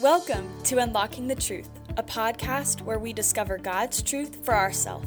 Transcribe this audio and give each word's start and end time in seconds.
Welcome 0.00 0.60
to 0.64 0.78
Unlocking 0.78 1.28
the 1.28 1.36
Truth, 1.36 1.70
a 1.96 2.02
podcast 2.02 2.82
where 2.82 2.98
we 2.98 3.12
discover 3.12 3.58
God's 3.58 4.02
truth 4.02 4.44
for 4.44 4.52
ourselves. 4.52 5.06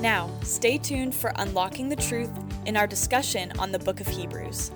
Now, 0.00 0.30
stay 0.44 0.78
tuned 0.78 1.16
for 1.16 1.32
Unlocking 1.34 1.88
the 1.88 1.96
Truth 1.96 2.30
in 2.66 2.76
our 2.76 2.86
discussion 2.86 3.50
on 3.58 3.72
the 3.72 3.80
book 3.80 4.00
of 4.00 4.06
Hebrews. 4.06 4.70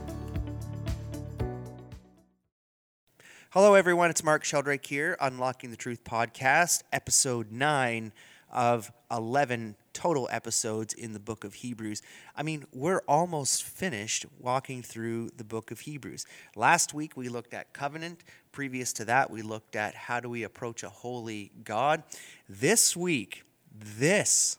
Hello, 3.50 3.74
everyone. 3.74 4.10
It's 4.10 4.24
Mark 4.24 4.42
Sheldrake 4.42 4.84
here, 4.84 5.16
Unlocking 5.20 5.70
the 5.70 5.76
Truth 5.76 6.02
podcast, 6.02 6.82
episode 6.92 7.52
9 7.52 8.12
of 8.56 8.90
11 9.10 9.76
total 9.92 10.28
episodes 10.32 10.94
in 10.94 11.12
the 11.12 11.20
book 11.20 11.44
of 11.44 11.54
Hebrews. 11.54 12.00
I 12.34 12.42
mean, 12.42 12.64
we're 12.72 13.02
almost 13.06 13.62
finished 13.62 14.24
walking 14.40 14.82
through 14.82 15.30
the 15.36 15.44
book 15.44 15.70
of 15.70 15.80
Hebrews. 15.80 16.24
Last 16.56 16.94
week 16.94 17.16
we 17.16 17.28
looked 17.28 17.52
at 17.52 17.74
covenant. 17.74 18.24
Previous 18.52 18.94
to 18.94 19.04
that, 19.04 19.30
we 19.30 19.42
looked 19.42 19.76
at 19.76 19.94
how 19.94 20.20
do 20.20 20.30
we 20.30 20.42
approach 20.42 20.82
a 20.82 20.88
holy 20.88 21.52
God. 21.62 22.02
This 22.48 22.96
week, 22.96 23.44
this, 23.78 24.56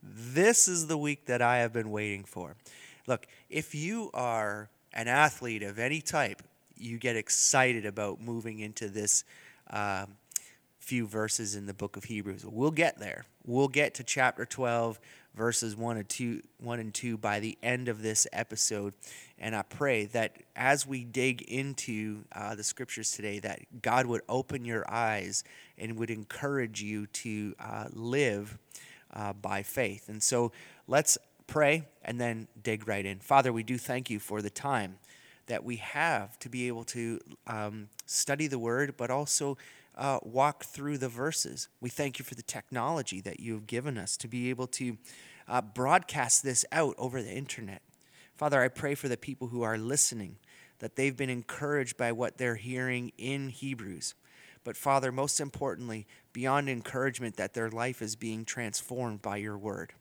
this 0.00 0.68
is 0.68 0.86
the 0.86 0.96
week 0.96 1.26
that 1.26 1.42
I 1.42 1.58
have 1.58 1.72
been 1.72 1.90
waiting 1.90 2.22
for. 2.22 2.54
Look, 3.08 3.26
if 3.50 3.74
you 3.74 4.10
are 4.14 4.70
an 4.92 5.08
athlete 5.08 5.64
of 5.64 5.80
any 5.80 6.00
type, 6.00 6.42
you 6.76 6.96
get 6.98 7.16
excited 7.16 7.86
about 7.86 8.20
moving 8.20 8.60
into 8.60 8.88
this. 8.88 9.24
Um, 9.68 10.16
few 10.92 11.06
verses 11.06 11.56
in 11.56 11.64
the 11.64 11.72
book 11.72 11.96
of 11.96 12.04
Hebrews. 12.04 12.44
We'll 12.44 12.70
get 12.70 12.98
there. 12.98 13.24
We'll 13.46 13.68
get 13.68 13.94
to 13.94 14.04
chapter 14.04 14.44
12, 14.44 15.00
verses 15.34 15.74
1 15.74 15.96
and 15.96 16.06
2, 16.06 16.42
1 16.58 16.80
and 16.80 16.92
2 16.92 17.16
by 17.16 17.40
the 17.40 17.56
end 17.62 17.88
of 17.88 18.02
this 18.02 18.26
episode. 18.30 18.92
And 19.38 19.56
I 19.56 19.62
pray 19.62 20.04
that 20.04 20.36
as 20.54 20.86
we 20.86 21.04
dig 21.04 21.40
into 21.40 22.24
uh, 22.36 22.56
the 22.56 22.62
scriptures 22.62 23.10
today, 23.10 23.38
that 23.38 23.80
God 23.80 24.04
would 24.04 24.20
open 24.28 24.66
your 24.66 24.84
eyes 24.86 25.44
and 25.78 25.98
would 25.98 26.10
encourage 26.10 26.82
you 26.82 27.06
to 27.06 27.54
uh, 27.58 27.86
live 27.94 28.58
uh, 29.14 29.32
by 29.32 29.62
faith. 29.62 30.10
And 30.10 30.22
so 30.22 30.52
let's 30.86 31.16
pray 31.46 31.84
and 32.02 32.20
then 32.20 32.48
dig 32.62 32.86
right 32.86 33.06
in. 33.06 33.20
Father, 33.20 33.50
we 33.50 33.62
do 33.62 33.78
thank 33.78 34.10
you 34.10 34.18
for 34.18 34.42
the 34.42 34.50
time 34.50 34.98
that 35.46 35.64
we 35.64 35.76
have 35.76 36.38
to 36.40 36.50
be 36.50 36.68
able 36.68 36.84
to 36.84 37.18
um, 37.46 37.88
study 38.04 38.46
the 38.46 38.58
word, 38.58 38.94
but 38.98 39.10
also 39.10 39.56
uh, 39.96 40.18
walk 40.22 40.64
through 40.64 40.98
the 40.98 41.08
verses. 41.08 41.68
We 41.80 41.90
thank 41.90 42.18
you 42.18 42.24
for 42.24 42.34
the 42.34 42.42
technology 42.42 43.20
that 43.20 43.40
you've 43.40 43.66
given 43.66 43.98
us 43.98 44.16
to 44.18 44.28
be 44.28 44.50
able 44.50 44.66
to 44.68 44.96
uh, 45.48 45.60
broadcast 45.60 46.42
this 46.42 46.64
out 46.72 46.94
over 46.98 47.22
the 47.22 47.32
internet. 47.32 47.82
Father, 48.34 48.62
I 48.62 48.68
pray 48.68 48.94
for 48.94 49.08
the 49.08 49.16
people 49.16 49.48
who 49.48 49.62
are 49.62 49.78
listening 49.78 50.36
that 50.78 50.96
they've 50.96 51.16
been 51.16 51.30
encouraged 51.30 51.96
by 51.96 52.10
what 52.10 52.38
they're 52.38 52.56
hearing 52.56 53.12
in 53.16 53.50
Hebrews. 53.50 54.14
But 54.64 54.76
Father, 54.76 55.12
most 55.12 55.40
importantly, 55.40 56.06
beyond 56.32 56.68
encouragement, 56.68 57.36
that 57.36 57.54
their 57.54 57.70
life 57.70 58.00
is 58.00 58.16
being 58.16 58.44
transformed 58.44 59.22
by 59.22 59.36
your 59.36 59.58
word. 59.58 59.92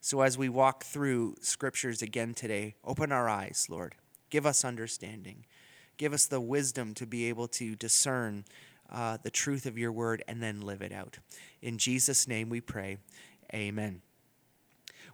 So 0.00 0.20
as 0.20 0.38
we 0.38 0.48
walk 0.48 0.84
through 0.84 1.36
scriptures 1.40 2.02
again 2.02 2.34
today, 2.34 2.74
open 2.84 3.10
our 3.10 3.28
eyes, 3.28 3.66
Lord. 3.68 3.94
Give 4.30 4.46
us 4.46 4.64
understanding. 4.64 5.44
Give 5.96 6.12
us 6.12 6.26
the 6.26 6.40
wisdom 6.40 6.94
to 6.94 7.06
be 7.06 7.28
able 7.28 7.48
to 7.48 7.74
discern 7.74 8.44
uh, 8.90 9.18
the 9.22 9.30
truth 9.30 9.66
of 9.66 9.76
your 9.78 9.92
word 9.92 10.22
and 10.28 10.42
then 10.42 10.60
live 10.60 10.82
it 10.82 10.92
out. 10.92 11.18
In 11.62 11.78
Jesus' 11.78 12.26
name 12.26 12.48
we 12.48 12.60
pray. 12.60 12.98
Amen. 13.54 14.02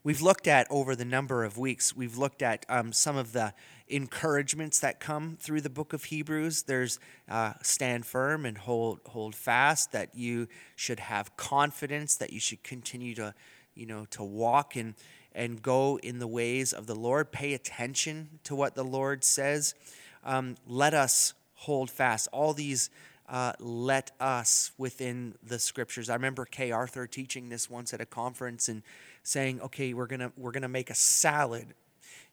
We've 0.05 0.21
looked 0.21 0.47
at 0.47 0.67
over 0.69 0.95
the 0.95 1.07
number 1.07 1.45
of 1.45 1.57
weeks, 1.57 1.97
we've 1.97 2.19
looked 2.19 2.43
at 2.43 2.67
um, 2.69 2.93
some 2.93 3.17
of 3.17 3.33
the 3.33 3.55
encouragements 3.89 4.79
that 4.81 5.01
come 5.01 5.39
through 5.41 5.63
the 5.63 5.71
book 5.71 5.95
of 5.95 6.05
Hebrews. 6.05 6.65
There's 6.65 6.99
uh, 7.27 7.55
stand 7.63 8.05
firm 8.05 8.45
and 8.45 8.59
hold, 8.59 9.01
hold 9.07 9.35
fast, 9.35 9.93
that 9.93 10.15
you 10.15 10.47
should 10.77 11.01
have 11.01 11.39
confidence, 11.39 12.17
that 12.17 12.35
you 12.35 12.41
should 12.41 12.63
continue 12.63 13.15
to, 13.15 13.35
you 13.75 13.87
know, 13.87 14.05
to 14.11 14.23
walk 14.23 14.77
and, 14.77 14.95
and 15.33 15.63
go 15.63 15.99
in 16.03 16.19
the 16.19 16.27
ways 16.27 16.75
of 16.75 16.87
the 16.87 16.95
Lord. 16.95 17.33
Pay 17.33 17.55
attention 17.55 18.41
to 18.45 18.55
what 18.55 18.75
the 18.75 18.85
Lord 18.85 19.25
says. 19.25 19.75
Um, 20.23 20.57
let 20.67 20.93
us 20.93 21.33
hold 21.55 21.91
fast. 21.91 22.29
All 22.31 22.53
these 22.53 22.91
uh, 23.29 23.53
let 23.59 24.11
us 24.21 24.73
within 24.77 25.35
the 25.43 25.59
scriptures. 25.59 26.11
I 26.11 26.15
remember 26.15 26.45
Kay 26.45 26.71
Arthur 26.71 27.07
teaching 27.07 27.49
this 27.49 27.71
once 27.71 27.95
at 27.95 28.01
a 28.01 28.07
conference 28.07 28.69
and 28.69 28.83
saying, 29.23 29.61
"Okay, 29.61 29.95
we're 29.95 30.07
gonna 30.07 30.33
we're 30.37 30.53
gonna 30.53 30.69
make 30.69 30.91
a 30.91 30.95
salad, 30.95 31.75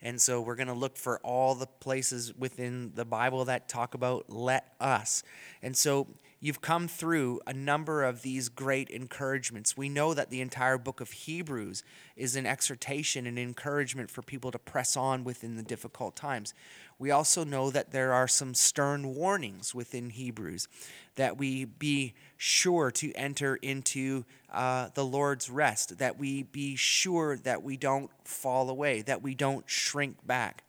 and 0.02 0.22
so 0.22 0.42
we're 0.42 0.56
gonna 0.56 0.74
look 0.74 0.98
for 0.98 1.20
all 1.20 1.56
the 1.56 1.68
places 1.68 2.34
within 2.36 2.92
the 2.96 3.06
Bible 3.06 3.46
that 3.46 3.70
talk 3.70 3.94
about 3.94 4.30
let 4.30 4.74
us." 4.80 5.24
And 5.62 5.76
so 5.76 6.08
you've 6.42 6.60
come 6.60 6.88
through 6.88 7.40
a 7.46 7.54
number 7.54 8.04
of 8.04 8.24
these 8.24 8.50
great 8.50 8.90
encouragements. 8.90 9.78
We 9.78 9.88
know 9.88 10.16
that 10.16 10.32
the 10.32 10.42
entire 10.42 10.80
book 10.80 11.00
of 11.00 11.12
Hebrews 11.12 11.84
is 12.16 12.36
an 12.36 12.48
exhortation 12.48 13.28
and 13.28 13.38
encouragement 13.38 14.10
for 14.10 14.24
people 14.24 14.52
to 14.52 14.58
press 14.58 14.98
on 14.98 15.24
within 15.24 15.56
the 15.56 15.64
difficult 15.64 16.16
times. 16.16 16.56
We 16.98 17.12
also 17.12 17.44
know 17.44 17.70
that 17.70 17.92
there 17.92 18.12
are 18.12 18.28
some 18.28 18.56
stern 18.56 19.14
warnings 19.16 19.76
within 19.76 20.10
Hebrews 20.10 20.68
that 21.16 21.38
we 21.38 21.66
be 21.66 22.16
sure 22.38 22.90
to 22.92 23.14
enter 23.14 23.56
into 23.58 24.26
uh, 24.52 24.90
the 24.96 25.06
Lord's 25.06 25.50
rest, 25.50 26.00
that 26.00 26.18
we 26.18 26.44
be 26.44 26.76
sure 26.76 27.38
that 27.38 27.62
we 27.62 27.78
don't 27.78 28.10
fall 28.24 28.70
away, 28.70 29.04
that 29.04 29.22
we 29.22 29.36
don't 29.36 29.70
shrink 29.70 30.26
back, 30.26 30.64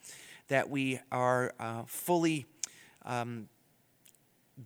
that 0.48 0.68
we 0.68 1.00
are 1.10 1.54
uh, 1.58 1.84
fully. 1.86 2.44
Um, 3.04 3.48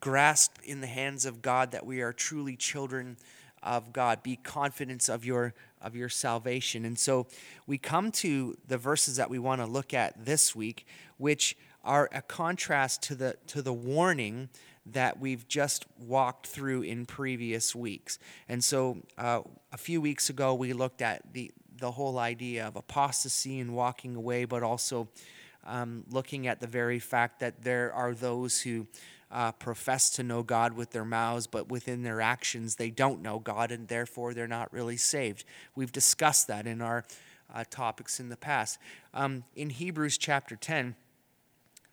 grasp 0.00 0.56
in 0.64 0.80
the 0.80 0.86
hands 0.86 1.24
of 1.24 1.42
God 1.42 1.70
that 1.72 1.86
we 1.86 2.00
are 2.00 2.12
truly 2.12 2.56
children 2.56 3.16
of 3.62 3.92
God. 3.92 4.22
Be 4.22 4.36
confident 4.36 5.08
of 5.08 5.24
your 5.24 5.54
of 5.82 5.94
your 5.94 6.08
salvation. 6.08 6.84
And 6.84 6.98
so 6.98 7.26
we 7.66 7.78
come 7.78 8.10
to 8.12 8.56
the 8.66 8.78
verses 8.78 9.16
that 9.16 9.30
we 9.30 9.38
want 9.38 9.60
to 9.60 9.66
look 9.66 9.94
at 9.94 10.24
this 10.24 10.56
week, 10.56 10.86
which 11.16 11.56
are 11.84 12.08
a 12.12 12.22
contrast 12.22 13.02
to 13.02 13.14
the 13.14 13.36
to 13.48 13.62
the 13.62 13.72
warning 13.72 14.48
that 14.86 15.18
we've 15.18 15.46
just 15.48 15.84
walked 15.98 16.46
through 16.46 16.82
in 16.82 17.06
previous 17.06 17.74
weeks. 17.74 18.18
And 18.48 18.62
so 18.62 18.98
uh, 19.18 19.40
a 19.72 19.76
few 19.76 20.00
weeks 20.00 20.30
ago 20.30 20.54
we 20.54 20.72
looked 20.72 21.02
at 21.02 21.32
the 21.32 21.52
the 21.78 21.90
whole 21.90 22.18
idea 22.18 22.66
of 22.66 22.76
apostasy 22.76 23.60
and 23.60 23.74
walking 23.74 24.16
away, 24.16 24.44
but 24.44 24.62
also 24.62 25.08
um, 25.66 26.04
looking 26.10 26.46
at 26.46 26.60
the 26.60 26.66
very 26.66 26.98
fact 26.98 27.40
that 27.40 27.62
there 27.62 27.92
are 27.92 28.14
those 28.14 28.62
who 28.62 28.86
uh, 29.30 29.52
profess 29.52 30.10
to 30.10 30.22
know 30.22 30.42
God 30.42 30.74
with 30.74 30.90
their 30.90 31.04
mouths, 31.04 31.46
but 31.46 31.68
within 31.68 32.02
their 32.02 32.20
actions 32.20 32.76
they 32.76 32.90
don't 32.90 33.22
know 33.22 33.38
God, 33.38 33.70
and 33.70 33.88
therefore 33.88 34.34
they're 34.34 34.46
not 34.46 34.72
really 34.72 34.96
saved. 34.96 35.44
We've 35.74 35.92
discussed 35.92 36.46
that 36.48 36.66
in 36.66 36.80
our 36.80 37.04
uh, 37.52 37.64
topics 37.70 38.20
in 38.20 38.28
the 38.28 38.36
past. 38.36 38.78
Um, 39.14 39.44
in 39.54 39.70
Hebrews 39.70 40.18
chapter 40.18 40.56
10, 40.56 40.94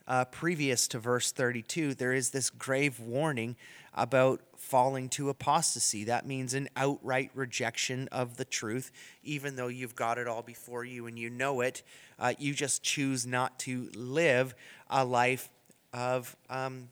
uh, 0.07 0.25
previous 0.25 0.87
to 0.89 0.99
verse 0.99 1.31
32, 1.31 1.93
there 1.93 2.13
is 2.13 2.31
this 2.31 2.49
grave 2.49 2.99
warning 2.99 3.55
about 3.93 4.41
falling 4.57 5.07
to 5.07 5.29
apostasy. 5.29 6.03
That 6.05 6.25
means 6.25 6.53
an 6.53 6.67
outright 6.75 7.31
rejection 7.33 8.07
of 8.11 8.37
the 8.37 8.45
truth, 8.45 8.91
even 9.23 9.55
though 9.55 9.67
you've 9.67 9.95
got 9.95 10.17
it 10.17 10.27
all 10.27 10.41
before 10.41 10.83
you 10.83 11.05
and 11.05 11.17
you 11.17 11.29
know 11.29 11.61
it. 11.61 11.83
Uh, 12.19 12.33
you 12.37 12.53
just 12.53 12.83
choose 12.83 13.25
not 13.25 13.59
to 13.59 13.89
live 13.95 14.55
a 14.89 15.05
life 15.05 15.49
of 15.93 16.35
um, 16.49 16.89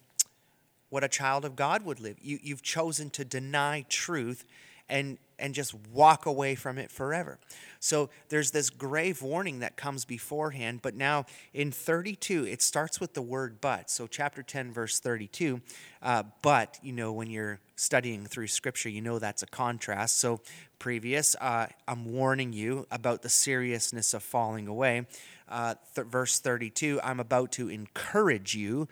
what 0.92 1.04
a 1.04 1.08
child 1.08 1.46
of 1.46 1.56
God 1.56 1.84
would 1.84 2.00
live. 2.00 2.18
You, 2.22 2.38
you've 2.44 2.62
chosen 2.62 3.10
to 3.12 3.26
deny 3.26 3.86
truth 3.90 4.46
and, 4.90 5.18
and 5.40 5.56
just 5.56 5.74
walk 5.94 6.26
away 6.26 6.54
from 6.54 6.78
it 6.78 6.92
forever. 6.92 7.40
So 7.80 8.10
there's 8.28 8.52
this 8.52 8.70
grave 8.70 9.22
warning 9.22 9.60
that 9.60 9.78
comes 9.78 10.04
beforehand, 10.04 10.82
but 10.84 10.94
now 10.94 11.26
in 11.54 11.72
32, 11.72 12.46
it 12.46 12.62
starts 12.62 13.00
with 13.00 13.14
the 13.14 13.22
word 13.22 13.62
but. 13.62 13.90
So, 13.90 14.06
chapter 14.06 14.44
10, 14.44 14.74
verse 14.74 15.00
32, 15.00 15.62
uh, 16.04 16.24
but, 16.42 16.78
you 16.84 16.92
know, 16.92 17.14
when 17.14 17.30
you're 17.30 17.60
studying 17.78 18.26
through 18.26 18.48
scripture, 18.48 18.90
you 18.90 19.02
know 19.02 19.18
that's 19.18 19.44
a 19.44 19.48
contrast. 19.48 20.20
So, 20.20 20.42
previous, 20.78 21.36
uh, 21.40 21.68
I'm 21.88 22.12
warning 22.12 22.52
you 22.52 22.86
about 22.92 23.22
the 23.22 23.30
seriousness 23.30 24.14
of 24.14 24.24
falling 24.24 24.68
away. 24.68 25.08
Uh, 25.48 25.76
th- 25.96 26.08
verse 26.08 26.40
32, 26.40 27.00
I'm 27.02 27.22
about 27.22 27.54
to 27.54 27.70
encourage 27.70 28.56
you 28.56 28.90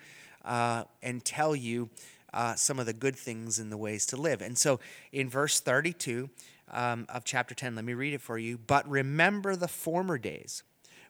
uh, 0.50 0.84
and 1.04 1.24
tell 1.24 1.56
you 1.56 1.90
uh, 2.34 2.56
some 2.56 2.80
of 2.80 2.88
the 2.88 2.94
good 2.94 3.16
things 3.16 3.60
and 3.60 3.72
the 3.72 3.78
ways 3.78 4.06
to 4.07 4.18
live. 4.18 4.42
And 4.42 4.57
so 4.57 4.80
in 5.12 5.30
verse 5.30 5.60
32 5.60 6.30
um, 6.72 7.06
of 7.07 7.24
chapter 7.24 7.56
10, 7.56 7.75
let 7.75 7.86
me 7.86 7.94
read 7.94 8.13
it 8.13 8.22
for 8.22 8.38
you. 8.38 8.57
But 8.57 8.90
remember 8.90 9.56
the 9.56 9.68
former 9.68 10.18
days 10.18 10.63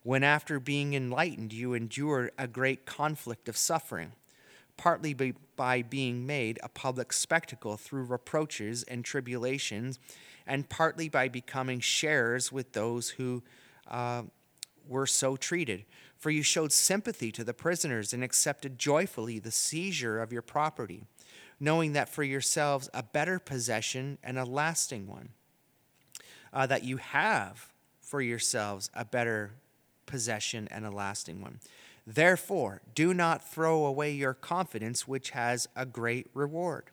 when, 0.04 0.24
after 0.24 0.60
being 0.60 0.94
enlightened, 0.94 1.54
you 1.54 1.74
endured 1.74 2.32
a 2.38 2.48
great 2.48 2.86
conflict 2.86 3.50
of 3.50 3.58
suffering, 3.58 4.12
partly 4.78 5.14
by, 5.14 5.34
by 5.56 5.82
being 5.82 6.26
made 6.26 6.60
a 6.62 6.70
public 6.70 7.12
spectacle 7.12 7.78
through 7.78 8.04
reproaches 8.04 8.84
and 8.84 9.04
tribulations, 9.04 10.00
and 10.46 10.70
partly 10.70 11.10
by 11.10 11.28
becoming 11.28 11.80
sharers 11.80 12.52
with 12.52 12.74
those 12.74 13.10
who 13.10 13.44
uh, 13.88 14.24
were 14.88 15.06
so 15.06 15.36
treated. 15.36 15.86
For 16.20 16.30
you 16.30 16.44
showed 16.44 16.74
sympathy 16.74 17.32
to 17.32 17.46
the 17.46 17.54
prisoners 17.54 18.14
and 18.14 18.24
accepted 18.24 18.78
joyfully 18.78 19.40
the 19.40 19.52
seizure 19.52 20.22
of 20.22 20.34
your 20.34 20.42
property, 20.42 21.06
knowing 21.62 21.94
that 21.94 22.10
for 22.10 22.24
yourselves 22.24 22.90
a 22.94 23.02
better 23.02 23.40
possession 23.40 24.18
and 24.22 24.38
a 24.38 24.44
lasting 24.44 25.08
one. 25.08 25.30
Uh, 26.52 26.66
that 26.66 26.84
you 26.84 26.98
have 26.98 27.72
for 28.02 28.22
yourselves 28.22 28.90
a 28.94 29.06
better 29.06 29.52
possession 30.06 30.68
and 30.72 30.86
a 30.86 30.92
lasting 30.92 31.42
one. 31.42 31.60
Therefore, 32.06 32.82
do 32.96 33.14
not 33.14 33.48
throw 33.48 33.86
away 33.86 34.12
your 34.12 34.34
confidence, 34.34 35.08
which 35.08 35.30
has 35.30 35.70
a 35.76 35.86
great 35.86 36.28
reward. 36.34 36.86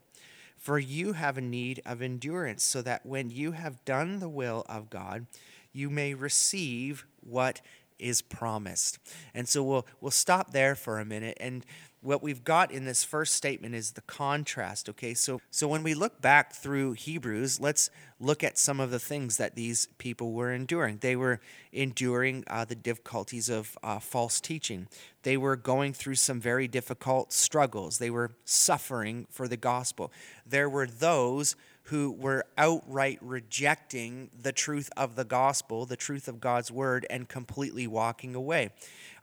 For 0.57 0.79
you 0.79 1.13
have 1.13 1.37
a 1.37 1.41
need 1.41 1.81
of 1.85 2.01
endurance, 2.01 2.63
so 2.63 2.81
that 2.83 3.05
when 3.05 3.29
you 3.29 3.53
have 3.53 3.83
done 3.83 4.19
the 4.19 4.29
will 4.29 4.63
of 4.69 4.89
God, 4.89 5.25
you 5.73 5.89
may 5.89 6.13
receive 6.13 7.05
what 7.19 7.61
is 7.99 8.21
promised. 8.21 8.99
And 9.33 9.47
so 9.47 9.63
we'll 9.63 9.87
we'll 10.01 10.11
stop 10.11 10.51
there 10.51 10.75
for 10.75 10.99
a 10.99 11.05
minute. 11.05 11.37
And 11.39 11.65
what 12.01 12.21
we've 12.21 12.43
got 12.43 12.71
in 12.71 12.85
this 12.85 13.03
first 13.03 13.33
statement 13.33 13.73
is 13.75 13.91
the 13.91 14.01
contrast 14.01 14.87
okay? 14.89 15.13
So 15.13 15.41
so 15.51 15.67
when 15.67 15.83
we 15.83 15.93
look 15.93 16.21
back 16.21 16.53
through 16.53 16.93
hebrews 16.93 17.59
let's 17.59 17.89
look 18.19 18.43
at 18.43 18.57
some 18.57 18.79
of 18.79 18.91
the 18.91 18.99
things 18.99 19.37
that 19.37 19.55
these 19.55 19.87
people 19.97 20.31
were 20.33 20.51
enduring. 20.51 20.99
They 21.01 21.15
were 21.15 21.39
enduring 21.71 22.43
uh, 22.47 22.65
the 22.65 22.75
difficulties 22.75 23.49
of 23.49 23.77
uh, 23.83 23.99
false 23.99 24.39
teaching. 24.39 24.87
They 25.23 25.37
were 25.37 25.55
going 25.55 25.93
through 25.93 26.15
some 26.15 26.39
very 26.39 26.67
difficult 26.67 27.33
struggles. 27.33 27.97
They 27.97 28.09
were 28.09 28.31
suffering 28.45 29.27
for 29.29 29.47
the 29.47 29.57
gospel. 29.57 30.11
There 30.45 30.69
were 30.69 30.87
those 30.87 31.55
who 31.87 32.11
were 32.11 32.43
outright 32.57 33.17
rejecting 33.21 34.29
the 34.37 34.51
truth 34.51 34.89
of 34.97 35.15
the 35.15 35.23
gospel, 35.23 35.85
the 35.85 35.95
truth 35.95 36.27
of 36.27 36.41
God's 36.41 36.69
word, 36.69 37.05
and 37.09 37.29
completely 37.29 37.87
walking 37.87 38.35
away. 38.35 38.71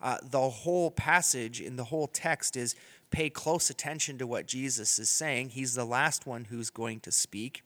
Uh, 0.00 0.16
the 0.22 0.49
whole 0.49 0.90
passage 0.90 1.61
in 1.61 1.76
the 1.76 1.84
whole 1.84 2.06
text 2.06 2.56
is 2.56 2.75
pay 3.11 3.28
close 3.28 3.69
attention 3.69 4.16
to 4.16 4.26
what 4.26 4.46
Jesus 4.46 4.99
is 4.99 5.11
saying. 5.11 5.50
He's 5.50 5.75
the 5.75 5.84
last 5.84 6.26
one 6.26 6.46
who's 6.46 6.70
going 6.70 7.00
to 7.00 7.12
speak, 7.12 7.62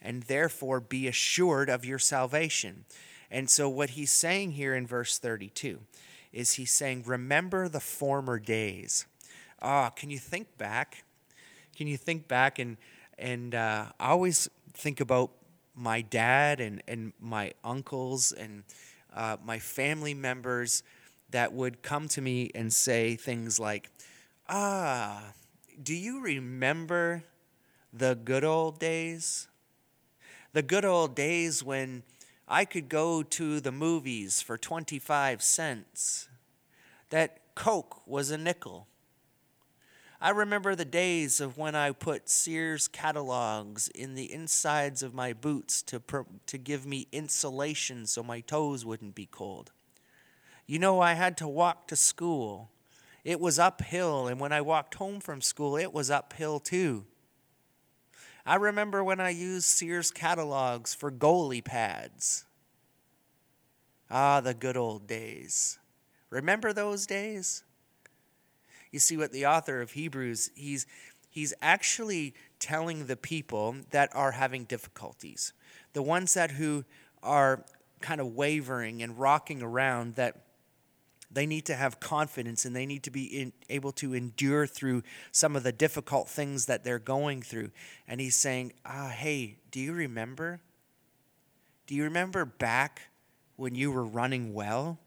and 0.00 0.22
therefore 0.22 0.80
be 0.80 1.06
assured 1.06 1.68
of 1.68 1.84
your 1.84 1.98
salvation. 1.98 2.86
And 3.30 3.50
so, 3.50 3.68
what 3.68 3.90
he's 3.90 4.10
saying 4.10 4.52
here 4.52 4.74
in 4.74 4.86
verse 4.86 5.18
32 5.18 5.80
is 6.32 6.54
he's 6.54 6.72
saying, 6.72 7.02
Remember 7.06 7.68
the 7.68 7.80
former 7.80 8.38
days. 8.38 9.04
Ah, 9.60 9.88
oh, 9.88 9.90
can 9.94 10.08
you 10.08 10.18
think 10.18 10.56
back? 10.56 11.04
Can 11.76 11.86
you 11.86 11.98
think 11.98 12.28
back 12.28 12.58
and 12.58 12.78
and 13.18 13.54
uh, 13.54 13.86
I 13.98 14.08
always 14.10 14.48
think 14.72 15.00
about 15.00 15.30
my 15.74 16.00
dad 16.00 16.60
and, 16.60 16.82
and 16.88 17.12
my 17.20 17.52
uncles 17.64 18.32
and 18.32 18.64
uh, 19.14 19.36
my 19.44 19.58
family 19.58 20.14
members 20.14 20.82
that 21.30 21.52
would 21.52 21.82
come 21.82 22.08
to 22.08 22.20
me 22.20 22.50
and 22.54 22.72
say 22.72 23.16
things 23.16 23.60
like, 23.60 23.90
Ah, 24.48 25.22
do 25.82 25.94
you 25.94 26.20
remember 26.20 27.22
the 27.92 28.14
good 28.14 28.44
old 28.44 28.78
days? 28.78 29.48
The 30.52 30.62
good 30.62 30.84
old 30.84 31.14
days 31.14 31.62
when 31.62 32.02
I 32.48 32.64
could 32.64 32.88
go 32.88 33.22
to 33.22 33.60
the 33.60 33.72
movies 33.72 34.40
for 34.40 34.56
25 34.56 35.42
cents, 35.42 36.28
that 37.10 37.54
Coke 37.54 38.06
was 38.06 38.30
a 38.30 38.38
nickel 38.38 38.86
I 40.20 40.30
remember 40.30 40.74
the 40.74 40.84
days 40.84 41.40
of 41.40 41.56
when 41.56 41.76
I 41.76 41.92
put 41.92 42.28
Sears 42.28 42.88
catalogs 42.88 43.88
in 43.88 44.16
the 44.16 44.32
insides 44.32 45.04
of 45.04 45.14
my 45.14 45.32
boots 45.32 45.80
to, 45.82 46.02
to 46.46 46.58
give 46.58 46.84
me 46.84 47.06
insulation 47.12 48.04
so 48.04 48.24
my 48.24 48.40
toes 48.40 48.84
wouldn't 48.84 49.14
be 49.14 49.26
cold. 49.26 49.70
You 50.66 50.80
know, 50.80 51.00
I 51.00 51.14
had 51.14 51.36
to 51.36 51.46
walk 51.46 51.86
to 51.88 51.96
school. 51.96 52.70
It 53.24 53.38
was 53.38 53.60
uphill, 53.60 54.26
and 54.26 54.40
when 54.40 54.52
I 54.52 54.60
walked 54.60 54.96
home 54.96 55.20
from 55.20 55.40
school, 55.40 55.76
it 55.76 55.92
was 55.92 56.10
uphill 56.10 56.58
too. 56.58 57.04
I 58.44 58.56
remember 58.56 59.04
when 59.04 59.20
I 59.20 59.30
used 59.30 59.66
Sears 59.66 60.10
catalogs 60.10 60.94
for 60.94 61.12
goalie 61.12 61.64
pads. 61.64 62.44
Ah, 64.10 64.40
the 64.40 64.54
good 64.54 64.76
old 64.76 65.06
days. 65.06 65.78
Remember 66.30 66.72
those 66.72 67.06
days? 67.06 67.62
You 68.90 68.98
see 68.98 69.16
what 69.16 69.32
the 69.32 69.46
author 69.46 69.80
of 69.80 69.92
Hebrews, 69.92 70.50
he's, 70.54 70.86
he's 71.28 71.54
actually 71.60 72.34
telling 72.58 73.06
the 73.06 73.16
people 73.16 73.76
that 73.90 74.10
are 74.14 74.32
having 74.32 74.64
difficulties, 74.64 75.52
the 75.92 76.02
ones 76.02 76.34
that 76.34 76.52
who 76.52 76.84
are 77.22 77.64
kind 78.00 78.20
of 78.20 78.34
wavering 78.34 79.02
and 79.02 79.18
rocking 79.18 79.62
around, 79.62 80.14
that 80.14 80.36
they 81.30 81.46
need 81.46 81.66
to 81.66 81.74
have 81.74 82.00
confidence 82.00 82.64
and 82.64 82.74
they 82.74 82.86
need 82.86 83.02
to 83.02 83.10
be 83.10 83.24
in, 83.24 83.52
able 83.68 83.92
to 83.92 84.14
endure 84.14 84.66
through 84.66 85.02
some 85.30 85.56
of 85.56 85.62
the 85.62 85.72
difficult 85.72 86.28
things 86.28 86.66
that 86.66 86.84
they're 86.84 86.98
going 86.98 87.42
through. 87.42 87.70
And 88.06 88.20
he's 88.20 88.36
saying, 88.36 88.72
ah, 88.86 89.08
hey, 89.08 89.56
do 89.70 89.80
you 89.80 89.92
remember? 89.92 90.60
Do 91.86 91.94
you 91.94 92.04
remember 92.04 92.44
back 92.44 93.02
when 93.56 93.74
you 93.74 93.92
were 93.92 94.04
running 94.04 94.54
well? 94.54 94.98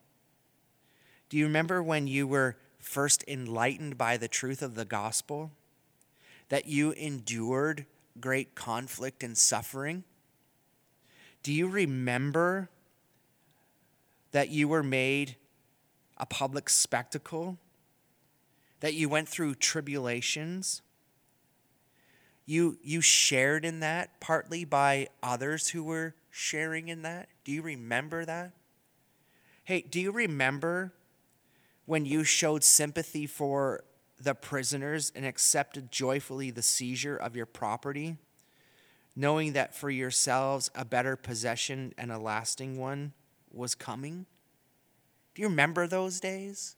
Do 1.29 1.37
you 1.37 1.45
remember 1.45 1.81
when 1.81 2.07
you 2.07 2.27
were 2.27 2.57
first 2.91 3.23
enlightened 3.25 3.97
by 3.97 4.17
the 4.17 4.27
truth 4.27 4.61
of 4.61 4.75
the 4.75 4.83
gospel, 4.83 5.49
that 6.49 6.65
you 6.65 6.91
endured 6.91 7.85
great 8.19 8.53
conflict 8.53 9.23
and 9.23 9.37
suffering? 9.37 10.03
Do 11.41 11.53
you 11.53 11.69
remember 11.69 12.69
that 14.33 14.49
you 14.49 14.67
were 14.67 14.83
made 14.83 15.37
a 16.17 16.25
public 16.25 16.67
spectacle? 16.67 17.57
That 18.81 18.93
you 18.93 19.07
went 19.07 19.29
through 19.29 19.55
tribulations? 19.55 20.81
You, 22.45 22.77
you 22.83 22.99
shared 22.99 23.63
in 23.63 23.79
that 23.79 24.19
partly 24.19 24.65
by 24.65 25.07
others 25.23 25.69
who 25.69 25.85
were 25.85 26.13
sharing 26.29 26.89
in 26.89 27.03
that? 27.03 27.29
Do 27.45 27.53
you 27.53 27.61
remember 27.61 28.25
that? 28.25 28.51
Hey, 29.63 29.79
do 29.89 30.01
you 30.01 30.11
remember 30.11 30.91
when 31.85 32.05
you 32.05 32.23
showed 32.23 32.63
sympathy 32.63 33.25
for 33.25 33.83
the 34.19 34.35
prisoners 34.35 35.11
and 35.15 35.25
accepted 35.25 35.91
joyfully 35.91 36.51
the 36.51 36.61
seizure 36.61 37.17
of 37.17 37.35
your 37.35 37.45
property, 37.45 38.17
knowing 39.15 39.53
that 39.53 39.75
for 39.75 39.89
yourselves 39.89 40.69
a 40.75 40.85
better 40.85 41.15
possession 41.15 41.93
and 41.97 42.11
a 42.11 42.17
lasting 42.17 42.77
one 42.77 43.13
was 43.51 43.75
coming? 43.75 44.25
Do 45.33 45.41
you 45.41 45.47
remember 45.47 45.87
those 45.87 46.19
days? 46.19 46.75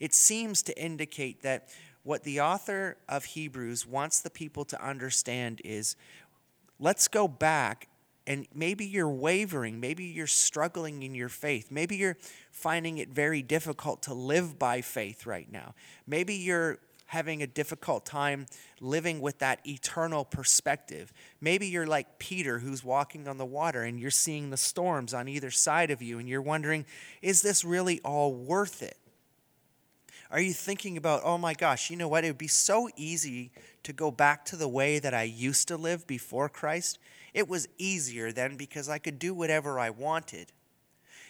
It 0.00 0.14
seems 0.14 0.62
to 0.62 0.82
indicate 0.82 1.42
that 1.42 1.68
what 2.02 2.24
the 2.24 2.40
author 2.40 2.96
of 3.08 3.24
Hebrews 3.24 3.86
wants 3.86 4.20
the 4.20 4.30
people 4.30 4.64
to 4.66 4.84
understand 4.84 5.60
is 5.64 5.94
let's 6.80 7.06
go 7.06 7.28
back 7.28 7.88
and 8.32 8.48
maybe 8.54 8.86
you're 8.86 9.10
wavering, 9.10 9.78
maybe 9.78 10.04
you're 10.04 10.26
struggling 10.26 11.02
in 11.02 11.14
your 11.14 11.28
faith, 11.28 11.70
maybe 11.70 11.96
you're 11.96 12.16
finding 12.50 12.96
it 12.96 13.10
very 13.10 13.42
difficult 13.42 14.02
to 14.04 14.14
live 14.14 14.58
by 14.58 14.80
faith 14.80 15.26
right 15.26 15.52
now, 15.52 15.74
maybe 16.06 16.34
you're 16.34 16.78
having 17.06 17.42
a 17.42 17.46
difficult 17.46 18.06
time 18.06 18.46
living 18.80 19.20
with 19.20 19.38
that 19.40 19.60
eternal 19.66 20.24
perspective. 20.24 21.12
Maybe 21.42 21.66
you're 21.66 21.86
like 21.86 22.18
Peter 22.18 22.58
who's 22.60 22.82
walking 22.82 23.28
on 23.28 23.36
the 23.36 23.44
water 23.44 23.82
and 23.82 24.00
you're 24.00 24.10
seeing 24.10 24.48
the 24.48 24.56
storms 24.56 25.12
on 25.12 25.28
either 25.28 25.50
side 25.50 25.90
of 25.90 26.00
you 26.00 26.18
and 26.18 26.26
you're 26.26 26.40
wondering, 26.40 26.86
is 27.20 27.42
this 27.42 27.66
really 27.66 28.00
all 28.02 28.32
worth 28.32 28.82
it? 28.82 28.96
Are 30.30 30.40
you 30.40 30.54
thinking 30.54 30.96
about, 30.96 31.20
oh 31.22 31.36
my 31.36 31.52
gosh, 31.52 31.90
you 31.90 31.98
know 31.98 32.08
what? 32.08 32.24
It 32.24 32.28
would 32.28 32.38
be 32.38 32.48
so 32.48 32.88
easy 32.96 33.50
to 33.82 33.92
go 33.92 34.10
back 34.10 34.46
to 34.46 34.56
the 34.56 34.66
way 34.66 34.98
that 34.98 35.12
I 35.12 35.24
used 35.24 35.68
to 35.68 35.76
live 35.76 36.06
before 36.06 36.48
Christ. 36.48 36.98
It 37.34 37.48
was 37.48 37.68
easier 37.78 38.32
then 38.32 38.56
because 38.56 38.88
I 38.88 38.98
could 38.98 39.18
do 39.18 39.34
whatever 39.34 39.78
I 39.78 39.90
wanted. 39.90 40.52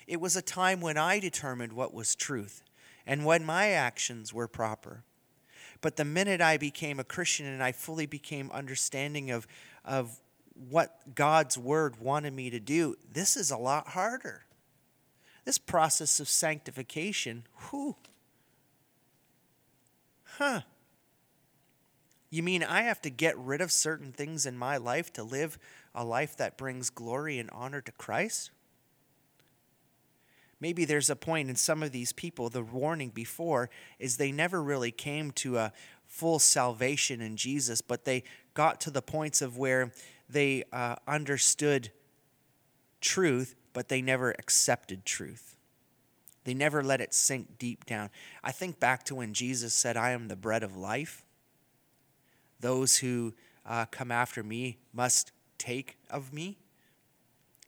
It 0.07 0.21
was 0.21 0.37
a 0.37 0.43
time 0.43 0.81
when 0.81 0.97
I 0.97 1.21
determined 1.21 1.73
what 1.73 1.95
was 1.95 2.15
truth 2.15 2.63
and 3.07 3.25
when 3.25 3.45
my 3.45 3.71
actions 3.71 4.33
were 4.33 4.49
proper. 4.49 5.05
But 5.81 5.97
the 5.97 6.05
minute 6.05 6.41
I 6.41 6.57
became 6.57 7.01
a 7.01 7.05
Christian 7.05 7.47
and 7.47 7.63
I 7.63 7.73
fully 7.73 8.07
became 8.07 8.51
understanding 8.53 9.31
of, 9.31 9.47
of 9.85 10.21
what 10.71 11.15
God's 11.15 11.59
word 11.59 12.01
wanted 12.01 12.33
me 12.33 12.51
to 12.51 12.61
do, 12.61 12.97
this 13.11 13.37
is 13.37 13.51
a 13.51 13.57
lot 13.57 13.89
harder. 13.89 14.45
This 15.45 15.59
process 15.59 16.21
of 16.21 16.29
sanctification, 16.29 17.45
whew. 17.71 17.97
Huh. 20.39 20.63
You 22.31 22.43
mean 22.43 22.63
I 22.63 22.83
have 22.83 23.03
to 23.03 23.11
get 23.11 23.37
rid 23.37 23.61
of 23.61 23.71
certain 23.73 24.13
things 24.13 24.47
in 24.47 24.57
my 24.57 24.77
life 24.77 25.13
to 25.15 25.23
live 25.23 25.59
a 25.95 26.05
life 26.05 26.37
that 26.37 26.57
brings 26.57 26.91
glory 26.91 27.39
and 27.39 27.51
honor 27.51 27.81
to 27.81 27.93
Christ? 27.93 28.51
Maybe 30.61 30.85
there's 30.85 31.11
a 31.11 31.17
point 31.17 31.51
in 31.51 31.57
some 31.57 31.83
of 31.83 31.91
these 31.91 32.13
people, 32.13 32.49
the 32.49 32.63
warning 32.63 33.11
before 33.11 33.69
is 33.99 34.17
they 34.17 34.31
never 34.31 34.63
really 34.63 34.93
came 34.93 35.33
to 35.33 35.59
a 35.59 35.73
full 36.07 36.39
salvation 36.39 37.21
in 37.21 37.37
Jesus, 37.37 37.81
but 37.81 38.05
they 38.05 38.23
got 38.55 38.81
to 38.83 38.91
the 38.91 39.03
points 39.03 39.43
of 39.43 39.59
where 39.59 39.93
they 40.29 40.63
uh, 40.73 40.97
understood 41.09 41.91
truth, 43.01 43.57
but 43.73 43.89
they 43.89 44.01
never 44.01 44.31
accepted 44.39 45.05
truth. 45.05 45.57
They 46.45 46.55
never 46.55 46.83
let 46.83 47.01
it 47.01 47.15
sink 47.15 47.59
deep 47.59 47.85
down. 47.85 48.11
I 48.43 48.53
think 48.53 48.79
back 48.79 49.05
to 49.07 49.15
when 49.15 49.33
Jesus 49.33 49.75
said, 49.75 49.97
I 49.97 50.11
am 50.11 50.29
the 50.29 50.37
bread 50.37 50.63
of 50.63 50.77
life. 50.77 51.25
Those 52.61 52.99
who 52.99 53.35
uh, 53.67 53.87
come 53.87 54.13
after 54.13 54.43
me 54.43 54.79
must 54.93 55.33
take 55.63 55.97
of 56.11 56.33
me. 56.33 56.59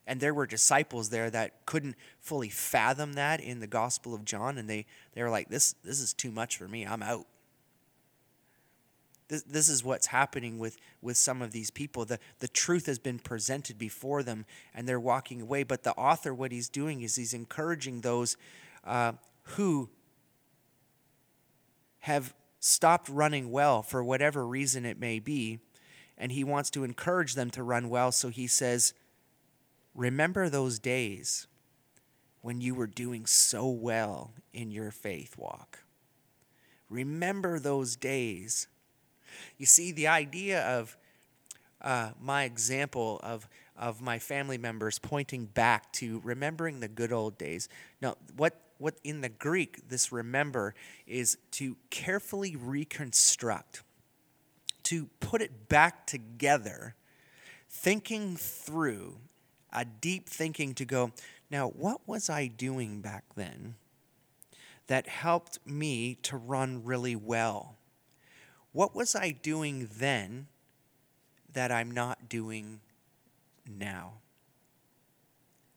And 0.07 0.21
there 0.21 0.35
were 0.35 0.47
disciples 0.47 1.09
there 1.09 1.31
that 1.31 1.65
couldn't 1.65 1.97
fully 2.21 2.51
fathom 2.51 3.15
that 3.15 3.41
in 3.41 3.61
the 3.61 3.67
Gospel 3.67 4.15
of 4.15 4.25
John, 4.25 4.59
and 4.59 4.69
they, 4.69 4.85
they 5.15 5.23
were 5.23 5.31
like, 5.31 5.49
this, 5.49 5.75
this 5.85 6.01
is 6.01 6.13
too 6.13 6.31
much 6.31 6.59
for 6.59 6.69
me. 6.69 6.85
I'm 6.85 7.03
out. 7.03 7.27
This, 9.29 9.43
this 9.45 9.69
is 9.71 9.83
what's 9.83 10.09
happening 10.09 10.59
with, 10.59 10.77
with 11.01 11.17
some 11.17 11.41
of 11.41 11.53
these 11.53 11.71
people. 11.71 12.05
The, 12.05 12.19
the 12.41 12.49
truth 12.49 12.85
has 12.85 12.99
been 12.99 13.19
presented 13.19 13.79
before 13.79 14.23
them, 14.23 14.45
and 14.75 14.87
they're 14.87 15.01
walking 15.01 15.41
away. 15.41 15.63
But 15.63 15.85
the 15.85 15.95
author, 15.95 16.35
what 16.35 16.53
he's 16.53 16.69
doing 16.69 17.01
is 17.01 17.17
he's 17.17 17.33
encouraging 17.33 18.03
those 18.03 18.37
uh, 18.85 19.13
who 19.43 19.89
have 22.01 22.35
stopped 22.61 23.09
running 23.09 23.51
well 23.51 23.83
for 23.83 24.05
whatever 24.05 24.47
reason 24.47 24.85
it 24.85 25.01
may 25.01 25.19
be, 25.19 25.61
and 26.17 26.33
he 26.33 26.45
wants 26.45 26.71
to 26.71 26.85
encourage 26.85 27.35
them 27.35 27.51
to 27.51 27.63
run 27.63 27.89
well. 27.89 28.13
So 28.13 28.29
he 28.29 28.47
says, 28.47 28.95
Remember 29.95 30.49
those 30.49 30.79
days 30.79 31.47
when 32.41 32.61
you 32.61 32.75
were 32.75 32.87
doing 32.87 33.27
so 33.27 33.69
well 33.69 34.33
in 34.53 34.71
your 34.71 34.91
faith 34.91 35.39
walk. 35.39 35.85
Remember 36.91 37.59
those 37.59 37.97
days. 37.97 38.67
You 39.57 39.67
see, 39.67 39.93
the 39.93 40.09
idea 40.09 40.63
of 40.63 40.97
uh, 41.81 42.11
my 42.21 42.45
example 42.45 43.21
of, 43.23 43.49
of 43.77 44.01
my 44.01 44.19
family 44.19 44.59
members 44.59 44.99
pointing 44.99 45.47
back 45.47 45.93
to 45.93 46.21
remembering 46.25 46.81
the 46.81 46.89
good 46.89 47.13
old 47.13 47.39
days. 47.39 47.69
Now, 48.01 48.17
what, 48.37 48.61
what 48.79 48.97
in 49.05 49.21
the 49.21 49.29
Greek, 49.29 49.89
this 49.89 50.11
remember 50.11 50.75
is 51.07 51.39
to 51.53 51.77
carefully 51.91 52.57
reconstruct, 52.57 53.83
to 54.85 55.09
put 55.21 55.43
it 55.43 55.69
back 55.69 56.07
together, 56.07 56.95
thinking 57.69 58.37
through 58.37 59.19
a 59.73 59.85
deep 59.85 60.29
thinking 60.29 60.75
to 60.75 60.85
go, 60.85 61.13
now, 61.51 61.69
what 61.69 62.01
was 62.07 62.31
I 62.31 62.47
doing 62.47 63.01
back 63.01 63.25
then 63.37 63.75
that 64.87 65.09
helped 65.09 65.59
me 65.67 66.17
to 66.23 66.37
run 66.37 66.83
really 66.85 67.17
well? 67.17 67.77
What 68.73 68.95
was 68.95 69.15
I 69.15 69.31
doing 69.31 69.89
then 69.99 70.49
that 71.53 71.71
I'm 71.71 71.91
not 71.91 72.29
doing 72.29 72.81
now? 73.69 74.15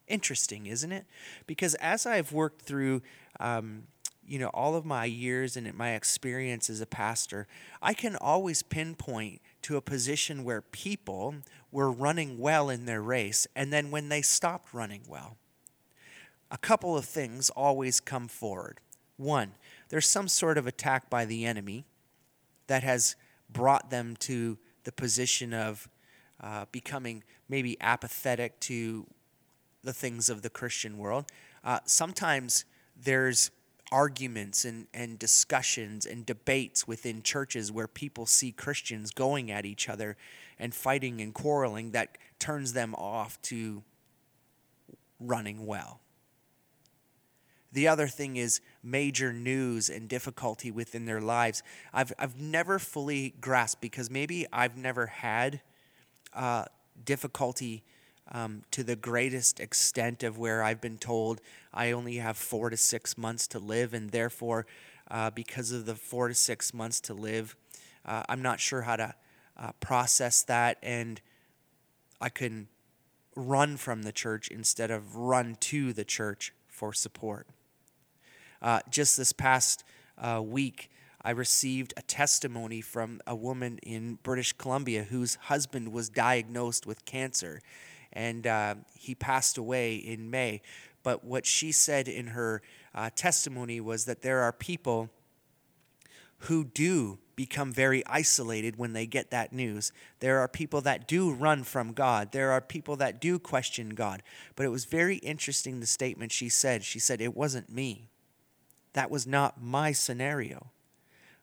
Interesting, 0.07 0.65
isn't 0.65 0.91
it? 0.91 1.05
Because 1.45 1.75
as 1.75 2.05
I've 2.05 2.31
worked 2.31 2.61
through 2.61 3.01
um, 3.39 3.83
you 4.27 4.37
know 4.37 4.49
all 4.53 4.75
of 4.75 4.85
my 4.85 5.05
years 5.05 5.55
and 5.55 5.73
my 5.73 5.93
experience 5.93 6.69
as 6.69 6.81
a 6.81 6.85
pastor 6.85 7.47
i 7.81 7.93
can 7.93 8.15
always 8.17 8.61
pinpoint 8.61 9.41
to 9.67 9.75
a 9.75 9.81
position 9.81 10.45
where 10.45 10.61
people 10.61 11.35
were 11.73 11.91
running 11.91 12.37
well 12.37 12.69
in 12.69 12.85
their 12.85 13.01
race 13.01 13.45
and 13.53 13.73
then 13.73 13.91
when 13.91 14.07
they 14.07 14.21
stopped 14.21 14.73
running 14.73 15.01
well. 15.09 15.35
A 16.49 16.57
couple 16.57 16.95
of 16.95 17.03
things 17.03 17.49
always 17.49 17.99
come 17.99 18.29
forward. 18.29 18.79
One 19.17 19.51
there's 19.89 20.07
some 20.07 20.29
sort 20.29 20.57
of 20.57 20.67
attack 20.67 21.09
by 21.09 21.25
the 21.25 21.45
enemy 21.45 21.85
that 22.67 22.83
has 22.83 23.17
brought 23.49 23.89
them 23.89 24.15
to 24.19 24.57
the 24.85 24.93
position 24.93 25.53
of 25.53 25.89
uh, 26.41 26.63
becoming 26.71 27.23
maybe 27.49 27.75
apathetic 27.81 28.59
to 28.61 29.05
the 29.83 29.91
things 29.93 30.29
of 30.29 30.43
the 30.43 30.49
christian 30.49 30.97
world. 30.97 31.25
Uh, 31.63 31.79
sometimes 31.85 32.63
there's 32.95 33.51
arguments 33.91 34.65
and, 34.65 34.87
and 34.93 35.17
discussions 35.17 36.05
and 36.05 36.25
debates 36.25 36.87
within 36.87 37.21
churches 37.21 37.71
where 37.71 37.87
people 37.87 38.25
see 38.25 38.51
Christians 38.51 39.11
going 39.11 39.51
at 39.51 39.65
each 39.65 39.87
other 39.87 40.17
and 40.59 40.73
fighting 40.73 41.21
and 41.21 41.33
quarreling 41.33 41.91
that 41.91 42.17
turns 42.39 42.73
them 42.73 42.93
off 42.95 43.41
to 43.43 43.83
running 45.19 45.65
well. 45.65 45.99
The 47.71 47.87
other 47.87 48.07
thing 48.07 48.37
is 48.37 48.61
major 48.81 49.33
news 49.33 49.89
and 49.89 50.07
difficulty 50.07 50.71
within 50.71 51.05
their 51.05 51.21
lives. 51.21 51.63
I've, 51.93 52.13
I've 52.17 52.39
never 52.39 52.79
fully 52.79 53.35
grasped 53.41 53.81
because 53.81 54.09
maybe 54.09 54.47
I've 54.51 54.77
never 54.77 55.05
had 55.07 55.61
uh, 56.33 56.65
difficulty 57.03 57.83
um, 58.31 58.63
to 58.71 58.83
the 58.83 58.95
greatest 58.95 59.59
extent 59.59 60.23
of 60.23 60.37
where 60.37 60.63
I've 60.63 60.81
been 60.81 60.97
told 60.97 61.41
I 61.73 61.91
only 61.91 62.17
have 62.17 62.37
four 62.37 62.69
to 62.69 62.77
six 62.77 63.17
months 63.17 63.47
to 63.49 63.59
live, 63.59 63.93
and 63.93 64.09
therefore, 64.09 64.65
uh, 65.09 65.29
because 65.29 65.71
of 65.71 65.85
the 65.85 65.95
four 65.95 66.27
to 66.27 66.33
six 66.33 66.73
months 66.73 66.99
to 67.01 67.13
live, 67.13 67.55
uh, 68.05 68.23
I'm 68.27 68.41
not 68.41 68.59
sure 68.59 68.81
how 68.81 68.95
to 68.95 69.13
uh, 69.57 69.71
process 69.79 70.43
that, 70.43 70.77
and 70.81 71.21
I 72.19 72.29
can 72.29 72.67
run 73.35 73.77
from 73.77 74.03
the 74.03 74.11
church 74.11 74.47
instead 74.49 74.91
of 74.91 75.15
run 75.15 75.55
to 75.59 75.93
the 75.93 76.03
church 76.03 76.53
for 76.67 76.93
support. 76.93 77.47
Uh, 78.61 78.79
just 78.89 79.17
this 79.17 79.31
past 79.31 79.83
uh, 80.17 80.41
week, 80.43 80.89
I 81.21 81.31
received 81.31 81.93
a 81.97 82.01
testimony 82.01 82.81
from 82.81 83.21
a 83.27 83.35
woman 83.35 83.79
in 83.83 84.17
British 84.23 84.53
Columbia 84.53 85.03
whose 85.03 85.35
husband 85.35 85.91
was 85.91 86.09
diagnosed 86.09 86.87
with 86.87 87.05
cancer 87.05 87.61
and 88.17 88.47
uh, 88.47 88.75
he 88.95 89.13
passed 89.13 89.59
away 89.59 89.95
in 89.95 90.31
May. 90.31 90.61
But 91.03 91.23
what 91.23 91.45
she 91.45 91.71
said 91.71 92.07
in 92.07 92.27
her 92.27 92.63
uh, 92.95 93.11
testimony 93.15 93.79
was 93.79 94.05
that 94.05 94.23
there 94.23 94.41
are 94.41 94.51
people 94.51 95.11
who 96.39 96.65
do 96.65 97.19
become 97.35 97.71
very 97.71 98.03
isolated 98.07 98.75
when 98.77 98.93
they 98.93 99.05
get 99.05 99.29
that 99.29 99.53
news. 99.53 99.91
There 100.19 100.39
are 100.39 100.47
people 100.47 100.81
that 100.81 101.07
do 101.07 101.31
run 101.31 101.63
from 101.63 101.93
God. 101.93 102.31
There 102.31 102.51
are 102.51 102.59
people 102.59 102.95
that 102.95 103.21
do 103.21 103.37
question 103.37 103.89
God. 103.89 104.23
But 104.55 104.65
it 104.65 104.69
was 104.69 104.85
very 104.85 105.17
interesting 105.17 105.79
the 105.79 105.85
statement 105.85 106.31
she 106.31 106.49
said. 106.49 106.83
She 106.83 106.99
said, 106.99 107.21
It 107.21 107.37
wasn't 107.37 107.71
me. 107.71 108.09
That 108.93 109.11
was 109.11 109.27
not 109.27 109.61
my 109.61 109.91
scenario. 109.91 110.71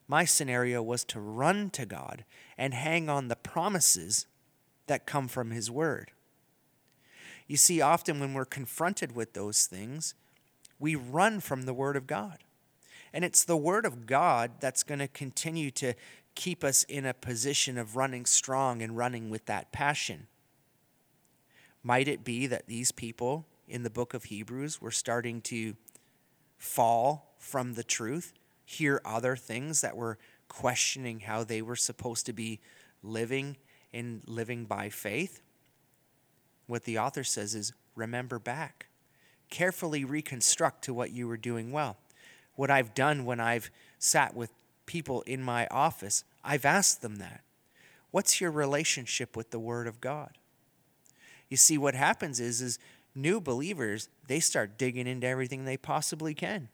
My 0.09 0.25
scenario 0.25 0.83
was 0.83 1.05
to 1.05 1.21
run 1.21 1.71
to 1.71 1.87
God 1.87 2.25
and 2.59 2.75
hang 2.75 3.09
on 3.09 3.29
the 3.29 3.37
promises 3.37 4.27
that 4.89 5.07
come 5.07 5.29
from 5.29 5.53
His 5.53 5.71
Word. 5.71 6.11
You 7.47 7.57
see, 7.57 7.81
often 7.81 8.21
when 8.21 8.35
we're 8.35 8.45
confronted 8.45 9.15
with 9.15 9.35
those 9.35 9.67
things, 9.67 10.15
we 10.79 10.95
run 10.95 11.41
from 11.41 11.63
the 11.63 11.75
Word 11.75 11.97
of 11.97 12.07
God. 12.07 12.39
And 13.13 13.25
it's 13.25 13.45
the 13.45 13.57
Word 13.57 13.85
of 13.85 14.07
God 14.07 14.53
that's 14.61 14.83
going 14.83 14.99
to 14.99 15.09
continue 15.09 15.71
to 15.73 15.95
keep 16.35 16.65
us 16.65 16.83
in 16.85 17.07
a 17.07 17.15
position 17.15 17.79
of 17.79 17.97
running 17.97 18.27
strong 18.27 18.83
and 18.83 18.97
running 18.97 19.31
with 19.31 19.47
that 19.47 19.73
passion. 19.73 20.27
Might 21.83 22.09
it 22.09 22.25
be 22.25 22.47
that 22.47 22.67
these 22.67 22.91
people 22.91 23.47
in 23.69 23.83
the 23.83 23.91
book 23.91 24.15
of 24.15 24.25
Hebrews 24.25 24.81
were 24.81 24.91
starting 24.91 25.41
to 25.43 25.77
fall 26.59 27.35
from 27.39 27.75
the 27.75 27.85
truth, 27.85 28.33
hear 28.65 29.01
other 29.05 29.37
things 29.37 29.83
that 29.83 29.97
were 29.97 30.19
questioning 30.49 31.21
how 31.21 31.45
they 31.45 31.63
were 31.63 31.77
supposed 31.77 32.27
to 32.27 32.33
be 32.33 32.59
living 33.03 33.57
and 33.93 34.23
living 34.27 34.65
by 34.65 34.89
faith? 34.89 35.41
What 36.67 36.85
the 36.85 36.99
author 36.99 37.25
says 37.25 37.55
is 37.55 37.73
remember 37.95 38.39
back. 38.39 38.87
Carefully 39.51 40.05
reconstruct 40.05 40.83
to 40.85 40.95
what 40.95 41.13
you 41.13 41.29
were 41.29 41.37
doing 41.37 41.73
well. 41.73 41.97
What 42.55 42.71
I've 42.71 42.95
done 42.95 43.25
when 43.25 43.41
I've 43.41 43.71
sat 43.99 44.35
with 44.35 44.51
people 44.87 45.23
in 45.23 45.43
my 45.43 45.67
office, 45.69 46.25
I've 46.43 46.65
asked 46.65 47.03
them 47.03 47.17
that. 47.17 47.43
What's 48.11 48.41
your 48.41 48.51
relationship 48.51 49.37
with 49.37 49.51
the 49.51 49.59
Word 49.59 49.87
of 49.87 50.01
God? 50.01 50.39
You 51.49 51.57
see, 51.57 51.77
what 51.77 51.95
happens 51.95 52.41
is, 52.41 52.61
is 52.61 52.79
new 53.15 53.41
believers, 53.41 54.09
they 54.29 54.41
start 54.41 54.79
digging 54.79 55.07
into 55.07 55.27
everything 55.27 55.65
they 55.65 55.77
possibly 55.77 56.35
can. 56.35 56.69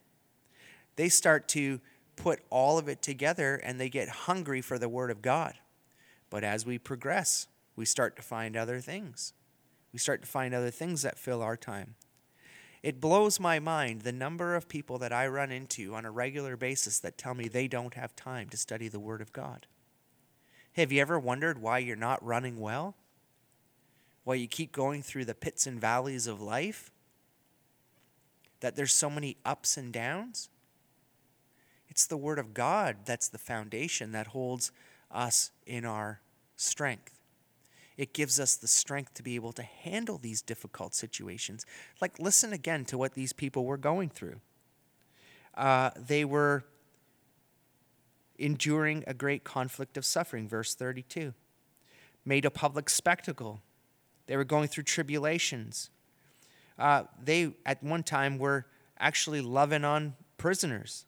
They 0.95 1.09
start 1.09 1.47
to 1.49 1.79
put 2.15 2.41
all 2.49 2.77
of 2.77 2.87
it 2.87 3.01
together 3.01 3.55
and 3.55 3.79
they 3.79 3.89
get 3.89 4.09
hungry 4.09 4.61
for 4.61 4.77
the 4.77 4.89
Word 4.89 5.11
of 5.11 5.21
God. 5.21 5.55
But 6.29 6.43
as 6.43 6.65
we 6.65 6.77
progress, 6.77 7.47
we 7.75 7.85
start 7.85 8.15
to 8.15 8.21
find 8.21 8.55
other 8.55 8.79
things. 8.79 9.33
We 9.93 9.99
start 9.99 10.21
to 10.21 10.27
find 10.27 10.53
other 10.53 10.71
things 10.71 11.01
that 11.01 11.17
fill 11.17 11.41
our 11.41 11.57
time. 11.57 11.95
It 12.83 12.99
blows 12.99 13.39
my 13.39 13.59
mind 13.59 14.01
the 14.01 14.11
number 14.11 14.55
of 14.55 14.67
people 14.67 14.97
that 14.99 15.13
I 15.13 15.27
run 15.27 15.51
into 15.51 15.93
on 15.93 16.05
a 16.05 16.11
regular 16.11 16.57
basis 16.57 16.99
that 16.99 17.17
tell 17.17 17.35
me 17.35 17.47
they 17.47 17.67
don't 17.67 17.93
have 17.93 18.15
time 18.15 18.49
to 18.49 18.57
study 18.57 18.87
the 18.87 18.99
Word 18.99 19.21
of 19.21 19.33
God. 19.33 19.67
Have 20.73 20.91
you 20.91 21.01
ever 21.01 21.19
wondered 21.19 21.61
why 21.61 21.79
you're 21.79 21.95
not 21.95 22.25
running 22.25 22.59
well? 22.59 22.95
Why 24.23 24.35
you 24.35 24.47
keep 24.47 24.71
going 24.71 25.03
through 25.03 25.25
the 25.25 25.35
pits 25.35 25.67
and 25.67 25.79
valleys 25.79 26.25
of 26.25 26.41
life? 26.41 26.91
That 28.61 28.75
there's 28.75 28.93
so 28.93 29.09
many 29.09 29.37
ups 29.45 29.77
and 29.77 29.91
downs? 29.91 30.49
It's 31.89 32.07
the 32.07 32.17
Word 32.17 32.39
of 32.39 32.53
God 32.53 32.97
that's 33.05 33.27
the 33.27 33.37
foundation 33.37 34.11
that 34.13 34.27
holds 34.27 34.71
us 35.11 35.51
in 35.67 35.85
our 35.85 36.21
strength. 36.55 37.20
It 38.01 38.13
gives 38.13 38.39
us 38.39 38.55
the 38.55 38.67
strength 38.67 39.13
to 39.13 39.21
be 39.21 39.35
able 39.35 39.51
to 39.51 39.61
handle 39.61 40.17
these 40.17 40.41
difficult 40.41 40.95
situations. 40.95 41.67
Like, 42.01 42.17
listen 42.17 42.51
again 42.51 42.83
to 42.85 42.97
what 42.97 43.13
these 43.13 43.31
people 43.31 43.63
were 43.63 43.77
going 43.77 44.09
through. 44.09 44.41
Uh, 45.53 45.91
they 45.95 46.25
were 46.25 46.63
enduring 48.39 49.03
a 49.05 49.13
great 49.13 49.43
conflict 49.43 49.97
of 49.97 50.05
suffering, 50.05 50.49
verse 50.49 50.73
32. 50.73 51.35
Made 52.25 52.43
a 52.43 52.49
public 52.49 52.89
spectacle. 52.89 53.61
They 54.25 54.35
were 54.35 54.45
going 54.45 54.67
through 54.67 54.85
tribulations. 54.85 55.91
Uh, 56.79 57.03
they, 57.23 57.53
at 57.67 57.83
one 57.83 58.01
time, 58.01 58.39
were 58.39 58.65
actually 58.99 59.41
loving 59.41 59.85
on 59.85 60.15
prisoners. 60.39 61.05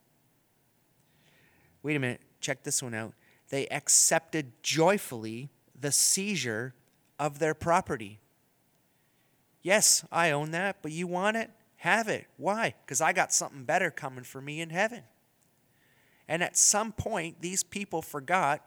Wait 1.82 1.96
a 1.96 2.00
minute, 2.00 2.22
check 2.40 2.62
this 2.62 2.84
one 2.84 2.94
out. 2.94 3.16
They 3.50 3.66
accepted 3.70 4.52
joyfully 4.62 5.50
the 5.76 5.92
seizure 5.92 6.76
of 7.24 7.40
their 7.40 7.54
property. 7.54 8.20
Yes, 9.62 10.04
I 10.12 10.32
own 10.32 10.52
that, 10.52 10.82
but 10.82 10.92
you 10.92 11.08
want 11.08 11.38
it? 11.38 11.50
Have 11.78 12.10
it. 12.10 12.28
Why? 12.36 12.74
Because 12.86 13.00
I 13.00 13.14
got 13.14 13.32
something 13.32 13.64
better 13.64 13.90
coming 13.90 14.26
for 14.26 14.42
me 14.42 14.60
in 14.60 14.72
heaven. 14.72 15.04
And 16.28 16.44
at 16.44 16.58
some 16.58 16.92
point, 16.92 17.40
these 17.40 17.64
people 17.64 18.02
forgot 18.02 18.62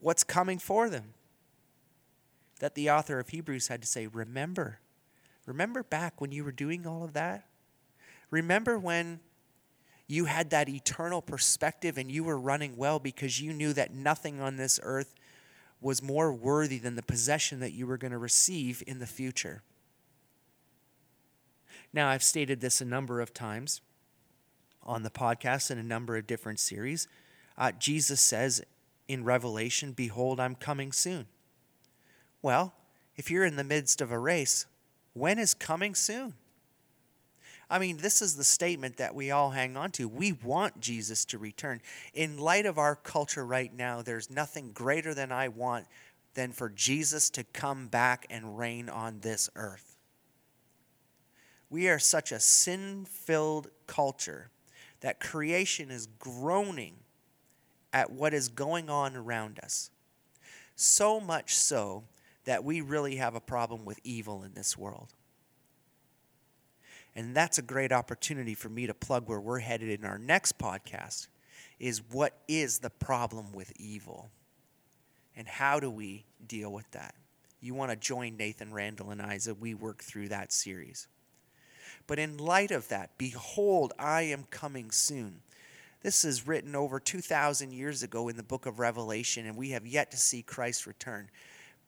what's 0.00 0.24
coming 0.24 0.58
for 0.58 0.88
them. 0.88 1.12
That 2.60 2.74
the 2.74 2.88
author 2.88 3.18
of 3.18 3.28
Hebrews 3.28 3.68
had 3.68 3.82
to 3.82 3.86
say, 3.86 4.06
Remember. 4.06 4.80
Remember 5.44 5.82
back 5.82 6.22
when 6.22 6.32
you 6.32 6.42
were 6.42 6.52
doing 6.52 6.86
all 6.86 7.04
of 7.04 7.12
that? 7.12 7.46
Remember 8.30 8.78
when 8.78 9.20
you 10.06 10.24
had 10.24 10.48
that 10.50 10.70
eternal 10.70 11.20
perspective 11.20 11.98
and 11.98 12.10
you 12.10 12.24
were 12.24 12.38
running 12.38 12.78
well 12.78 12.98
because 12.98 13.42
you 13.42 13.52
knew 13.52 13.74
that 13.74 13.92
nothing 13.92 14.40
on 14.40 14.56
this 14.56 14.80
earth 14.82 15.14
was 15.84 16.02
more 16.02 16.32
worthy 16.32 16.78
than 16.78 16.96
the 16.96 17.02
possession 17.02 17.60
that 17.60 17.74
you 17.74 17.86
were 17.86 17.98
going 17.98 18.10
to 18.10 18.18
receive 18.18 18.82
in 18.86 19.00
the 19.00 19.06
future. 19.06 19.62
Now, 21.92 22.08
I've 22.08 22.22
stated 22.22 22.62
this 22.62 22.80
a 22.80 22.86
number 22.86 23.20
of 23.20 23.34
times 23.34 23.82
on 24.82 25.02
the 25.02 25.10
podcast 25.10 25.70
in 25.70 25.76
a 25.76 25.82
number 25.82 26.16
of 26.16 26.26
different 26.26 26.58
series. 26.58 27.06
Uh, 27.58 27.70
Jesus 27.72 28.22
says 28.22 28.62
in 29.08 29.24
Revelation, 29.24 29.92
Behold, 29.92 30.40
I'm 30.40 30.54
coming 30.54 30.90
soon. 30.90 31.26
Well, 32.40 32.72
if 33.14 33.30
you're 33.30 33.44
in 33.44 33.56
the 33.56 33.62
midst 33.62 34.00
of 34.00 34.10
a 34.10 34.18
race, 34.18 34.64
when 35.12 35.38
is 35.38 35.52
coming 35.52 35.94
soon? 35.94 36.32
I 37.70 37.78
mean, 37.78 37.96
this 37.96 38.20
is 38.20 38.36
the 38.36 38.44
statement 38.44 38.98
that 38.98 39.14
we 39.14 39.30
all 39.30 39.50
hang 39.50 39.76
on 39.76 39.90
to. 39.92 40.08
We 40.08 40.32
want 40.32 40.80
Jesus 40.80 41.24
to 41.26 41.38
return. 41.38 41.80
In 42.12 42.38
light 42.38 42.66
of 42.66 42.78
our 42.78 42.94
culture 42.94 43.44
right 43.44 43.74
now, 43.74 44.02
there's 44.02 44.30
nothing 44.30 44.72
greater 44.72 45.14
than 45.14 45.32
I 45.32 45.48
want 45.48 45.86
than 46.34 46.52
for 46.52 46.68
Jesus 46.68 47.30
to 47.30 47.44
come 47.44 47.88
back 47.88 48.26
and 48.28 48.58
reign 48.58 48.88
on 48.88 49.20
this 49.20 49.48
earth. 49.56 49.96
We 51.70 51.88
are 51.88 51.98
such 51.98 52.32
a 52.32 52.40
sin 52.40 53.06
filled 53.06 53.68
culture 53.86 54.50
that 55.00 55.20
creation 55.20 55.90
is 55.90 56.06
groaning 56.18 56.96
at 57.92 58.10
what 58.10 58.34
is 58.34 58.48
going 58.48 58.90
on 58.90 59.16
around 59.16 59.58
us. 59.60 59.90
So 60.76 61.20
much 61.20 61.54
so 61.54 62.04
that 62.44 62.64
we 62.64 62.80
really 62.80 63.16
have 63.16 63.34
a 63.34 63.40
problem 63.40 63.84
with 63.84 64.00
evil 64.04 64.42
in 64.42 64.54
this 64.54 64.76
world. 64.76 65.14
And 67.16 67.34
that's 67.34 67.58
a 67.58 67.62
great 67.62 67.92
opportunity 67.92 68.54
for 68.54 68.68
me 68.68 68.86
to 68.86 68.94
plug 68.94 69.28
where 69.28 69.40
we're 69.40 69.60
headed 69.60 69.88
in 69.88 70.04
our 70.04 70.18
next 70.18 70.58
podcast 70.58 71.28
is 71.78 72.02
what 72.10 72.36
is 72.48 72.78
the 72.78 72.90
problem 72.90 73.52
with 73.52 73.72
evil? 73.76 74.30
And 75.36 75.46
how 75.46 75.80
do 75.80 75.90
we 75.90 76.24
deal 76.46 76.72
with 76.72 76.90
that? 76.92 77.14
You 77.60 77.74
want 77.74 77.90
to 77.90 77.96
join 77.96 78.36
Nathan 78.36 78.72
Randall 78.72 79.10
and 79.10 79.22
I 79.22 79.34
as 79.34 79.48
we 79.58 79.74
work 79.74 80.02
through 80.02 80.28
that 80.28 80.52
series. 80.52 81.06
But 82.06 82.18
in 82.18 82.36
light 82.36 82.70
of 82.70 82.88
that, 82.88 83.16
behold, 83.16 83.92
I 83.98 84.22
am 84.22 84.44
coming 84.50 84.90
soon. 84.90 85.40
This 86.02 86.24
is 86.24 86.46
written 86.46 86.76
over 86.76 87.00
2,000 87.00 87.72
years 87.72 88.02
ago 88.02 88.28
in 88.28 88.36
the 88.36 88.42
book 88.42 88.66
of 88.66 88.78
Revelation, 88.78 89.46
and 89.46 89.56
we 89.56 89.70
have 89.70 89.86
yet 89.86 90.10
to 90.10 90.18
see 90.18 90.42
Christ 90.42 90.86
return. 90.86 91.30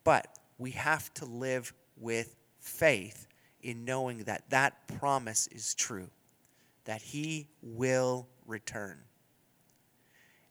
But 0.04 0.26
we 0.56 0.70
have 0.70 1.12
to 1.14 1.26
live 1.26 1.74
with 1.98 2.34
faith 2.58 3.25
in 3.66 3.84
knowing 3.84 4.18
that 4.18 4.48
that 4.50 4.86
promise 5.00 5.48
is 5.48 5.74
true, 5.74 6.08
that 6.84 7.02
He 7.02 7.48
will 7.60 8.28
return. 8.46 9.00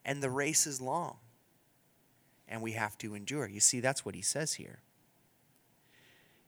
And 0.04 0.21
the 0.21 0.30
race 0.30 0.67
is 0.67 0.82
long, 0.82 1.15
and 2.45 2.62
we 2.62 2.73
have 2.73 2.97
to 2.99 3.15
endure. 3.15 3.47
You 3.47 3.62
see, 3.62 3.80
that's 3.80 4.04
what 4.04 4.15
He 4.15 4.21
says 4.21 4.56
here. 4.56 4.80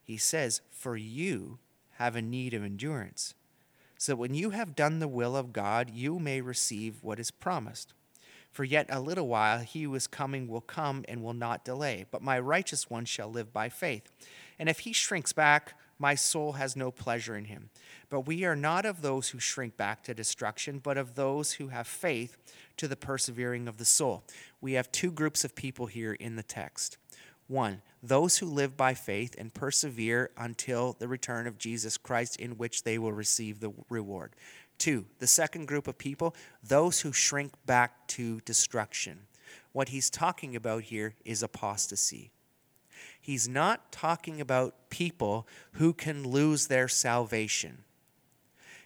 He 0.03 0.17
says, 0.17 0.59
For 0.69 0.97
you 0.97 1.59
have 1.91 2.17
a 2.17 2.21
need 2.21 2.53
of 2.53 2.65
endurance, 2.65 3.33
so 3.97 4.11
that 4.11 4.17
when 4.17 4.33
you 4.33 4.49
have 4.49 4.75
done 4.75 4.99
the 4.99 5.07
will 5.07 5.37
of 5.37 5.53
God, 5.53 5.89
you 5.89 6.19
may 6.19 6.41
receive 6.41 7.01
what 7.01 7.17
is 7.17 7.31
promised. 7.31 7.93
For 8.51 8.65
yet 8.65 8.87
a 8.89 8.99
little 8.99 9.27
while 9.27 9.59
he 9.59 9.83
who 9.83 9.95
is 9.95 10.07
coming 10.07 10.49
will 10.49 10.61
come 10.61 11.05
and 11.07 11.23
will 11.23 11.33
not 11.33 11.63
delay, 11.63 12.05
but 12.11 12.21
my 12.21 12.37
righteous 12.39 12.89
one 12.89 13.05
shall 13.05 13.31
live 13.31 13.53
by 13.53 13.69
faith. 13.69 14.11
And 14.59 14.67
if 14.67 14.79
he 14.79 14.91
shrinks 14.93 15.31
back, 15.31 15.75
my 15.99 16.15
soul 16.15 16.53
has 16.53 16.75
no 16.75 16.91
pleasure 16.91 17.35
in 17.35 17.45
him. 17.45 17.69
But 18.09 18.21
we 18.21 18.45
are 18.45 18.55
not 18.55 18.85
of 18.85 19.01
those 19.01 19.29
who 19.29 19.39
shrink 19.39 19.77
back 19.77 20.03
to 20.03 20.13
destruction, 20.13 20.79
but 20.79 20.97
of 20.97 21.15
those 21.15 21.53
who 21.53 21.69
have 21.69 21.87
faith 21.87 22.37
to 22.77 22.87
the 22.87 22.95
persevering 22.95 23.67
of 23.67 23.77
the 23.77 23.85
soul. 23.85 24.23
We 24.61 24.73
have 24.73 24.91
two 24.91 25.11
groups 25.11 25.43
of 25.43 25.55
people 25.55 25.87
here 25.87 26.13
in 26.13 26.35
the 26.35 26.43
text. 26.43 26.97
One, 27.47 27.81
those 28.03 28.37
who 28.37 28.45
live 28.45 28.75
by 28.75 28.93
faith 28.93 29.35
and 29.37 29.53
persevere 29.53 30.31
until 30.37 30.95
the 30.99 31.07
return 31.07 31.47
of 31.47 31.57
Jesus 31.57 31.97
Christ, 31.97 32.35
in 32.37 32.57
which 32.57 32.83
they 32.83 32.97
will 32.97 33.13
receive 33.13 33.59
the 33.59 33.71
reward. 33.89 34.35
Two, 34.77 35.05
the 35.19 35.27
second 35.27 35.67
group 35.67 35.87
of 35.87 35.97
people, 35.97 36.35
those 36.61 37.01
who 37.01 37.11
shrink 37.11 37.53
back 37.65 38.07
to 38.09 38.41
destruction. 38.41 39.21
What 39.71 39.89
he's 39.89 40.09
talking 40.09 40.55
about 40.55 40.83
here 40.83 41.15
is 41.25 41.41
apostasy 41.41 42.31
he's 43.27 43.49
not 43.49 43.91
talking 43.91 44.39
about 44.39 44.89
people 44.89 45.45
who 45.73 45.91
can 45.91 46.25
lose 46.25 46.67
their 46.67 46.87
salvation. 46.87 47.83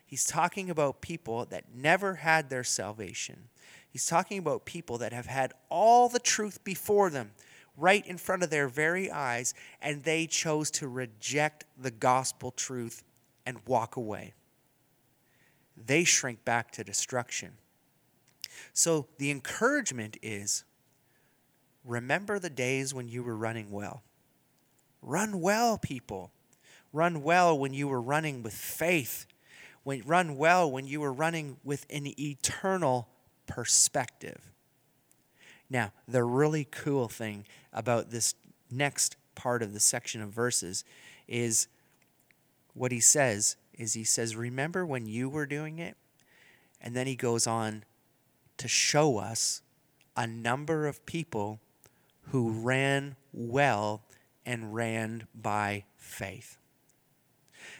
He's 0.03 0.25
talking 0.25 0.67
about 0.71 0.99
people 0.99 1.45
that 1.51 1.65
never 1.75 2.15
had 2.15 2.49
their 2.49 2.63
salvation. 2.63 3.49
He's 3.87 4.07
talking 4.07 4.39
about 4.39 4.65
people 4.65 4.97
that 4.97 5.13
have 5.13 5.27
had 5.27 5.53
all 5.69 6.09
the 6.09 6.17
truth 6.17 6.63
before 6.63 7.11
them, 7.11 7.33
right 7.77 8.03
in 8.07 8.17
front 8.17 8.41
of 8.41 8.49
their 8.49 8.67
very 8.67 9.11
eyes, 9.11 9.53
and 9.79 10.03
they 10.03 10.25
chose 10.25 10.71
to 10.71 10.87
reject 10.87 11.65
the 11.79 11.91
gospel 11.91 12.49
truth 12.49 13.03
and 13.45 13.59
walk 13.67 13.95
away. 13.95 14.33
They 15.77 16.03
shrink 16.03 16.43
back 16.43 16.71
to 16.71 16.83
destruction. 16.83 17.51
So 18.73 19.05
the 19.19 19.29
encouragement 19.29 20.17
is 20.23 20.63
remember 21.85 22.39
the 22.39 22.49
days 22.49 22.91
when 22.91 23.07
you 23.07 23.21
were 23.21 23.37
running 23.37 23.69
well. 23.69 24.01
Run 25.01 25.41
well, 25.41 25.77
people. 25.77 26.31
Run 26.93 27.23
well 27.23 27.57
when 27.57 27.73
you 27.73 27.87
were 27.87 28.01
running 28.01 28.43
with 28.43 28.53
faith. 28.53 29.25
When, 29.83 30.01
run 30.03 30.37
well 30.37 30.69
when 30.69 30.85
you 30.85 31.01
were 31.01 31.13
running 31.13 31.57
with 31.63 31.85
an 31.89 32.07
eternal 32.19 33.07
perspective. 33.47 34.51
Now, 35.69 35.93
the 36.07 36.23
really 36.23 36.65
cool 36.69 37.07
thing 37.07 37.45
about 37.71 38.11
this 38.11 38.35
next 38.69 39.15
part 39.35 39.63
of 39.63 39.73
the 39.73 39.79
section 39.79 40.21
of 40.21 40.29
verses 40.29 40.83
is 41.27 41.67
what 42.73 42.91
he 42.91 42.99
says 42.99 43.55
is 43.77 43.93
he 43.93 44.03
says, 44.03 44.35
Remember 44.35 44.85
when 44.85 45.05
you 45.05 45.29
were 45.29 45.45
doing 45.45 45.79
it? 45.79 45.97
And 46.79 46.95
then 46.95 47.07
he 47.07 47.15
goes 47.15 47.47
on 47.47 47.83
to 48.57 48.67
show 48.67 49.17
us 49.17 49.61
a 50.15 50.27
number 50.27 50.87
of 50.87 51.05
people 51.05 51.59
who 52.31 52.51
ran 52.51 53.15
well 53.33 54.01
and 54.45 54.73
ran 54.73 55.27
by 55.33 55.85
faith. 55.97 56.57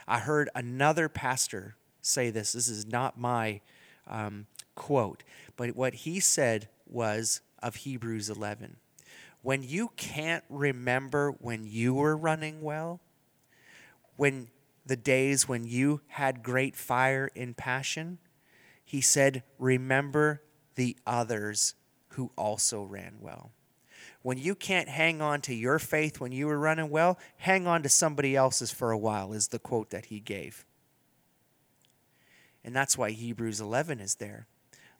I 0.07 0.19
heard 0.19 0.49
another 0.55 1.09
pastor 1.09 1.75
say 2.01 2.29
this. 2.29 2.53
This 2.53 2.67
is 2.67 2.85
not 2.85 3.19
my 3.19 3.61
um, 4.07 4.47
quote, 4.75 5.23
but 5.55 5.75
what 5.75 5.93
he 5.93 6.19
said 6.19 6.67
was 6.87 7.41
of 7.61 7.75
Hebrews 7.75 8.29
11 8.29 8.77
when 9.41 9.63
you 9.63 9.91
can't 9.95 10.43
remember 10.49 11.31
when 11.31 11.65
you 11.65 11.95
were 11.95 12.15
running 12.15 12.61
well, 12.61 12.99
when 14.15 14.49
the 14.85 14.95
days 14.95 15.47
when 15.47 15.63
you 15.63 16.01
had 16.07 16.43
great 16.43 16.75
fire 16.75 17.29
and 17.35 17.57
passion, 17.57 18.19
he 18.83 19.01
said, 19.01 19.43
remember 19.57 20.41
the 20.75 20.95
others 21.07 21.75
who 22.09 22.31
also 22.35 22.83
ran 22.83 23.15
well. 23.19 23.51
When 24.21 24.37
you 24.37 24.53
can't 24.53 24.89
hang 24.89 25.21
on 25.21 25.41
to 25.41 25.53
your 25.53 25.79
faith 25.79 26.19
when 26.19 26.31
you 26.31 26.47
were 26.47 26.59
running 26.59 26.89
well, 26.89 27.17
hang 27.37 27.65
on 27.65 27.81
to 27.83 27.89
somebody 27.89 28.35
else's 28.35 28.71
for 28.71 28.91
a 28.91 28.97
while, 28.97 29.33
is 29.33 29.47
the 29.47 29.59
quote 29.59 29.89
that 29.89 30.05
he 30.05 30.19
gave. 30.19 30.65
And 32.63 32.75
that's 32.75 32.97
why 32.97 33.11
Hebrews 33.11 33.59
11 33.59 33.99
is 33.99 34.15
there. 34.15 34.45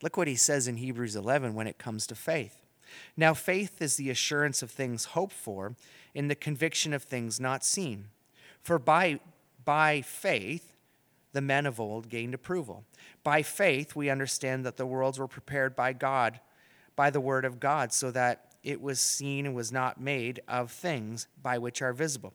Look 0.02 0.18
what 0.18 0.28
he 0.28 0.36
says 0.36 0.68
in 0.68 0.78
Hebrews 0.78 1.16
11 1.16 1.54
when 1.54 1.68
it 1.68 1.78
comes 1.78 2.08
to 2.08 2.16
faith. 2.16 2.62
Now, 3.16 3.34
faith 3.34 3.82
is 3.82 3.96
the 3.96 4.10
assurance 4.10 4.62
of 4.64 4.72
things 4.72 5.06
hoped 5.06 5.34
for, 5.34 5.76
in 6.14 6.28
the 6.28 6.36
conviction 6.36 6.92
of 6.92 7.04
things 7.04 7.40
not 7.40 7.64
seen. 7.64 8.08
For 8.62 8.80
by, 8.80 9.20
by 9.64 10.02
faith, 10.02 10.74
the 11.34 11.42
men 11.42 11.66
of 11.66 11.80
old 11.80 12.10
gained 12.10 12.34
approval. 12.34 12.84
By 13.24 13.44
faith, 13.44 13.96
we 13.96 14.10
understand 14.10 14.66
that 14.66 14.78
the 14.78 14.86
worlds 14.86 15.20
were 15.20 15.28
prepared 15.28 15.76
by 15.76 15.94
God, 15.94 16.40
by 16.96 17.10
the 17.10 17.22
word 17.22 17.46
of 17.46 17.60
God, 17.60 17.94
so 17.94 18.12
that 18.12 18.51
it 18.64 18.82
was 18.82 19.00
seen 19.02 19.46
and 19.46 19.56
was 19.56 19.72
not 19.72 20.00
made 20.00 20.42
of 20.48 20.72
things 20.72 21.28
by 21.42 21.58
which 21.58 21.82
are 21.82 21.94
visible. 21.94 22.34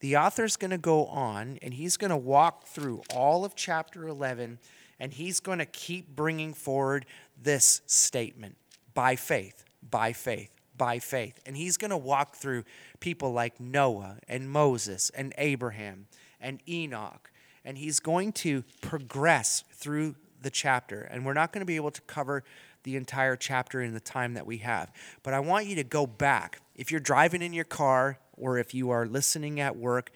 The 0.00 0.16
author's 0.16 0.56
going 0.56 0.72
to 0.72 0.78
go 0.78 1.06
on 1.06 1.58
and 1.62 1.74
he's 1.74 1.96
going 1.96 2.10
to 2.10 2.16
walk 2.16 2.66
through 2.66 3.02
all 3.14 3.44
of 3.44 3.54
chapter 3.54 4.08
11 4.08 4.58
and 4.98 5.12
he's 5.12 5.40
going 5.40 5.58
to 5.58 5.66
keep 5.66 6.14
bringing 6.14 6.54
forward 6.54 7.06
this 7.40 7.82
statement 7.86 8.56
by 8.94 9.16
faith, 9.16 9.64
by 9.88 10.12
faith, 10.12 10.50
by 10.76 10.98
faith. 10.98 11.40
And 11.46 11.56
he's 11.56 11.76
going 11.76 11.90
to 11.90 11.96
walk 11.96 12.36
through 12.36 12.64
people 13.00 13.32
like 13.32 13.60
Noah 13.60 14.18
and 14.28 14.50
Moses 14.50 15.10
and 15.10 15.32
Abraham 15.38 16.06
and 16.40 16.60
Enoch. 16.68 17.30
And 17.64 17.78
he's 17.78 18.00
going 18.00 18.32
to 18.32 18.64
progress 18.80 19.62
through 19.72 20.16
the 20.42 20.50
chapter. 20.50 21.02
And 21.02 21.24
we're 21.24 21.34
not 21.34 21.52
going 21.52 21.60
to 21.60 21.66
be 21.66 21.76
able 21.76 21.90
to 21.90 22.00
cover 22.02 22.44
the 22.84 22.96
entire 22.96 23.36
chapter 23.36 23.80
in 23.80 23.94
the 23.94 24.00
time 24.00 24.34
that 24.34 24.46
we 24.46 24.58
have. 24.58 24.90
But 25.22 25.34
I 25.34 25.40
want 25.40 25.66
you 25.66 25.76
to 25.76 25.84
go 25.84 26.06
back. 26.06 26.60
If 26.74 26.90
you're 26.90 27.00
driving 27.00 27.42
in 27.42 27.52
your 27.52 27.64
car 27.64 28.18
or 28.36 28.58
if 28.58 28.74
you 28.74 28.90
are 28.90 29.06
listening 29.06 29.60
at 29.60 29.76
work, 29.76 30.10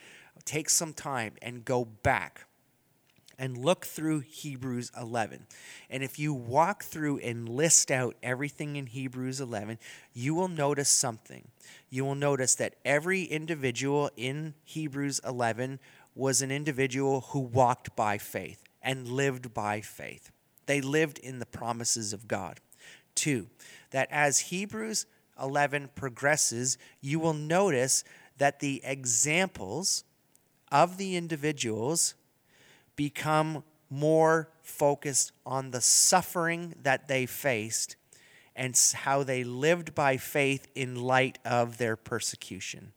take 0.45 0.71
some 0.71 0.93
time 0.93 1.35
and 1.43 1.65
go 1.65 1.85
back 1.85 2.47
and 3.39 3.59
look 3.59 3.85
through 3.85 4.21
Hebrews 4.21 4.91
11. 4.99 5.47
And 5.91 6.03
if 6.03 6.19
you 6.19 6.33
walk 6.33 6.85
through 6.85 7.19
and 7.19 7.49
list 7.49 7.91
out 7.91 8.17
everything 8.23 8.77
in 8.77 8.87
Hebrews 8.87 9.41
11, 9.41 9.79
you 10.15 10.35
will 10.35 10.49
notice 10.49 10.89
something. 10.89 11.49
You 11.91 12.05
will 12.05 12.15
notice 12.15 12.55
that 12.57 12.77
every 12.85 13.25
individual 13.25 14.11
in 14.17 14.55
Hebrews 14.65 15.21
11 15.25 15.81
was 16.15 16.41
an 16.41 16.51
individual 16.51 17.21
who 17.33 17.41
walked 17.41 17.95
by 17.95 18.17
faith 18.17 18.66
and 18.87 19.09
lived 19.09 19.53
by 19.53 19.81
faith. 19.81 20.31
They 20.67 20.81
lived 20.81 21.19
in 21.19 21.41
the 21.41 21.47
promises 21.47 22.13
of 22.13 22.29
God. 22.29 22.61
Two, 23.17 23.49
that 23.91 24.09
as 24.13 24.39
Hebrews 24.39 25.07
11 25.43 25.91
progresses, 25.97 26.79
you 27.01 27.19
will 27.19 27.35
notice 27.35 28.05
that 28.39 28.61
the 28.61 28.81
examples 28.85 30.05
of 30.71 30.99
the 30.99 31.17
individuals 31.17 32.15
become 32.95 33.65
more 33.91 34.51
focused 34.63 35.33
on 35.45 35.73
the 35.73 35.81
suffering 35.81 36.75
that 36.83 37.09
they 37.09 37.27
faced 37.27 37.97
and 38.55 38.79
how 38.95 39.23
they 39.23 39.43
lived 39.43 39.95
by 39.95 40.17
faith 40.17 40.69
in 40.75 40.95
light 40.95 41.39
of 41.45 41.79
their 41.79 41.97
persecution. 41.97 42.93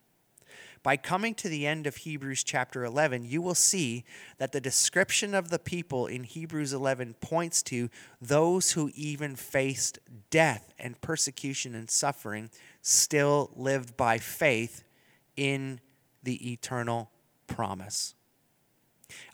By 0.81 0.95
coming 0.95 1.35
to 1.35 1.49
the 1.49 1.67
end 1.67 1.87
of 1.87 1.97
Hebrews 1.97 2.43
chapter 2.43 2.85
11, 2.85 3.25
you 3.25 3.41
will 3.41 3.55
see 3.55 4.05
that 4.37 4.53
the 4.53 4.61
description 4.61 5.35
of 5.35 5.49
the 5.49 5.59
people 5.59 6.07
in 6.07 6.23
Hebrews 6.23 6.71
11 6.71 7.15
points 7.19 7.61
to 7.63 7.89
those 8.21 8.71
who 8.71 8.91
even 8.95 9.35
faced 9.35 9.99
death 10.29 10.73
and 10.79 10.99
persecution 11.01 11.75
and 11.75 11.89
suffering 11.89 12.49
still 12.81 13.51
lived 13.55 13.97
by 13.97 14.17
faith 14.19 14.83
in 15.35 15.81
the 16.23 16.51
eternal 16.51 17.09
promise. 17.47 18.15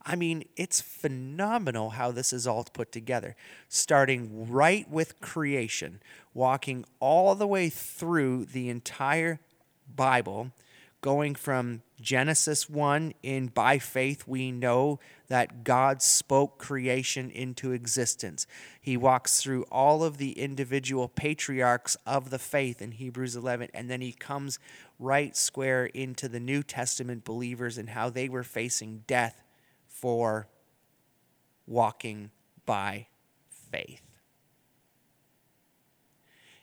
I 0.05 0.15
mean, 0.15 0.45
it's 0.55 0.81
phenomenal 0.81 1.91
how 1.91 2.11
this 2.11 2.31
is 2.31 2.47
all 2.47 2.63
put 2.63 2.91
together. 2.91 3.35
Starting 3.67 4.49
right 4.49 4.89
with 4.89 5.19
creation, 5.19 6.01
walking 6.33 6.85
all 6.99 7.35
the 7.35 7.47
way 7.47 7.69
through 7.69 8.45
the 8.45 8.69
entire 8.69 9.39
Bible, 9.93 10.51
going 11.05 11.35
from 11.35 11.83
Genesis 12.01 12.67
1 12.67 13.13
in 13.21 13.45
by 13.45 13.77
faith 13.77 14.27
we 14.27 14.51
know 14.51 14.99
that 15.27 15.63
God 15.63 16.01
spoke 16.01 16.57
creation 16.57 17.29
into 17.29 17.73
existence. 17.73 18.47
He 18.81 18.97
walks 18.97 19.39
through 19.39 19.65
all 19.71 20.03
of 20.03 20.17
the 20.17 20.31
individual 20.31 21.07
patriarchs 21.07 21.95
of 22.07 22.31
the 22.31 22.39
faith 22.39 22.81
in 22.81 22.93
Hebrews 22.93 23.35
11 23.35 23.69
and 23.71 23.87
then 23.87 24.01
he 24.01 24.13
comes 24.13 24.57
right 24.97 25.37
square 25.37 25.85
into 25.85 26.27
the 26.27 26.39
New 26.39 26.63
Testament 26.63 27.23
believers 27.23 27.77
and 27.77 27.89
how 27.89 28.09
they 28.09 28.27
were 28.27 28.41
facing 28.41 29.03
death 29.05 29.43
for 29.87 30.47
walking 31.67 32.31
by 32.65 33.05
faith. 33.71 34.01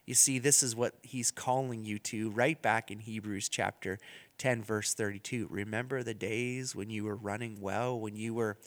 You 0.04 0.14
see, 0.14 0.38
this 0.38 0.62
is 0.62 0.74
what 0.74 0.94
he's 1.02 1.30
calling 1.30 1.84
you 1.84 1.98
to 2.00 2.30
right 2.30 2.60
back 2.60 2.90
in 2.90 2.98
Hebrews 2.98 3.48
chapter 3.48 3.98
10, 4.42 4.64
verse 4.64 4.92
32. 4.92 5.46
Remember 5.50 6.02
the 6.02 6.14
days 6.14 6.74
when 6.74 6.90
you 6.90 7.04
were 7.04 7.14
running 7.14 7.60
well, 7.60 8.00
when 8.00 8.16
you 8.16 8.34
were 8.34 8.58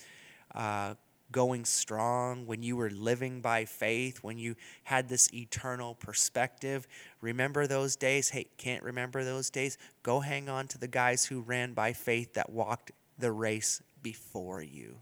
uh, 0.54 0.94
going 1.34 1.66
strong, 1.66 2.46
when 2.46 2.64
you 2.64 2.78
were 2.78 2.90
living 2.90 3.42
by 3.42 3.66
faith, 3.66 4.20
when 4.24 4.38
you 4.38 4.56
had 4.86 5.10
this 5.10 5.34
eternal 5.34 5.94
perspective. 5.94 6.88
Remember 7.20 7.68
those 7.68 7.98
days? 7.98 8.30
Hey, 8.30 8.46
can't 8.56 8.84
remember 8.84 9.26
those 9.26 9.50
days? 9.50 9.78
Go 10.02 10.22
hang 10.22 10.48
on 10.48 10.70
to 10.70 10.78
the 10.78 10.88
guys 10.88 11.26
who 11.26 11.42
ran 11.42 11.74
by 11.74 11.92
faith 11.92 12.36
that 12.36 12.50
walked 12.50 12.94
the 13.20 13.34
race 13.34 13.82
before 14.02 14.62
you. 14.62 15.00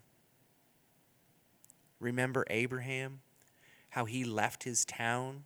Remember 1.99 2.45
Abraham? 2.49 3.19
How 3.89 4.05
he 4.05 4.23
left 4.23 4.63
his 4.63 4.86
town? 4.86 5.43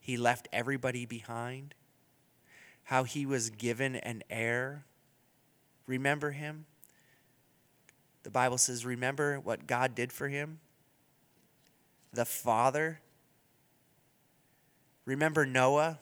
He 0.00 0.16
left 0.16 0.48
everybody 0.50 1.04
behind? 1.04 1.74
How 2.84 3.04
he 3.04 3.26
was 3.26 3.50
given 3.50 3.96
an 3.96 4.22
heir? 4.28 4.84
Remember 5.86 6.30
him? 6.30 6.66
The 8.22 8.30
Bible 8.30 8.58
says, 8.58 8.84
Remember 8.84 9.38
what 9.38 9.66
God 9.66 9.94
did 9.94 10.12
for 10.12 10.28
him? 10.28 10.60
The 12.12 12.24
Father. 12.24 13.00
Remember 15.04 15.44
Noah 15.44 15.98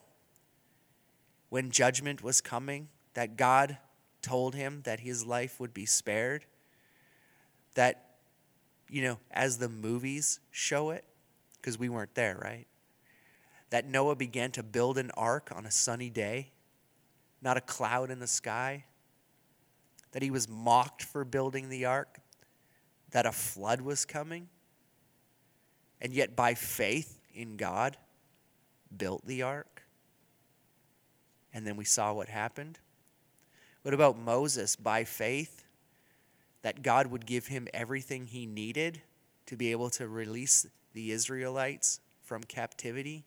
when 1.52 1.70
judgment 1.70 2.22
was 2.22 2.40
coming, 2.40 2.88
that 3.12 3.36
God 3.36 3.76
told 4.22 4.54
him 4.54 4.80
that 4.84 5.00
his 5.00 5.26
life 5.26 5.60
would 5.60 5.74
be 5.74 5.84
spared. 5.84 6.46
That, 7.74 8.14
you 8.88 9.02
know, 9.02 9.18
as 9.30 9.58
the 9.58 9.68
movies 9.68 10.40
show 10.50 10.90
it, 10.90 11.04
because 11.60 11.78
we 11.78 11.90
weren't 11.90 12.14
there, 12.14 12.38
right? 12.42 12.66
That 13.68 13.86
Noah 13.86 14.16
began 14.16 14.50
to 14.52 14.62
build 14.62 14.96
an 14.96 15.10
ark 15.10 15.50
on 15.54 15.66
a 15.66 15.70
sunny 15.70 16.08
day, 16.08 16.52
not 17.42 17.56
a 17.56 17.60
cloud 17.60 18.10
in 18.10 18.20
the 18.20 18.26
sky. 18.26 18.84
That 20.12 20.22
he 20.22 20.30
was 20.30 20.48
mocked 20.48 21.02
for 21.02 21.24
building 21.24 21.68
the 21.68 21.86
ark, 21.86 22.18
that 23.10 23.26
a 23.26 23.32
flood 23.32 23.80
was 23.80 24.04
coming. 24.04 24.48
And 26.00 26.12
yet, 26.12 26.36
by 26.36 26.54
faith 26.54 27.18
in 27.34 27.56
God, 27.56 27.96
built 28.96 29.26
the 29.26 29.42
ark. 29.42 29.82
And 31.54 31.66
then 31.66 31.76
we 31.76 31.84
saw 31.84 32.12
what 32.12 32.28
happened. 32.28 32.78
What 33.82 33.94
about 33.94 34.18
Moses? 34.18 34.76
By 34.76 35.04
faith, 35.04 35.64
that 36.62 36.82
God 36.82 37.08
would 37.08 37.26
give 37.26 37.46
him 37.46 37.68
everything 37.74 38.26
he 38.26 38.46
needed 38.46 39.02
to 39.46 39.56
be 39.56 39.70
able 39.72 39.90
to 39.90 40.08
release 40.08 40.66
the 40.92 41.10
Israelites 41.10 42.00
from 42.22 42.42
captivity. 42.44 43.24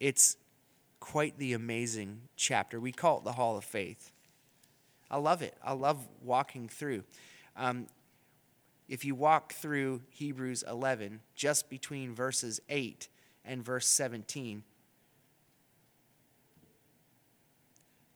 It's 0.00 0.36
quite 1.06 1.38
the 1.38 1.52
amazing 1.52 2.20
chapter. 2.34 2.80
We 2.80 2.90
call 2.90 3.18
it 3.18 3.24
the 3.24 3.32
Hall 3.32 3.56
of 3.56 3.64
Faith. 3.64 4.10
I 5.08 5.18
love 5.18 5.40
it. 5.40 5.56
I 5.62 5.72
love 5.72 6.04
walking 6.20 6.68
through. 6.68 7.04
Um, 7.56 7.86
if 8.88 9.04
you 9.04 9.14
walk 9.14 9.52
through 9.52 10.02
Hebrews 10.08 10.64
11, 10.68 11.20
just 11.36 11.70
between 11.70 12.12
verses 12.12 12.60
8 12.68 13.08
and 13.44 13.64
verse 13.64 13.86
17, 13.86 14.64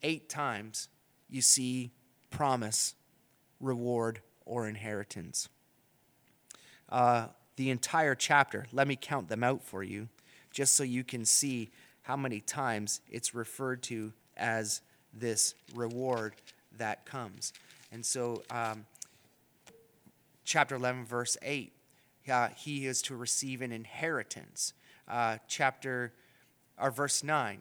eight 0.03 0.29
times 0.29 0.89
you 1.29 1.43
see 1.43 1.93
promise, 2.31 2.97
reward, 3.61 4.21
or 4.45 4.67
inheritance. 4.67 5.49
Uh, 6.89 7.29
the 7.55 7.71
entire 7.71 8.17
chapter, 8.17 8.67
let 8.73 8.89
me 8.89 8.97
count 9.01 9.29
them 9.29 9.45
out 9.45 9.63
for 9.63 9.85
you, 9.85 10.09
just 10.51 10.75
so 10.75 10.83
you 10.83 11.05
can 11.05 11.25
see 11.25 11.71
how 12.03 12.17
many 12.17 12.41
times 12.41 13.01
it's 13.11 13.35
referred 13.35 13.83
to 13.85 14.13
as 14.37 14.81
this 15.13 15.55
reward 15.75 16.35
that 16.79 17.05
comes. 17.05 17.53
And 17.93 18.05
so, 18.05 18.43
um, 18.51 18.87
chapter 20.45 20.77
11, 20.77 21.05
verse 21.05 21.37
8, 21.43 21.73
uh, 22.31 22.49
he 22.57 22.87
is 22.87 23.03
to 23.03 23.17
receive 23.17 23.63
an 23.63 23.73
inheritance. 23.73 24.73
Uh, 25.09 25.39
chapter, 25.49 26.13
or 26.81 26.91
verse 26.91 27.25
9, 27.25 27.61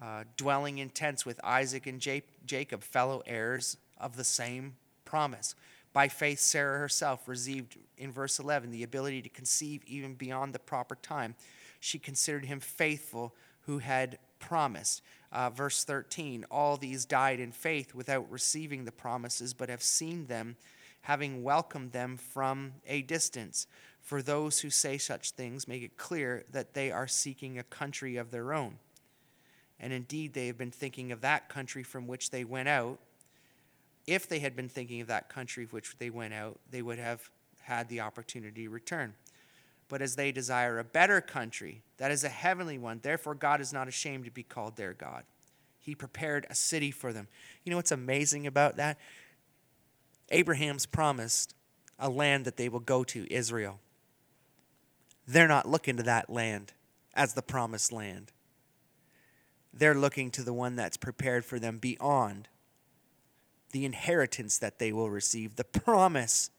uh, 0.00 0.24
dwelling 0.36 0.78
in 0.78 0.90
tents 0.90 1.24
with 1.24 1.40
Isaac 1.42 1.86
and 1.86 2.00
Jacob, 2.00 2.82
fellow 2.82 3.22
heirs 3.26 3.76
of 3.98 4.16
the 4.16 4.24
same 4.24 4.76
promise. 5.04 5.54
By 5.92 6.08
faith, 6.08 6.40
Sarah 6.40 6.78
herself 6.78 7.28
received, 7.28 7.76
in 7.98 8.12
verse 8.12 8.38
11, 8.38 8.70
the 8.70 8.82
ability 8.82 9.22
to 9.22 9.28
conceive 9.28 9.82
even 9.86 10.14
beyond 10.14 10.54
the 10.54 10.58
proper 10.58 10.96
time. 10.96 11.34
She 11.80 11.98
considered 11.98 12.46
him 12.46 12.60
faithful 12.60 13.34
who 13.66 13.78
had 13.78 14.18
promised. 14.38 15.02
Uh, 15.30 15.48
verse 15.50 15.84
13, 15.84 16.44
all 16.50 16.76
these 16.76 17.04
died 17.04 17.40
in 17.40 17.52
faith 17.52 17.94
without 17.94 18.30
receiving 18.30 18.84
the 18.84 18.92
promises, 18.92 19.54
but 19.54 19.68
have 19.68 19.82
seen 19.82 20.26
them, 20.26 20.56
having 21.02 21.42
welcomed 21.42 21.92
them 21.92 22.16
from 22.16 22.72
a 22.86 23.02
distance. 23.02 23.66
For 24.00 24.20
those 24.20 24.60
who 24.60 24.68
say 24.68 24.98
such 24.98 25.30
things, 25.30 25.68
make 25.68 25.82
it 25.82 25.96
clear 25.96 26.44
that 26.50 26.74
they 26.74 26.90
are 26.90 27.06
seeking 27.06 27.58
a 27.58 27.62
country 27.62 28.16
of 28.16 28.30
their 28.30 28.52
own. 28.52 28.78
And 29.80 29.92
indeed, 29.92 30.34
they 30.34 30.48
have 30.48 30.58
been 30.58 30.70
thinking 30.70 31.12
of 31.12 31.22
that 31.22 31.48
country 31.48 31.82
from 31.82 32.06
which 32.06 32.30
they 32.30 32.44
went 32.44 32.68
out. 32.68 32.98
If 34.06 34.28
they 34.28 34.40
had 34.40 34.54
been 34.54 34.68
thinking 34.68 35.00
of 35.00 35.08
that 35.08 35.28
country 35.28 35.66
which 35.70 35.96
they 35.98 36.10
went 36.10 36.34
out, 36.34 36.58
they 36.70 36.82
would 36.82 36.98
have 36.98 37.30
had 37.62 37.88
the 37.88 38.00
opportunity 38.00 38.64
to 38.64 38.70
return. 38.70 39.14
But 39.92 40.00
as 40.00 40.16
they 40.16 40.32
desire 40.32 40.78
a 40.78 40.84
better 40.84 41.20
country, 41.20 41.82
that 41.98 42.10
is 42.10 42.24
a 42.24 42.30
heavenly 42.30 42.78
one, 42.78 43.00
therefore 43.02 43.34
God 43.34 43.60
is 43.60 43.74
not 43.74 43.88
ashamed 43.88 44.24
to 44.24 44.30
be 44.30 44.42
called 44.42 44.76
their 44.76 44.94
God. 44.94 45.24
He 45.78 45.94
prepared 45.94 46.46
a 46.48 46.54
city 46.54 46.90
for 46.90 47.12
them. 47.12 47.28
You 47.62 47.70
know 47.70 47.76
what's 47.76 47.92
amazing 47.92 48.46
about 48.46 48.76
that? 48.76 48.98
Abraham's 50.30 50.86
promised 50.86 51.54
a 51.98 52.08
land 52.08 52.46
that 52.46 52.56
they 52.56 52.70
will 52.70 52.80
go 52.80 53.04
to, 53.04 53.30
Israel. 53.30 53.80
They're 55.28 55.46
not 55.46 55.68
looking 55.68 55.98
to 55.98 56.02
that 56.04 56.30
land 56.30 56.72
as 57.12 57.34
the 57.34 57.42
promised 57.42 57.92
land 57.92 58.32
they're 59.72 59.94
looking 59.94 60.30
to 60.32 60.42
the 60.42 60.52
one 60.52 60.76
that's 60.76 60.96
prepared 60.96 61.44
for 61.44 61.58
them 61.58 61.78
beyond 61.78 62.48
the 63.70 63.84
inheritance 63.84 64.58
that 64.58 64.78
they 64.78 64.92
will 64.92 65.08
receive, 65.08 65.56
the 65.56 65.64
promise 65.64 66.50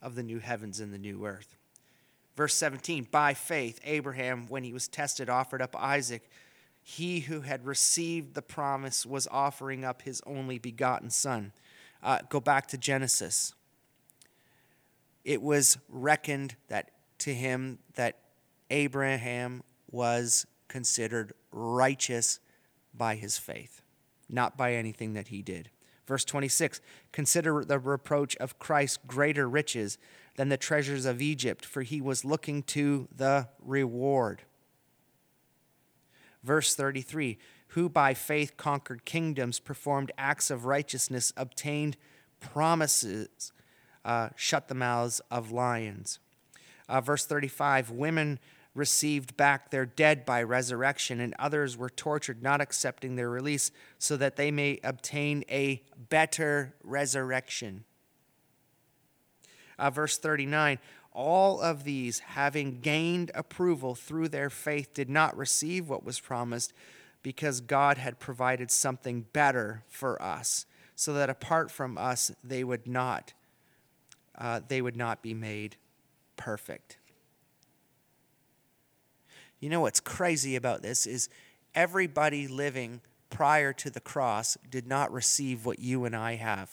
of 0.00 0.14
the 0.14 0.22
new 0.22 0.38
heavens 0.38 0.78
and 0.78 0.92
the 0.92 0.98
new 0.98 1.26
earth. 1.26 1.57
Verse 2.38 2.54
17 2.54 3.08
By 3.10 3.34
faith, 3.34 3.80
Abraham, 3.82 4.46
when 4.46 4.62
he 4.62 4.72
was 4.72 4.86
tested, 4.86 5.28
offered 5.28 5.60
up 5.60 5.74
Isaac. 5.76 6.30
He 6.80 7.20
who 7.20 7.40
had 7.40 7.66
received 7.66 8.34
the 8.34 8.42
promise 8.42 9.04
was 9.04 9.26
offering 9.32 9.84
up 9.84 10.02
his 10.02 10.22
only 10.24 10.56
begotten 10.58 11.10
son. 11.10 11.52
Uh, 12.00 12.20
go 12.30 12.38
back 12.38 12.68
to 12.68 12.78
Genesis. 12.78 13.54
It 15.24 15.42
was 15.42 15.78
reckoned 15.88 16.54
that 16.68 16.92
to 17.18 17.34
him 17.34 17.80
that 17.96 18.20
Abraham 18.70 19.64
was 19.90 20.46
considered 20.68 21.32
righteous 21.50 22.38
by 22.94 23.16
his 23.16 23.36
faith, 23.36 23.82
not 24.28 24.56
by 24.56 24.74
anything 24.74 25.14
that 25.14 25.26
he 25.28 25.42
did. 25.42 25.70
Verse 26.06 26.24
26 26.24 26.80
Consider 27.10 27.64
the 27.64 27.80
reproach 27.80 28.36
of 28.36 28.60
Christ 28.60 29.08
greater 29.08 29.48
riches 29.48 29.98
than 30.38 30.50
the 30.50 30.56
treasures 30.56 31.04
of 31.04 31.20
Egypt, 31.20 31.66
for 31.66 31.82
he 31.82 32.00
was 32.00 32.24
looking 32.24 32.62
to 32.62 33.08
the 33.14 33.48
reward. 33.60 34.42
Verse 36.44 36.76
33 36.76 37.38
Who 37.70 37.88
by 37.88 38.14
faith 38.14 38.56
conquered 38.56 39.04
kingdoms, 39.04 39.58
performed 39.58 40.12
acts 40.16 40.48
of 40.48 40.64
righteousness, 40.64 41.32
obtained 41.36 41.96
promises, 42.38 43.52
uh, 44.04 44.28
shut 44.36 44.68
the 44.68 44.76
mouths 44.76 45.20
of 45.28 45.50
lions. 45.50 46.20
Uh, 46.88 47.00
verse 47.00 47.26
35 47.26 47.90
Women 47.90 48.38
received 48.76 49.36
back 49.36 49.72
their 49.72 49.86
dead 49.86 50.24
by 50.24 50.40
resurrection, 50.40 51.18
and 51.18 51.34
others 51.40 51.76
were 51.76 51.90
tortured, 51.90 52.44
not 52.44 52.60
accepting 52.60 53.16
their 53.16 53.28
release, 53.28 53.72
so 53.98 54.16
that 54.16 54.36
they 54.36 54.52
may 54.52 54.78
obtain 54.84 55.42
a 55.50 55.82
better 56.08 56.76
resurrection. 56.84 57.82
Uh, 59.78 59.90
verse 59.90 60.18
39 60.18 60.78
All 61.12 61.60
of 61.60 61.84
these, 61.84 62.20
having 62.20 62.80
gained 62.80 63.30
approval 63.34 63.94
through 63.94 64.28
their 64.28 64.50
faith, 64.50 64.92
did 64.94 65.08
not 65.08 65.36
receive 65.36 65.88
what 65.88 66.04
was 66.04 66.20
promised 66.20 66.72
because 67.22 67.60
God 67.60 67.98
had 67.98 68.18
provided 68.18 68.70
something 68.70 69.26
better 69.32 69.84
for 69.88 70.20
us, 70.22 70.66
so 70.94 71.12
that 71.14 71.30
apart 71.30 71.70
from 71.70 71.98
us, 71.98 72.30
they 72.42 72.64
would 72.64 72.86
not. 72.86 73.32
Uh, 74.36 74.60
they 74.66 74.80
would 74.80 74.96
not 74.96 75.20
be 75.20 75.34
made 75.34 75.76
perfect. 76.36 76.98
You 79.60 79.68
know 79.68 79.80
what's 79.80 80.00
crazy 80.00 80.54
about 80.54 80.82
this 80.82 81.06
is 81.06 81.28
everybody 81.74 82.46
living 82.46 83.00
prior 83.30 83.72
to 83.72 83.90
the 83.90 84.00
cross 84.00 84.56
did 84.70 84.86
not 84.86 85.12
receive 85.12 85.66
what 85.66 85.80
you 85.80 86.04
and 86.04 86.14
I 86.14 86.36
have. 86.36 86.70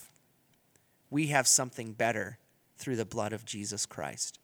We 1.09 1.27
have 1.27 1.47
something 1.47 1.93
better 1.93 2.37
through 2.77 2.95
the 2.95 3.05
blood 3.05 3.33
of 3.33 3.45
Jesus 3.45 3.85
Christ. 3.85 4.39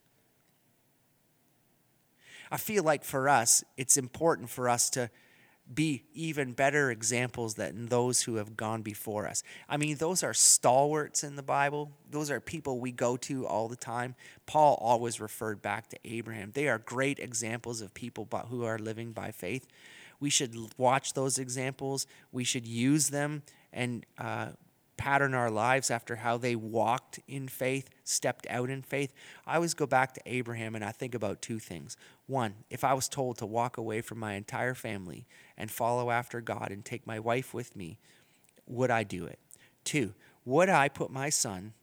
I 2.51 2.57
feel 2.57 2.83
like 2.83 3.03
for 3.03 3.29
us, 3.29 3.63
it's 3.77 3.95
important 3.95 4.49
for 4.49 4.67
us 4.67 4.89
to 4.91 5.09
be 5.73 6.03
even 6.13 6.51
better 6.51 6.91
examples 6.91 7.53
than 7.55 7.85
those 7.85 8.23
who 8.23 8.35
have 8.35 8.57
gone 8.57 8.81
before 8.81 9.27
us. 9.27 9.41
I 9.69 9.77
mean, 9.77 9.95
those 9.97 10.23
are 10.23 10.33
stalwarts 10.33 11.23
in 11.23 11.35
the 11.35 11.43
Bible. 11.43 11.91
Those 12.09 12.29
are 12.29 12.41
people 12.41 12.79
we 12.79 12.91
go 12.91 13.15
to 13.17 13.47
all 13.47 13.69
the 13.69 13.75
time. 13.77 14.15
Paul 14.45 14.77
always 14.81 15.21
referred 15.21 15.61
back 15.61 15.87
to 15.89 15.97
Abraham. 16.03 16.51
They 16.53 16.67
are 16.67 16.77
great 16.77 17.19
examples 17.19 17.79
of 17.79 17.93
people 17.93 18.27
who 18.49 18.65
are 18.65 18.79
living 18.79 19.13
by 19.13 19.31
faith. 19.31 19.67
We 20.19 20.29
should 20.29 20.55
watch 20.77 21.13
those 21.13 21.39
examples. 21.39 22.05
We 22.31 22.43
should 22.43 22.67
use 22.67 23.09
them 23.09 23.43
and 23.71 24.05
uh, 24.17 24.49
pattern 25.01 25.33
our 25.33 25.49
lives 25.49 25.89
after 25.89 26.17
how 26.17 26.37
they 26.37 26.55
walked 26.55 27.19
in 27.27 27.47
faith, 27.47 27.89
stepped 28.03 28.45
out 28.51 28.69
in 28.69 28.83
faith. 28.83 29.11
I 29.47 29.55
always 29.55 29.73
go 29.73 29.87
back 29.87 30.13
to 30.13 30.21
Abraham 30.27 30.75
and 30.75 30.85
I 30.85 30.91
think 30.91 31.15
about 31.15 31.41
two 31.41 31.57
things. 31.57 31.97
One, 32.27 32.53
if 32.69 32.83
I 32.83 32.93
was 32.93 33.09
told 33.09 33.39
to 33.39 33.47
walk 33.47 33.77
away 33.77 34.01
from 34.01 34.19
my 34.19 34.33
entire 34.35 34.75
family 34.75 35.25
and 35.57 35.71
follow 35.71 36.11
after 36.11 36.39
God 36.39 36.69
and 36.69 36.85
take 36.85 37.07
my 37.07 37.17
wife 37.17 37.51
with 37.51 37.75
me, 37.75 37.97
would 38.67 38.91
I 38.91 39.01
do 39.01 39.25
it? 39.25 39.39
Two, 39.83 40.13
would 40.45 40.69
I 40.69 40.87
put 40.87 41.09
my 41.09 41.31
son 41.31 41.73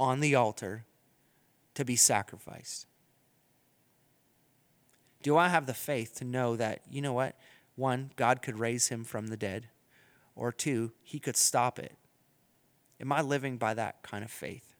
on 0.00 0.20
the 0.20 0.34
altar 0.34 0.86
to 1.74 1.84
be 1.84 1.94
sacrificed? 1.94 2.86
Do 5.22 5.36
I 5.36 5.48
have 5.48 5.66
the 5.66 5.74
faith 5.74 6.14
to 6.14 6.24
know 6.24 6.56
that, 6.56 6.80
you 6.90 7.02
know 7.02 7.12
what? 7.12 7.36
One, 7.76 8.12
God 8.16 8.40
could 8.40 8.58
raise 8.58 8.88
him 8.88 9.04
from 9.04 9.26
the 9.26 9.36
dead 9.36 9.66
or 10.34 10.52
two, 10.52 10.92
he 11.02 11.18
could 11.18 11.36
stop 11.36 11.78
it. 11.78 11.97
Am 13.00 13.12
I 13.12 13.20
living 13.20 13.56
by 13.58 13.74
that 13.74 14.02
kind 14.02 14.24
of 14.24 14.30
faith? 14.30 14.74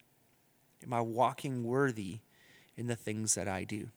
Am 0.83 0.92
I 0.92 1.00
walking 1.00 1.64
worthy 1.64 2.20
in 2.76 2.87
the 2.87 2.96
things 2.96 3.35
that 3.35 3.48
I 3.48 3.64
do? 3.64 3.88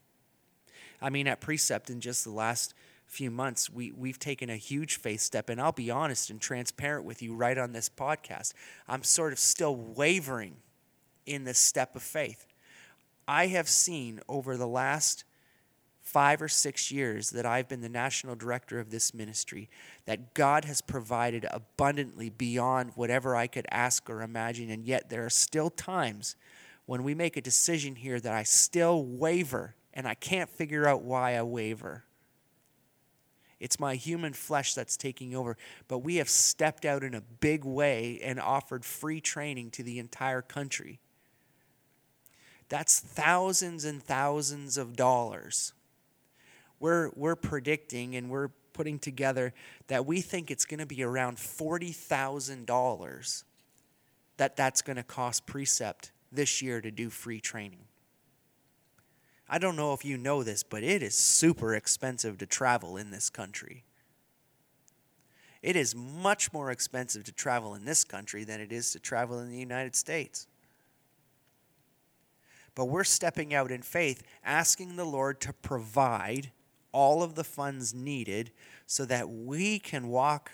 I 1.01 1.09
mean, 1.09 1.27
at 1.27 1.41
Precept, 1.41 1.89
in 1.89 1.99
just 1.99 2.23
the 2.23 2.31
last 2.31 2.73
few 3.07 3.31
months, 3.31 3.69
we, 3.69 3.91
we've 3.91 4.19
taken 4.19 4.49
a 4.49 4.55
huge 4.55 4.97
faith 4.97 5.21
step. 5.21 5.49
And 5.49 5.59
I'll 5.59 5.71
be 5.71 5.91
honest 5.91 6.29
and 6.29 6.39
transparent 6.39 7.05
with 7.05 7.21
you 7.21 7.35
right 7.35 7.57
on 7.57 7.73
this 7.73 7.89
podcast. 7.89 8.53
I'm 8.87 9.03
sort 9.03 9.33
of 9.33 9.39
still 9.39 9.75
wavering 9.75 10.57
in 11.25 11.43
this 11.43 11.59
step 11.59 11.95
of 11.95 12.03
faith. 12.03 12.45
I 13.27 13.47
have 13.47 13.69
seen 13.69 14.19
over 14.27 14.57
the 14.57 14.67
last 14.67 15.23
five 16.11 16.41
or 16.41 16.47
six 16.47 16.91
years 16.91 17.29
that 17.31 17.45
I've 17.45 17.69
been 17.69 17.81
the 17.81 17.89
national 17.89 18.35
director 18.35 18.79
of 18.79 18.91
this 18.91 19.13
ministry 19.13 19.69
that 20.05 20.33
God 20.33 20.65
has 20.65 20.81
provided 20.81 21.45
abundantly 21.51 22.29
beyond 22.29 22.91
whatever 22.95 23.35
I 23.35 23.47
could 23.47 23.65
ask 23.71 24.09
or 24.09 24.21
imagine. 24.21 24.69
And 24.69 24.85
yet, 24.85 25.09
there 25.09 25.25
are 25.25 25.29
still 25.29 25.69
times 25.69 26.35
when 26.85 27.03
we 27.03 27.15
make 27.15 27.37
a 27.37 27.41
decision 27.41 27.95
here 27.95 28.19
that 28.19 28.33
I 28.33 28.43
still 28.43 29.05
waver, 29.05 29.75
and 29.93 30.07
I 30.07 30.15
can't 30.15 30.49
figure 30.49 30.87
out 30.87 31.03
why 31.03 31.35
I 31.37 31.43
waver. 31.43 32.03
It's 33.59 33.79
my 33.79 33.95
human 33.95 34.33
flesh 34.33 34.73
that's 34.73 34.97
taking 34.97 35.35
over. 35.35 35.55
But 35.87 35.99
we 35.99 36.15
have 36.15 36.29
stepped 36.29 36.83
out 36.83 37.03
in 37.03 37.13
a 37.13 37.21
big 37.21 37.63
way 37.63 38.19
and 38.23 38.39
offered 38.39 38.83
free 38.83 39.21
training 39.21 39.71
to 39.71 39.83
the 39.83 39.99
entire 39.99 40.41
country 40.41 40.99
That's 42.69 42.99
thousands 42.99 43.85
and 43.85 44.01
thousands 44.01 44.77
of 44.77 44.95
dollars. 44.95 45.73
We're, 46.81 47.11
we're 47.15 47.37
predicting 47.37 48.15
and 48.15 48.31
we're 48.31 48.47
putting 48.73 48.97
together 48.97 49.53
that 49.87 50.07
we 50.07 50.19
think 50.19 50.49
it's 50.49 50.65
going 50.65 50.79
to 50.79 50.87
be 50.87 51.03
around 51.03 51.37
$40,000 51.37 53.43
that 54.37 54.55
that's 54.55 54.81
going 54.81 54.95
to 54.95 55.03
cost 55.03 55.45
Precept 55.45 56.11
this 56.31 56.63
year 56.63 56.81
to 56.81 56.89
do 56.89 57.11
free 57.11 57.39
training. 57.39 57.83
I 59.47 59.59
don't 59.59 59.75
know 59.75 59.93
if 59.93 60.03
you 60.03 60.17
know 60.17 60.41
this, 60.41 60.63
but 60.63 60.81
it 60.81 61.03
is 61.03 61.13
super 61.13 61.75
expensive 61.75 62.39
to 62.39 62.47
travel 62.47 62.97
in 62.97 63.11
this 63.11 63.29
country. 63.29 63.83
It 65.61 65.75
is 65.75 65.93
much 65.93 66.51
more 66.51 66.71
expensive 66.71 67.23
to 67.25 67.31
travel 67.31 67.75
in 67.75 67.85
this 67.85 68.03
country 68.03 68.43
than 68.43 68.59
it 68.59 68.71
is 68.71 68.91
to 68.93 68.99
travel 68.99 69.37
in 69.37 69.51
the 69.51 69.59
United 69.59 69.95
States. 69.95 70.47
But 72.73 72.85
we're 72.85 73.03
stepping 73.03 73.53
out 73.53 73.69
in 73.69 73.83
faith, 73.83 74.23
asking 74.43 74.95
the 74.95 75.05
Lord 75.05 75.39
to 75.41 75.53
provide 75.53 76.51
all 76.91 77.23
of 77.23 77.35
the 77.35 77.43
funds 77.43 77.93
needed 77.93 78.51
so 78.85 79.05
that 79.05 79.29
we 79.29 79.79
can 79.79 80.07
walk 80.07 80.51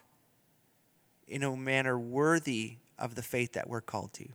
in 1.28 1.44
a 1.44 1.56
manner 1.56 2.00
worthy 2.00 2.78
of 2.98 3.16
the 3.16 3.22
faith 3.22 3.54
that 3.54 3.70
we're 3.70 3.82
called 3.82 4.14
to. 4.14 4.28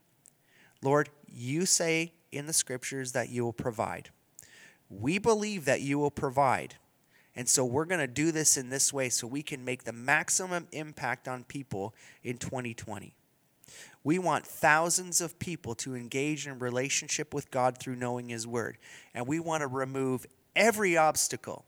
Lord, 0.82 1.08
you 1.26 1.66
say 1.66 2.12
in 2.30 2.46
the 2.46 2.52
scriptures 2.52 3.12
that 3.12 3.28
you 3.28 3.44
will 3.44 3.52
provide. 3.52 4.10
We 4.90 5.18
believe 5.18 5.64
that 5.64 5.80
you 5.80 5.98
will 5.98 6.10
provide. 6.10 6.74
And 7.34 7.48
so 7.48 7.64
we're 7.64 7.86
going 7.86 8.00
to 8.00 8.06
do 8.06 8.30
this 8.30 8.56
in 8.56 8.68
this 8.68 8.92
way 8.92 9.08
so 9.08 9.26
we 9.26 9.42
can 9.42 9.64
make 9.64 9.84
the 9.84 9.92
maximum 9.92 10.66
impact 10.72 11.28
on 11.28 11.44
people 11.44 11.94
in 12.22 12.36
2020. 12.36 13.14
We 14.04 14.18
want 14.18 14.46
thousands 14.46 15.20
of 15.20 15.38
people 15.38 15.74
to 15.76 15.94
engage 15.94 16.46
in 16.46 16.58
relationship 16.58 17.32
with 17.32 17.50
God 17.50 17.78
through 17.78 17.96
knowing 17.96 18.28
His 18.28 18.46
Word. 18.46 18.76
And 19.14 19.26
we 19.26 19.40
want 19.40 19.62
to 19.62 19.66
remove 19.66 20.26
every 20.54 20.96
obstacle. 20.96 21.64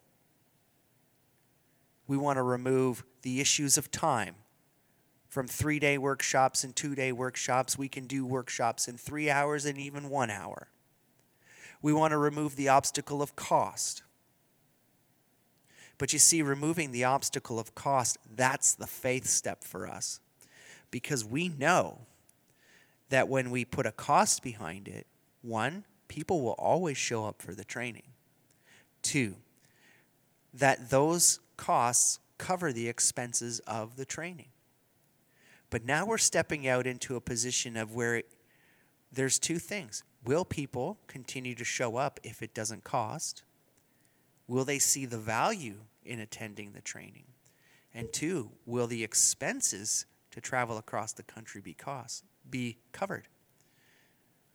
We 2.07 2.17
want 2.17 2.37
to 2.37 2.43
remove 2.43 3.05
the 3.23 3.41
issues 3.41 3.79
of 3.79 3.91
time. 3.91 4.37
From 5.29 5.49
three 5.49 5.79
day 5.79 5.99
workshops 5.99 6.63
and 6.63 6.77
two 6.77 6.95
day 6.95 7.11
workshops, 7.11 7.77
we 7.77 7.89
can 7.89 8.07
do 8.07 8.25
workshops 8.25 8.87
in 8.87 8.97
three 8.97 9.31
hours 9.31 9.65
and 9.65 9.79
even 9.79 10.09
one 10.11 10.31
hour. 10.31 10.69
We 11.83 11.93
want 11.93 12.13
to 12.13 12.19
remove 12.19 12.57
the 12.57 12.69
obstacle 12.69 13.21
of 13.21 13.37
cost. 13.37 14.03
But 15.99 16.13
you 16.13 16.19
see, 16.19 16.43
removing 16.43 16.93
the 16.93 17.05
obstacle 17.05 17.59
of 17.59 17.75
cost, 17.75 18.19
that's 18.35 18.75
the 18.75 18.87
faith 18.87 19.27
step 19.27 19.65
for 19.65 19.89
us. 19.89 20.21
Because 20.91 21.25
we 21.25 21.49
know 21.49 22.01
that 23.11 23.29
when 23.29 23.51
we 23.51 23.65
put 23.65 23.87
a 23.87 23.93
cost 23.93 24.43
behind 24.43 24.89
it, 24.89 25.07
one, 25.43 25.85
people 26.09 26.43
will 26.43 26.53
always 26.53 26.97
show 26.97 27.27
up 27.27 27.43
for 27.43 27.55
the 27.55 27.65
training. 27.65 28.05
Two, 29.03 29.37
that 30.55 30.91
those 30.91 31.41
costs 31.57 32.21
cover 32.39 32.73
the 32.73 32.89
expenses 32.89 33.61
of 33.61 33.97
the 33.97 34.05
training. 34.05 34.49
But 35.71 35.85
now 35.85 36.07
we're 36.07 36.19
stepping 36.19 36.69
out 36.69 36.87
into 36.87 37.17
a 37.17 37.21
position 37.21 37.77
of 37.77 37.95
where 37.95 38.17
it, 38.17 38.29
there's 39.13 39.39
two 39.39 39.59
things. 39.59 40.05
Will 40.25 40.45
people 40.45 40.99
continue 41.07 41.55
to 41.57 41.65
show 41.65 41.97
up 41.97 42.21
if 42.23 42.43
it 42.43 42.55
doesn't 42.55 42.85
cost? 42.85 43.43
Will 44.47 44.65
they 44.65 44.79
see 44.79 45.05
the 45.05 45.19
value 45.19 45.81
in 46.05 46.21
attending 46.21 46.73
the 46.73 46.81
training? 46.81 47.25
And 47.93 48.13
two, 48.13 48.51
will 48.67 48.87
the 48.87 49.05
expenses 49.05 50.07
to 50.31 50.41
travel 50.41 50.79
across 50.79 51.13
the 51.13 51.23
country 51.23 51.61
be 51.61 51.75
cost 51.75 52.25
be 52.49 52.79
covered? 52.93 53.29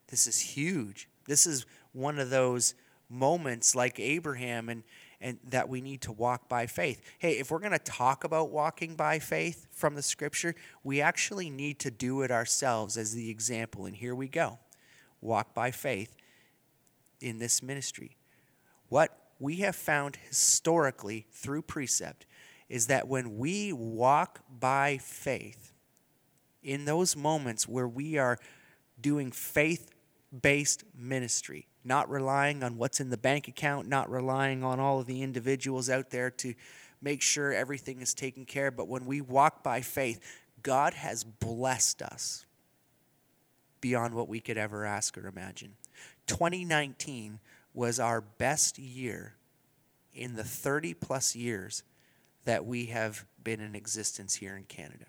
This 0.08 0.28
is 0.28 0.40
huge. 0.40 1.08
This 1.26 1.46
is 1.46 1.66
one 1.92 2.20
of 2.20 2.30
those 2.30 2.76
moments 3.10 3.76
like 3.76 4.00
Abraham 4.00 4.70
and 4.70 4.84
and 5.22 5.38
that 5.50 5.68
we 5.68 5.82
need 5.82 6.02
to 6.02 6.12
walk 6.12 6.48
by 6.48 6.66
faith. 6.66 7.02
Hey, 7.20 7.34
if 7.40 7.52
we're 7.52 7.60
going 7.60 7.72
to 7.72 7.80
talk 7.80 8.24
about 8.24 8.52
walking 8.52 8.96
by 8.96 9.20
faith 9.20 9.68
from 9.72 9.96
the 9.96 10.02
scripture, 10.02 10.56
we 10.84 11.02
actually 11.02 11.50
need 11.50 11.80
to 11.80 11.92
do 11.92 12.22
it 12.22 12.32
ourselves 12.32 12.98
as 12.98 13.14
the 13.14 13.30
example. 13.30 13.86
And 13.86 13.96
here 13.96 14.16
we 14.16 14.28
go. 14.28 14.60
Walk 15.22 15.54
by 15.54 15.72
faith 15.72 16.16
in 17.20 17.40
this 17.40 17.62
ministry. 17.62 18.16
What 18.88 19.18
we 19.40 19.58
have 19.58 19.76
found 19.76 20.18
historically 20.28 21.28
through 21.32 21.64
precept 21.64 22.26
is 22.70 22.88
that 22.88 23.08
when 23.08 23.38
we 23.38 23.74
walk 23.74 24.42
by 24.60 24.98
faith, 24.98 25.74
in 26.62 26.86
those 26.86 27.16
moments 27.16 27.68
where 27.68 27.88
we 27.88 28.18
are 28.18 28.38
doing 29.00 29.32
faith 29.32 29.92
based 30.42 30.84
ministry, 30.96 31.69
not 31.84 32.10
relying 32.10 32.64
on 32.64 32.78
what's 32.78 33.00
in 33.00 33.10
the 33.10 33.18
bank 33.18 33.48
account, 33.48 33.88
not 33.88 34.10
relying 34.10 34.64
on 34.64 34.80
all 34.80 35.00
of 35.00 35.06
the 35.06 35.22
individuals 35.22 35.90
out 35.90 36.10
there 36.10 36.30
to 36.30 36.54
make 37.02 37.22
sure 37.22 37.54
everything 37.54 38.02
is 38.02 38.14
taken 38.14 38.46
care 38.46 38.68
of, 38.68 38.76
but 38.76 38.88
when 38.88 39.06
we 39.06 39.22
walk 39.22 39.64
by 39.64 39.82
faith, 39.82 40.20
God 40.62 40.94
has 40.94 41.24
blessed 41.24 42.02
us 42.02 42.46
beyond 43.82 44.14
what 44.14 44.28
we 44.28 44.40
could 44.40 44.58
ever 44.58 44.86
ask 44.86 45.18
or 45.18 45.28
imagine. 45.28 45.76
2019 46.28 47.40
was 47.74 48.00
our 48.00 48.22
best 48.22 48.78
year 48.78 49.36
in 50.14 50.36
the 50.36 50.44
30 50.44 50.94
plus 50.96 51.36
years 51.36 51.84
that 52.46 52.66
we 52.66 52.88
have 52.88 53.26
been 53.44 53.62
in 53.62 53.76
existence 53.76 54.36
here 54.36 54.56
in 54.56 54.64
Canada. 54.64 55.06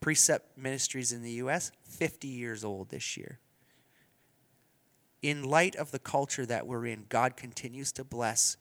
Precept 0.00 0.56
Ministries 0.56 1.12
in 1.12 1.22
the 1.22 1.32
US, 1.32 1.72
50 1.84 2.28
years 2.28 2.64
old 2.64 2.90
this 2.90 3.16
year. 3.16 3.38
In 5.22 5.44
light 5.44 5.76
of 5.76 5.90
the 5.90 5.98
culture 5.98 6.46
that 6.46 6.66
we're 6.66 6.86
in, 6.86 7.04
God 7.08 7.36
continues 7.36 7.92
to 7.92 8.04
bless 8.04 8.56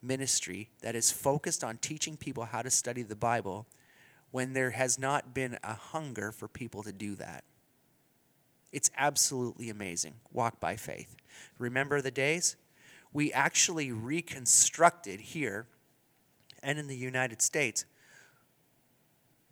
ministry 0.00 0.70
that 0.82 0.94
is 0.94 1.10
focused 1.10 1.64
on 1.64 1.78
teaching 1.78 2.16
people 2.16 2.44
how 2.44 2.62
to 2.62 2.70
study 2.70 3.02
the 3.02 3.16
Bible 3.16 3.66
when 4.30 4.52
there 4.52 4.70
has 4.70 4.98
not 4.98 5.34
been 5.34 5.58
a 5.64 5.74
hunger 5.74 6.30
for 6.30 6.46
people 6.46 6.82
to 6.82 6.92
do 6.92 7.16
that. 7.16 7.44
It's 8.72 8.90
absolutely 8.96 9.70
amazing. 9.70 10.14
Walk 10.32 10.60
by 10.60 10.76
faith. 10.76 11.16
Remember 11.58 12.00
the 12.00 12.10
days? 12.10 12.56
We 13.12 13.32
actually 13.32 13.90
reconstructed 13.90 15.20
here 15.20 15.66
and 16.62 16.78
in 16.78 16.86
the 16.86 16.96
United 16.96 17.40
States. 17.40 17.84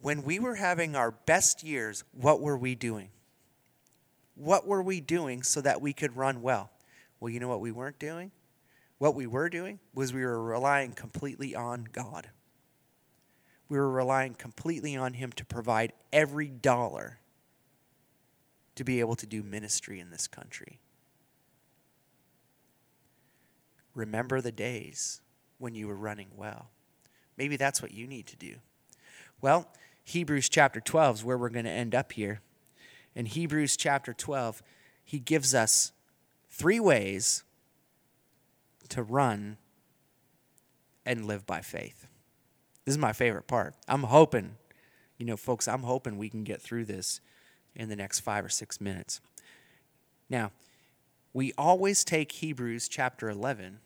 When 0.01 0.23
we 0.23 0.38
were 0.38 0.57
having 0.57 0.95
our 0.95 1.12
best 1.12 1.64
years, 1.64 2.05
what 2.12 2.40
were 2.40 2.59
we 2.59 2.75
doing? 2.75 3.09
What 4.35 4.66
were 4.66 4.83
we 4.83 5.01
doing 5.01 5.42
so 5.42 5.61
that 5.61 5.81
we 5.81 5.92
could 5.92 6.16
run 6.16 6.42
well? 6.42 6.70
Well, 7.20 7.31
you 7.31 7.40
know 7.40 7.49
what 7.49 7.61
we 7.61 7.73
weren't 7.73 7.99
doing? 7.99 8.33
What 8.99 9.14
we 9.14 9.27
were 9.27 9.49
doing 9.49 9.81
was 9.94 10.12
we 10.12 10.25
were 10.25 10.42
relying 10.42 10.92
completely 10.92 11.55
on 11.55 11.87
God. 11.92 12.31
We 13.68 13.79
were 13.79 13.90
relying 13.90 14.35
completely 14.35 14.97
on 14.97 15.14
Him 15.14 15.33
to 15.33 15.44
provide 15.44 15.92
every 16.12 16.49
dollar 16.49 17.18
to 18.75 18.85
be 18.85 19.01
able 19.01 19.16
to 19.16 19.27
do 19.27 19.42
ministry 19.42 20.01
in 20.01 20.11
this 20.11 20.27
country. 20.27 20.81
Remember 23.94 24.40
the 24.40 24.53
days 24.53 25.20
when 25.59 25.75
you 25.75 25.87
were 25.87 25.94
running 25.94 26.29
well. 26.37 26.70
Maybe 27.37 27.57
that's 27.57 27.81
what 27.81 27.92
you 27.92 28.07
need 28.07 28.27
to 28.29 28.37
do. 28.37 28.57
Well, 29.40 29.68
Hebrews 30.05 30.49
chapter 30.49 30.81
12 30.81 31.16
is 31.16 31.25
where 31.25 31.38
we're 31.38 31.49
going 31.49 31.64
to 31.64 31.70
end 31.70 31.94
up 31.94 32.12
here. 32.12 32.40
In 33.14 33.27
Hebrews 33.27 33.77
chapter 33.77 34.12
12, 34.12 34.62
he 35.05 35.18
gives 35.18 35.55
us 35.55 35.92
three 36.48 36.81
ways 36.81 37.44
to 38.88 39.03
run 39.03 39.57
and 41.07 41.27
live 41.27 41.46
by 41.46 41.61
faith. 41.61 42.07
This 42.85 42.94
is 42.94 42.98
my 42.98 43.12
favorite 43.12 43.46
part. 43.46 43.74
I'm 43.88 44.05
hoping, 44.05 44.57
you 45.18 45.27
know, 45.27 45.37
folks, 45.37 45.68
I'm 45.68 45.83
hoping 45.83 46.18
we 46.18 46.29
can 46.29 46.44
get 46.44 46.61
through 46.61 46.85
this 46.87 47.21
in 47.75 47.88
the 47.88 47.96
next 47.96 48.21
five 48.21 48.44
or 48.44 48.48
six 48.48 48.81
minutes. 48.81 49.21
Now, 50.29 50.52
we 51.33 51.52
always 51.58 52.04
take 52.04 52.33
Hebrews 52.33 52.88
chapter 52.88 53.29
11, 53.29 53.81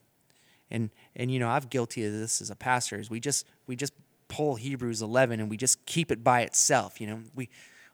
and 0.70 0.91
and 1.16 1.31
you 1.33 1.39
know 1.39 1.49
I'm 1.49 1.62
guilty 1.62 2.05
of 2.05 2.12
this 2.12 2.43
as 2.43 2.51
a 2.51 2.57
pastor. 2.57 2.99
Is 2.99 3.09
we 3.09 3.20
just 3.20 3.47
we 3.66 3.74
just 3.74 3.95
pull 4.29 4.57
Hebrews 4.57 5.01
11 5.01 5.41
and 5.41 5.49
we 5.49 5.57
just 5.57 5.85
keep 5.87 6.12
it 6.12 6.22
by 6.22 6.43
itself. 6.43 7.01
You 7.01 7.07
know, 7.07 7.20
we 7.35 7.49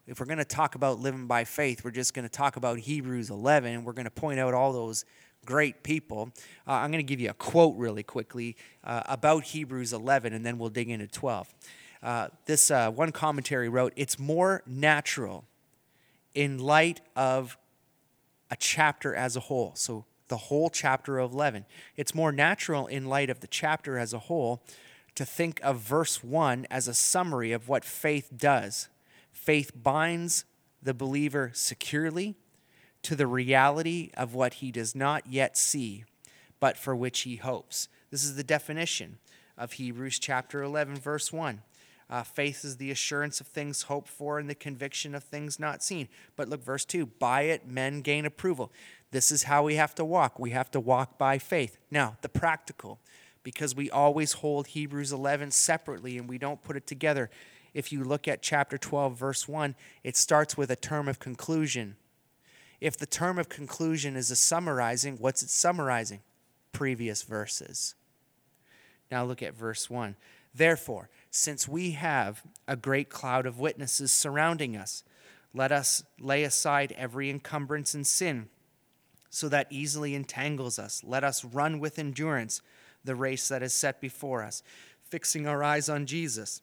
if 0.07 0.21
we're 0.21 0.27
going 0.27 0.39
to 0.39 0.45
talk 0.45 0.75
about 0.75 1.01
living 1.01 1.27
by 1.27 1.45
faith, 1.45 1.85
we're 1.85 1.91
just 1.91 2.15
going 2.15 2.25
to 2.25 2.33
talk 2.33 2.57
about 2.57 2.79
Hebrews 2.79 3.31
11, 3.31 3.73
and 3.73 3.85
we're 3.85 3.93
going 3.93 4.05
to 4.05 4.11
point 4.11 4.39
out 4.39 4.55
all 4.55 4.73
those 4.73 5.05
great 5.47 5.83
people. 5.83 6.31
Uh, 6.67 6.73
I'm 6.73 6.91
going 6.91 7.05
to 7.05 7.09
give 7.09 7.21
you 7.21 7.31
a 7.31 7.35
quote 7.35 7.77
really 7.77 8.03
quickly 8.03 8.57
uh, 8.83 9.03
about 9.07 9.45
Hebrews 9.45 9.93
11, 9.93 10.33
and 10.33 10.45
then 10.45 10.59
we'll 10.59 10.71
dig 10.71 10.91
into 10.91 11.07
12. 11.07 11.55
Uh, 12.03 12.29
this 12.47 12.71
uh, 12.71 12.91
one 12.91 13.13
commentary 13.13 13.69
wrote, 13.69 13.93
"It's 13.97 14.19
more 14.19 14.63
natural." 14.67 15.45
in 16.35 16.59
light 16.59 17.01
of 17.17 17.57
a 18.51 18.57
chapter 18.57 19.15
as 19.15 19.37
a 19.37 19.41
whole. 19.41 19.73
So, 19.75 20.05
the 20.29 20.37
whole 20.37 20.71
chapter 20.71 21.19
of 21.19 21.33
11. 21.33 21.67
It's 21.97 22.15
more 22.15 22.33
natural 22.33 22.87
in 22.87 23.05
light 23.07 23.29
of 23.29 23.41
the 23.41 23.47
chapter 23.47 23.99
as 23.99 24.15
a 24.15 24.21
whole 24.21 24.63
to 25.15 25.25
think 25.25 25.61
of 25.63 25.79
verse 25.79 26.25
1 26.25 26.67
as 26.71 26.89
a 26.89 26.95
summary 26.95 27.53
of 27.53 27.69
what 27.69 27.85
faith 27.85 28.31
does. 28.35 28.89
Faith 29.35 29.73
binds 29.75 30.47
the 30.83 30.95
believer 30.95 31.51
securely 31.53 32.37
to 33.03 33.15
the 33.15 33.27
reality 33.27 34.11
of 34.17 34.35
what 34.35 34.55
he 34.55 34.73
does 34.73 34.95
not 34.95 35.27
yet 35.27 35.59
see, 35.59 36.05
but 36.61 36.79
for 36.79 36.97
which 36.97 37.21
he 37.21 37.37
hopes. 37.37 37.89
This 38.11 38.25
is 38.25 38.37
the 38.37 38.45
definition 38.45 39.19
of 39.59 39.73
Hebrews 39.73 40.19
chapter 40.19 40.63
11, 40.63 40.97
verse 40.97 41.33
1. 41.33 41.61
Uh, 42.09 42.23
faith 42.23 42.65
is 42.65 42.77
the 42.77 42.91
assurance 42.91 43.41
of 43.41 43.47
things 43.47 43.83
hoped 43.83 44.09
for 44.09 44.39
and 44.39 44.49
the 44.49 44.55
conviction 44.55 45.15
of 45.15 45.25
things 45.25 45.59
not 45.59 45.83
seen. 45.83 46.09
But 46.37 46.49
look, 46.49 46.63
verse 46.63 46.85
2 46.85 47.07
by 47.07 47.43
it 47.43 47.67
men 47.67 48.03
gain 48.03 48.25
approval. 48.25 48.73
This 49.11 49.33
is 49.33 49.45
how 49.45 49.65
we 49.65 49.75
have 49.77 49.95
to 49.97 50.05
walk. 50.05 50.39
We 50.39 50.51
have 50.51 50.71
to 50.73 50.81
walk 50.81 51.19
by 51.19 51.39
faith. 51.39 51.77
Now, 51.91 52.17
the 52.21 52.29
practical, 52.29 53.01
because 53.43 53.75
we 53.75 53.91
always 53.91 54.35
hold 54.35 54.69
Hebrews 54.69 55.13
11 55.13 55.51
separately 55.51 56.19
and 56.19 56.29
we 56.29 56.39
don't 56.39 56.63
put 56.63 56.77
it 56.77 56.87
together. 56.87 57.31
If 57.75 57.93
you 57.93 58.05
look 58.05 58.29
at 58.29 58.41
chapter 58.41 58.79
12, 58.79 59.19
verse 59.19 59.49
1, 59.49 59.75
it 60.03 60.17
starts 60.17 60.57
with 60.57 60.71
a 60.71 60.77
term 60.77 61.09
of 61.09 61.19
conclusion. 61.19 61.97
If 62.81 62.97
the 62.97 63.07
term 63.07 63.39
of 63.39 63.49
conclusion 63.49 64.17
is 64.17 64.31
a 64.31 64.37
summarizing, 64.37 65.17
what's 65.19 65.43
it 65.43 65.51
summarizing? 65.51 66.21
Previous 66.73 67.23
verses. 67.23 67.95
Now 69.11 69.25
look 69.25 69.43
at 69.43 69.55
verse 69.55 69.91
1. 69.91 70.17
Therefore, 70.55 71.09
since 71.31 71.67
we 71.67 71.93
have 71.93 72.43
a 72.69 72.77
great 72.77 73.11
cloud 73.11 73.45
of 73.45 73.59
witnesses 73.59 74.13
surrounding 74.13 74.77
us, 74.77 75.03
let 75.53 75.73
us 75.73 76.05
lay 76.21 76.45
aside 76.45 76.95
every 76.97 77.29
encumbrance 77.29 77.95
and 77.95 78.07
sin 78.07 78.49
so 79.31 79.49
that 79.49 79.67
easily 79.71 80.15
entangles 80.15 80.79
us. 80.79 81.03
Let 81.05 81.25
us 81.25 81.45
run 81.45 81.81
with 81.81 81.99
endurance 81.99 82.61
the 83.05 83.17
race 83.17 83.49
that 83.49 83.63
is 83.63 83.73
set 83.73 84.01
before 84.01 84.43
us, 84.43 84.63
fixing 85.03 85.47
our 85.47 85.63
eyes 85.63 85.89
on 85.89 86.07
Jesus, 86.07 86.63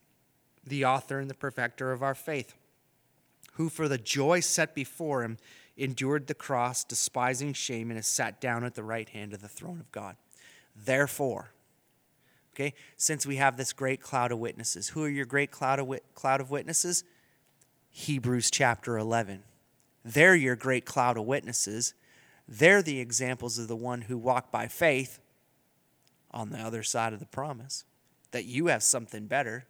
the 0.65 0.85
author 0.85 1.19
and 1.19 1.29
the 1.29 1.35
perfecter 1.35 1.91
of 1.91 2.03
our 2.03 2.15
faith, 2.15 2.55
who 3.53 3.69
for 3.69 3.87
the 3.87 3.97
joy 3.97 4.39
set 4.39 4.75
before 4.75 5.23
him 5.23 5.37
endured 5.77 6.27
the 6.27 6.33
cross, 6.33 6.83
despising 6.83 7.53
shame, 7.53 7.89
and 7.89 7.97
has 7.97 8.07
sat 8.07 8.39
down 8.39 8.63
at 8.63 8.75
the 8.75 8.83
right 8.83 9.09
hand 9.09 9.33
of 9.33 9.41
the 9.41 9.47
throne 9.47 9.79
of 9.79 9.91
God. 9.91 10.15
Therefore, 10.75 11.51
okay, 12.53 12.73
since 12.97 13.25
we 13.25 13.37
have 13.37 13.57
this 13.57 13.73
great 13.73 14.01
cloud 14.01 14.31
of 14.31 14.39
witnesses, 14.39 14.89
who 14.89 15.03
are 15.03 15.09
your 15.09 15.25
great 15.25 15.51
cloud 15.51 15.79
of, 15.79 15.87
wit- 15.87 16.05
cloud 16.13 16.41
of 16.41 16.51
witnesses? 16.51 17.03
Hebrews 17.89 18.51
chapter 18.51 18.97
11. 18.97 19.43
They're 20.03 20.35
your 20.35 20.55
great 20.55 20.85
cloud 20.85 21.17
of 21.17 21.25
witnesses. 21.25 21.93
They're 22.47 22.81
the 22.81 22.99
examples 22.99 23.57
of 23.57 23.67
the 23.67 23.75
one 23.75 24.01
who 24.01 24.17
walked 24.17 24.51
by 24.51 24.67
faith 24.67 25.19
on 26.31 26.49
the 26.49 26.59
other 26.59 26.83
side 26.83 27.13
of 27.13 27.19
the 27.19 27.25
promise, 27.25 27.83
that 28.31 28.45
you 28.45 28.67
have 28.67 28.81
something 28.81 29.27
better. 29.27 29.65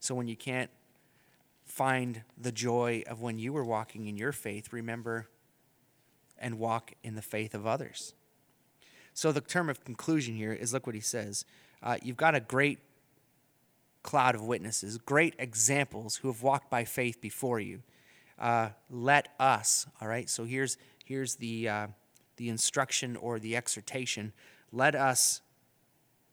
So 0.00 0.14
when 0.14 0.28
you 0.28 0.36
can't 0.36 0.70
find 1.64 2.22
the 2.36 2.52
joy 2.52 3.02
of 3.06 3.20
when 3.20 3.38
you 3.38 3.52
were 3.52 3.64
walking 3.64 4.06
in 4.06 4.16
your 4.16 4.32
faith, 4.32 4.72
remember 4.72 5.28
and 6.38 6.58
walk 6.58 6.92
in 7.02 7.14
the 7.14 7.22
faith 7.22 7.54
of 7.54 7.66
others. 7.66 8.14
So 9.12 9.32
the 9.32 9.40
term 9.40 9.68
of 9.68 9.84
conclusion 9.84 10.34
here 10.34 10.52
is 10.52 10.72
look 10.72 10.86
what 10.86 10.94
he 10.94 11.00
says. 11.00 11.44
Uh, 11.82 11.96
you've 12.02 12.16
got 12.16 12.34
a 12.34 12.40
great 12.40 12.78
cloud 14.02 14.34
of 14.34 14.42
witnesses, 14.44 14.96
great 14.98 15.34
examples 15.38 16.16
who 16.16 16.28
have 16.28 16.42
walked 16.42 16.70
by 16.70 16.84
faith 16.84 17.20
before 17.20 17.60
you. 17.60 17.82
Uh, 18.38 18.70
let 18.90 19.28
us, 19.40 19.86
all 20.00 20.08
right? 20.08 20.30
So 20.30 20.44
here's, 20.44 20.78
here's 21.04 21.34
the, 21.36 21.68
uh, 21.68 21.86
the 22.36 22.48
instruction 22.48 23.16
or 23.16 23.38
the 23.38 23.56
exhortation. 23.56 24.32
Let 24.72 24.94
us 24.94 25.40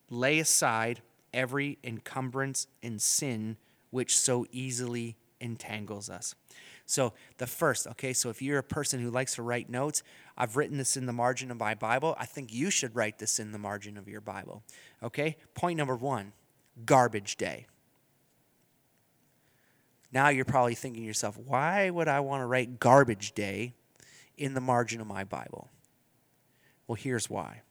lay 0.10 0.40
aside 0.40 1.02
every 1.36 1.78
encumbrance 1.84 2.68
and 2.82 3.00
sin 3.00 3.58
which 3.92 4.18
so 4.18 4.46
easily 4.52 5.18
entangles 5.40 6.10
us. 6.10 6.34
So, 6.88 7.14
the 7.38 7.48
first, 7.48 7.88
okay, 7.88 8.14
so 8.14 8.30
if 8.30 8.42
you're 8.42 8.60
a 8.60 8.64
person 8.64 9.00
who 9.00 9.10
likes 9.10 9.36
to 9.36 9.42
write 9.42 9.70
notes, 9.70 10.04
I've 10.38 10.56
written 10.56 10.78
this 10.78 10.96
in 10.96 11.08
the 11.08 11.14
margin 11.14 11.50
of 11.50 11.58
my 11.58 11.74
Bible. 11.74 12.16
I 12.20 12.26
think 12.26 12.54
you 12.54 12.70
should 12.70 12.96
write 12.96 13.18
this 13.18 13.40
in 13.40 13.52
the 13.52 13.58
margin 13.58 13.98
of 13.98 14.08
your 14.08 14.22
Bible. 14.22 14.64
Okay? 15.02 15.38
Point 15.56 15.78
number 15.78 15.96
one 15.96 16.34
garbage 16.86 17.38
day. 17.38 17.66
Now 20.12 20.30
you're 20.30 20.46
probably 20.46 20.76
thinking 20.76 21.04
to 21.04 21.08
yourself, 21.08 21.38
why 21.38 21.90
would 21.90 22.08
I 22.08 22.20
want 22.20 22.42
to 22.42 22.46
write 22.46 22.80
garbage 22.80 23.34
day 23.34 23.74
in 24.38 24.54
the 24.54 24.62
margin 24.62 25.02
of 25.02 25.08
my 25.08 25.24
Bible? 25.24 25.70
Well, 26.88 26.96
here's 26.96 27.30
why. 27.30 27.62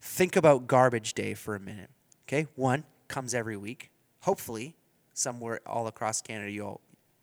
Think 0.00 0.36
about 0.36 0.66
garbage 0.66 1.12
day 1.12 1.34
for 1.34 1.54
a 1.54 1.60
minute. 1.60 1.90
Okay? 2.28 2.46
One 2.56 2.84
comes 3.08 3.32
every 3.32 3.56
week. 3.56 3.90
Hopefully, 4.20 4.76
somewhere 5.14 5.60
all 5.66 5.86
across 5.86 6.20
Canada, 6.20 6.50
you 6.50 6.64
all, 6.64 6.80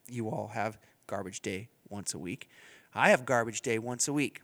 you 0.10 0.30
all 0.30 0.48
have 0.54 0.80
garbage 1.08 1.42
day 1.42 1.70
once 1.90 2.14
a 2.14 2.18
week. 2.18 2.50
I 2.94 3.10
have 3.10 3.26
garbage 3.26 3.62
day 3.62 3.78
once 3.78 4.08
a 4.08 4.14
week. 4.14 4.42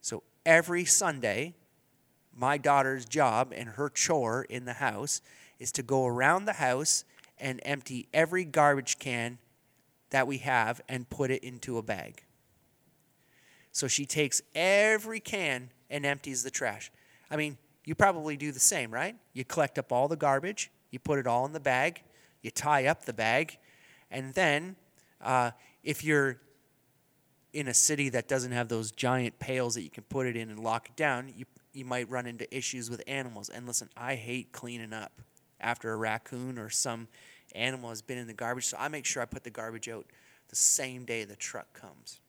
So 0.00 0.22
every 0.46 0.84
Sunday, 0.84 1.54
my 2.34 2.56
daughter's 2.56 3.04
job 3.04 3.52
and 3.54 3.70
her 3.70 3.88
chore 3.90 4.44
in 4.48 4.64
the 4.64 4.74
house 4.74 5.20
is 5.58 5.70
to 5.72 5.82
go 5.82 6.06
around 6.06 6.46
the 6.46 6.54
house 6.54 7.04
and 7.38 7.60
empty 7.64 8.08
every 8.14 8.44
garbage 8.44 8.98
can 8.98 9.38
that 10.10 10.26
we 10.26 10.38
have 10.38 10.80
and 10.88 11.10
put 11.10 11.30
it 11.30 11.42
into 11.44 11.76
a 11.76 11.82
bag. 11.82 12.22
So 13.72 13.88
she 13.88 14.06
takes 14.06 14.40
every 14.54 15.20
can 15.20 15.70
and 15.90 16.06
empties 16.06 16.42
the 16.42 16.50
trash. 16.50 16.90
I 17.30 17.36
mean, 17.36 17.58
you 17.84 17.94
probably 17.94 18.36
do 18.36 18.52
the 18.52 18.60
same, 18.60 18.90
right? 18.90 19.16
You 19.32 19.44
collect 19.44 19.78
up 19.78 19.92
all 19.92 20.08
the 20.08 20.16
garbage, 20.16 20.70
you 20.90 20.98
put 20.98 21.18
it 21.18 21.26
all 21.26 21.44
in 21.46 21.52
the 21.52 21.60
bag, 21.60 22.02
you 22.42 22.50
tie 22.50 22.86
up 22.86 23.04
the 23.04 23.12
bag, 23.12 23.58
and 24.10 24.34
then 24.34 24.76
uh, 25.20 25.50
if 25.82 26.04
you're 26.04 26.38
in 27.52 27.68
a 27.68 27.74
city 27.74 28.08
that 28.10 28.28
doesn't 28.28 28.52
have 28.52 28.68
those 28.68 28.90
giant 28.90 29.38
pails 29.38 29.74
that 29.74 29.82
you 29.82 29.90
can 29.90 30.02
put 30.04 30.26
it 30.26 30.36
in 30.36 30.50
and 30.50 30.58
lock 30.58 30.88
it 30.88 30.96
down, 30.96 31.32
you, 31.36 31.44
you 31.72 31.84
might 31.84 32.10
run 32.10 32.26
into 32.26 32.52
issues 32.54 32.90
with 32.90 33.02
animals. 33.06 33.48
And 33.48 33.66
listen, 33.66 33.88
I 33.96 34.16
hate 34.16 34.52
cleaning 34.52 34.92
up 34.92 35.12
after 35.60 35.92
a 35.92 35.96
raccoon 35.96 36.58
or 36.58 36.68
some 36.68 37.08
animal 37.54 37.90
has 37.90 38.02
been 38.02 38.18
in 38.18 38.26
the 38.26 38.34
garbage, 38.34 38.66
so 38.66 38.76
I 38.78 38.88
make 38.88 39.04
sure 39.04 39.22
I 39.22 39.26
put 39.26 39.44
the 39.44 39.50
garbage 39.50 39.88
out 39.88 40.06
the 40.48 40.56
same 40.56 41.04
day 41.04 41.24
the 41.24 41.36
truck 41.36 41.72
comes. 41.72 42.20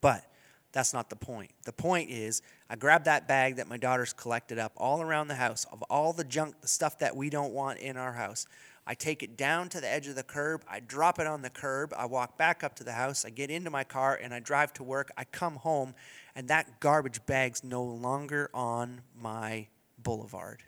But 0.00 0.24
that's 0.72 0.92
not 0.94 1.10
the 1.10 1.16
point. 1.16 1.50
The 1.64 1.72
point 1.72 2.10
is, 2.10 2.42
I 2.68 2.76
grab 2.76 3.04
that 3.04 3.26
bag 3.26 3.56
that 3.56 3.68
my 3.68 3.76
daughter's 3.76 4.12
collected 4.12 4.58
up 4.58 4.72
all 4.76 5.02
around 5.02 5.28
the 5.28 5.34
house 5.34 5.66
of 5.72 5.82
all 5.90 6.12
the 6.12 6.24
junk, 6.24 6.60
the 6.60 6.68
stuff 6.68 6.98
that 7.00 7.16
we 7.16 7.28
don't 7.28 7.52
want 7.52 7.80
in 7.80 7.96
our 7.96 8.12
house. 8.12 8.46
I 8.86 8.94
take 8.94 9.22
it 9.22 9.36
down 9.36 9.68
to 9.70 9.80
the 9.80 9.88
edge 9.88 10.06
of 10.06 10.14
the 10.14 10.22
curb. 10.22 10.62
I 10.68 10.80
drop 10.80 11.18
it 11.18 11.26
on 11.26 11.42
the 11.42 11.50
curb. 11.50 11.92
I 11.96 12.06
walk 12.06 12.38
back 12.38 12.64
up 12.64 12.76
to 12.76 12.84
the 12.84 12.92
house. 12.92 13.24
I 13.24 13.30
get 13.30 13.50
into 13.50 13.70
my 13.70 13.84
car 13.84 14.18
and 14.20 14.32
I 14.32 14.40
drive 14.40 14.72
to 14.74 14.82
work. 14.82 15.10
I 15.16 15.24
come 15.24 15.56
home, 15.56 15.94
and 16.34 16.48
that 16.48 16.80
garbage 16.80 17.24
bag's 17.26 17.62
no 17.62 17.82
longer 17.82 18.50
on 18.54 19.02
my 19.20 19.66
boulevard. 19.98 20.62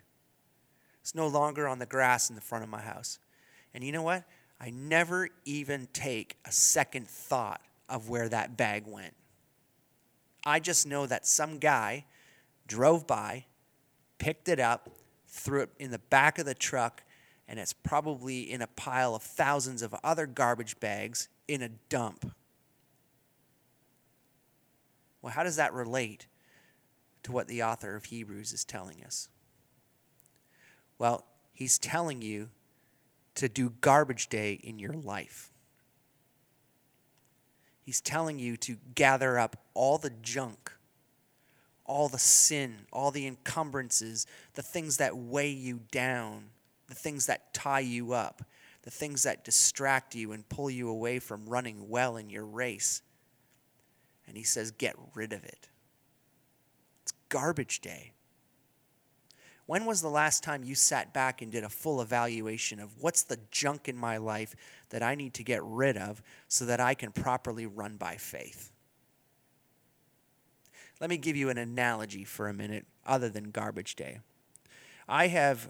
It's 1.01 1.15
no 1.15 1.27
longer 1.27 1.67
on 1.67 1.79
the 1.79 1.85
grass 1.85 2.29
in 2.29 2.35
the 2.35 2.41
front 2.41 2.63
of 2.63 2.69
my 2.69 2.81
house. 2.81 3.19
And 3.73 3.83
you 3.83 3.91
know 3.91 4.03
what? 4.03 4.23
I 4.59 4.69
never 4.69 5.29
even 5.43 5.87
take 5.91 6.37
a 6.45 6.51
second 6.51 7.07
thought 7.07 7.61
of 7.89 8.09
where 8.09 8.29
that 8.29 8.55
bag 8.55 8.83
went. 8.87 9.13
I 10.45 10.59
just 10.59 10.85
know 10.85 11.05
that 11.05 11.25
some 11.25 11.57
guy 11.57 12.05
drove 12.67 13.07
by, 13.07 13.45
picked 14.17 14.49
it 14.49 14.59
up, 14.59 14.89
threw 15.27 15.61
it 15.61 15.69
in 15.79 15.91
the 15.91 15.99
back 15.99 16.37
of 16.37 16.45
the 16.45 16.53
truck, 16.53 17.03
and 17.47 17.59
it's 17.59 17.73
probably 17.73 18.51
in 18.51 18.61
a 18.61 18.67
pile 18.67 19.15
of 19.15 19.23
thousands 19.23 19.81
of 19.81 19.95
other 20.03 20.25
garbage 20.25 20.79
bags 20.79 21.27
in 21.47 21.61
a 21.61 21.69
dump. 21.89 22.33
Well, 25.21 25.33
how 25.33 25.43
does 25.43 25.55
that 25.55 25.73
relate 25.73 26.27
to 27.23 27.31
what 27.31 27.47
the 27.47 27.63
author 27.63 27.95
of 27.95 28.05
Hebrews 28.05 28.51
is 28.51 28.65
telling 28.65 29.03
us? 29.03 29.29
Well, 30.97 31.25
he's 31.53 31.77
telling 31.77 32.21
you 32.21 32.49
to 33.35 33.47
do 33.49 33.71
garbage 33.81 34.27
day 34.27 34.53
in 34.53 34.79
your 34.79 34.93
life. 34.93 35.49
He's 37.81 38.01
telling 38.01 38.39
you 38.39 38.55
to 38.57 38.77
gather 38.95 39.39
up 39.39 39.62
all 39.73 39.97
the 39.97 40.11
junk, 40.21 40.71
all 41.85 42.07
the 42.07 42.19
sin, 42.19 42.85
all 42.91 43.11
the 43.11 43.27
encumbrances, 43.27 44.25
the 44.53 44.61
things 44.61 44.97
that 44.97 45.17
weigh 45.17 45.51
you 45.51 45.81
down, 45.91 46.45
the 46.87 46.95
things 46.95 47.25
that 47.25 47.53
tie 47.53 47.79
you 47.79 48.13
up, 48.13 48.43
the 48.83 48.91
things 48.91 49.23
that 49.23 49.43
distract 49.43 50.13
you 50.13 50.31
and 50.31 50.47
pull 50.49 50.69
you 50.69 50.89
away 50.89 51.19
from 51.19 51.45
running 51.45 51.89
well 51.89 52.17
in 52.17 52.29
your 52.29 52.45
race. 52.45 53.01
And 54.27 54.37
he 54.37 54.43
says, 54.43 54.71
get 54.71 54.95
rid 55.15 55.33
of 55.33 55.43
it. 55.43 55.69
It's 57.01 57.13
garbage 57.29 57.81
day. 57.81 58.11
When 59.65 59.85
was 59.85 60.01
the 60.01 60.09
last 60.09 60.43
time 60.43 60.65
you 60.65 60.75
sat 60.75 61.13
back 61.13 61.41
and 61.41 61.49
did 61.49 61.63
a 61.63 61.69
full 61.69 62.01
evaluation 62.01 62.81
of 62.81 63.01
what's 63.01 63.23
the 63.23 63.39
junk 63.49 63.87
in 63.87 63.95
my 63.95 64.17
life 64.17 64.55
that 64.89 65.01
I 65.01 65.15
need 65.15 65.33
to 65.35 65.43
get 65.43 65.63
rid 65.63 65.95
of 65.95 66.21
so 66.49 66.65
that 66.65 66.81
I 66.81 66.93
can 66.93 67.13
properly 67.13 67.65
run 67.65 67.95
by 67.95 68.17
faith? 68.17 68.72
Let 71.03 71.09
me 71.09 71.17
give 71.17 71.35
you 71.35 71.49
an 71.49 71.57
analogy 71.57 72.23
for 72.23 72.47
a 72.47 72.53
minute 72.53 72.85
other 73.05 73.27
than 73.27 73.51
garbage 73.51 73.97
day. 73.97 74.19
I 75.05 75.27
have 75.27 75.69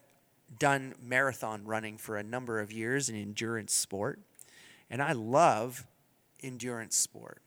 done 0.59 0.93
marathon 1.01 1.65
running 1.65 1.97
for 1.97 2.17
a 2.17 2.23
number 2.23 2.59
of 2.59 2.71
years 2.71 3.09
in 3.09 3.15
endurance 3.15 3.73
sport, 3.73 4.19
and 4.91 5.01
I 5.01 5.13
love 5.13 5.87
endurance 6.43 6.95
sport. 6.95 7.41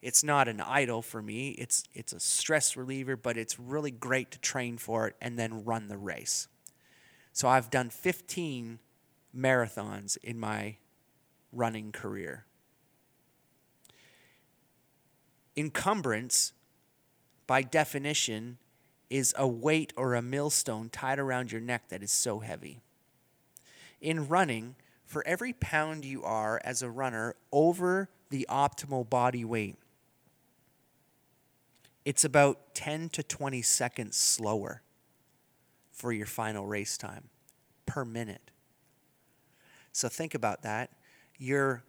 It's 0.00 0.24
not 0.24 0.48
an 0.48 0.62
idol 0.62 1.02
for 1.02 1.20
me. 1.20 1.50
It's 1.50 1.84
it's 1.92 2.14
a 2.14 2.20
stress 2.20 2.74
reliever, 2.74 3.18
but 3.18 3.36
it's 3.36 3.60
really 3.60 3.90
great 3.90 4.30
to 4.30 4.38
train 4.38 4.78
for 4.78 5.06
it 5.06 5.16
and 5.20 5.38
then 5.38 5.62
run 5.62 5.88
the 5.88 5.98
race. 5.98 6.48
So 7.34 7.48
I've 7.48 7.68
done 7.68 7.90
15 7.90 8.78
marathons 9.36 10.16
in 10.22 10.38
my 10.38 10.78
running 11.52 11.92
career. 11.92 12.46
Encumbrance, 15.54 16.54
by 17.46 17.62
definition, 17.62 18.58
is 19.10 19.34
a 19.36 19.46
weight 19.46 19.92
or 19.96 20.14
a 20.14 20.22
millstone 20.22 20.88
tied 20.88 21.18
around 21.18 21.52
your 21.52 21.60
neck 21.60 21.88
that 21.88 22.02
is 22.02 22.12
so 22.12 22.40
heavy. 22.40 22.80
In 24.00 24.28
running, 24.28 24.74
for 25.04 25.26
every 25.26 25.52
pound 25.52 26.04
you 26.04 26.24
are 26.24 26.60
as 26.64 26.82
a 26.82 26.90
runner 26.90 27.36
over 27.52 28.08
the 28.30 28.46
optimal 28.50 29.08
body 29.08 29.44
weight, 29.44 29.76
it's 32.04 32.24
about 32.24 32.74
10 32.74 33.08
to 33.10 33.22
20 33.22 33.62
seconds 33.62 34.16
slower 34.16 34.82
for 35.92 36.12
your 36.12 36.26
final 36.26 36.66
race 36.66 36.98
time 36.98 37.28
per 37.86 38.04
minute. 38.04 38.50
So 39.92 40.08
think 40.08 40.34
about 40.34 40.62
that. 40.62 40.90
You're 41.38 41.84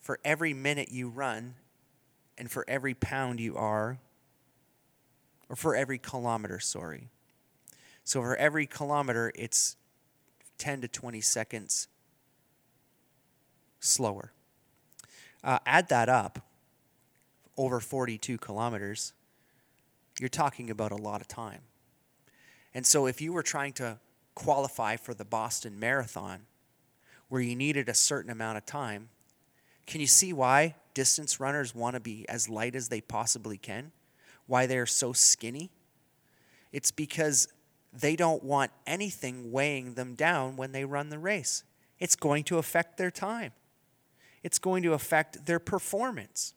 for 0.00 0.18
every 0.24 0.52
minute 0.52 0.90
you 0.90 1.08
run 1.08 1.54
and 2.36 2.50
for 2.50 2.64
every 2.68 2.94
pound 2.94 3.40
you 3.40 3.56
are 3.56 3.98
or 5.54 5.56
for 5.56 5.76
every 5.76 5.98
kilometer, 5.98 6.58
sorry. 6.58 7.10
So 8.02 8.20
for 8.20 8.34
every 8.34 8.66
kilometer 8.66 9.30
it's 9.36 9.76
10 10.58 10.80
to 10.80 10.88
20 10.88 11.20
seconds 11.20 11.86
slower. 13.78 14.32
Uh, 15.44 15.60
add 15.64 15.88
that 15.90 16.08
up 16.08 16.40
over 17.56 17.78
42 17.78 18.36
kilometers, 18.36 19.12
you're 20.18 20.28
talking 20.28 20.70
about 20.70 20.90
a 20.90 20.96
lot 20.96 21.20
of 21.20 21.28
time. 21.28 21.60
And 22.74 22.84
so 22.84 23.06
if 23.06 23.20
you 23.20 23.32
were 23.32 23.44
trying 23.44 23.74
to 23.74 23.98
qualify 24.34 24.96
for 24.96 25.14
the 25.14 25.24
Boston 25.24 25.78
Marathon, 25.78 26.46
where 27.28 27.40
you 27.40 27.54
needed 27.54 27.88
a 27.88 27.94
certain 27.94 28.32
amount 28.32 28.58
of 28.58 28.66
time, 28.66 29.08
can 29.86 30.00
you 30.00 30.08
see 30.08 30.32
why 30.32 30.74
distance 30.94 31.38
runners 31.38 31.76
want 31.76 31.94
to 31.94 32.00
be 32.00 32.28
as 32.28 32.48
light 32.48 32.74
as 32.74 32.88
they 32.88 33.00
possibly 33.00 33.56
can? 33.56 33.92
Why 34.46 34.66
they're 34.66 34.86
so 34.86 35.12
skinny? 35.12 35.70
It's 36.72 36.90
because 36.90 37.48
they 37.92 38.16
don't 38.16 38.42
want 38.42 38.72
anything 38.86 39.52
weighing 39.52 39.94
them 39.94 40.14
down 40.14 40.56
when 40.56 40.72
they 40.72 40.84
run 40.84 41.10
the 41.10 41.18
race. 41.18 41.62
It's 41.98 42.16
going 42.16 42.44
to 42.44 42.58
affect 42.58 42.96
their 42.96 43.10
time, 43.10 43.52
it's 44.42 44.58
going 44.58 44.82
to 44.82 44.92
affect 44.92 45.46
their 45.46 45.58
performance. 45.58 46.54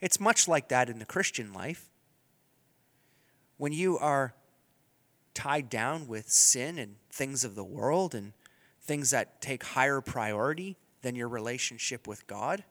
It's 0.00 0.20
much 0.20 0.46
like 0.46 0.68
that 0.68 0.90
in 0.90 0.98
the 0.98 1.06
Christian 1.06 1.52
life. 1.52 1.88
When 3.56 3.72
you 3.72 3.96
are 3.98 4.34
tied 5.32 5.70
down 5.70 6.06
with 6.06 6.30
sin 6.30 6.78
and 6.78 6.96
things 7.10 7.44
of 7.44 7.54
the 7.54 7.64
world 7.64 8.14
and 8.14 8.34
things 8.82 9.10
that 9.10 9.40
take 9.40 9.64
higher 9.64 10.02
priority 10.02 10.76
than 11.00 11.16
your 11.16 11.28
relationship 11.28 12.06
with 12.06 12.26
God, 12.26 12.64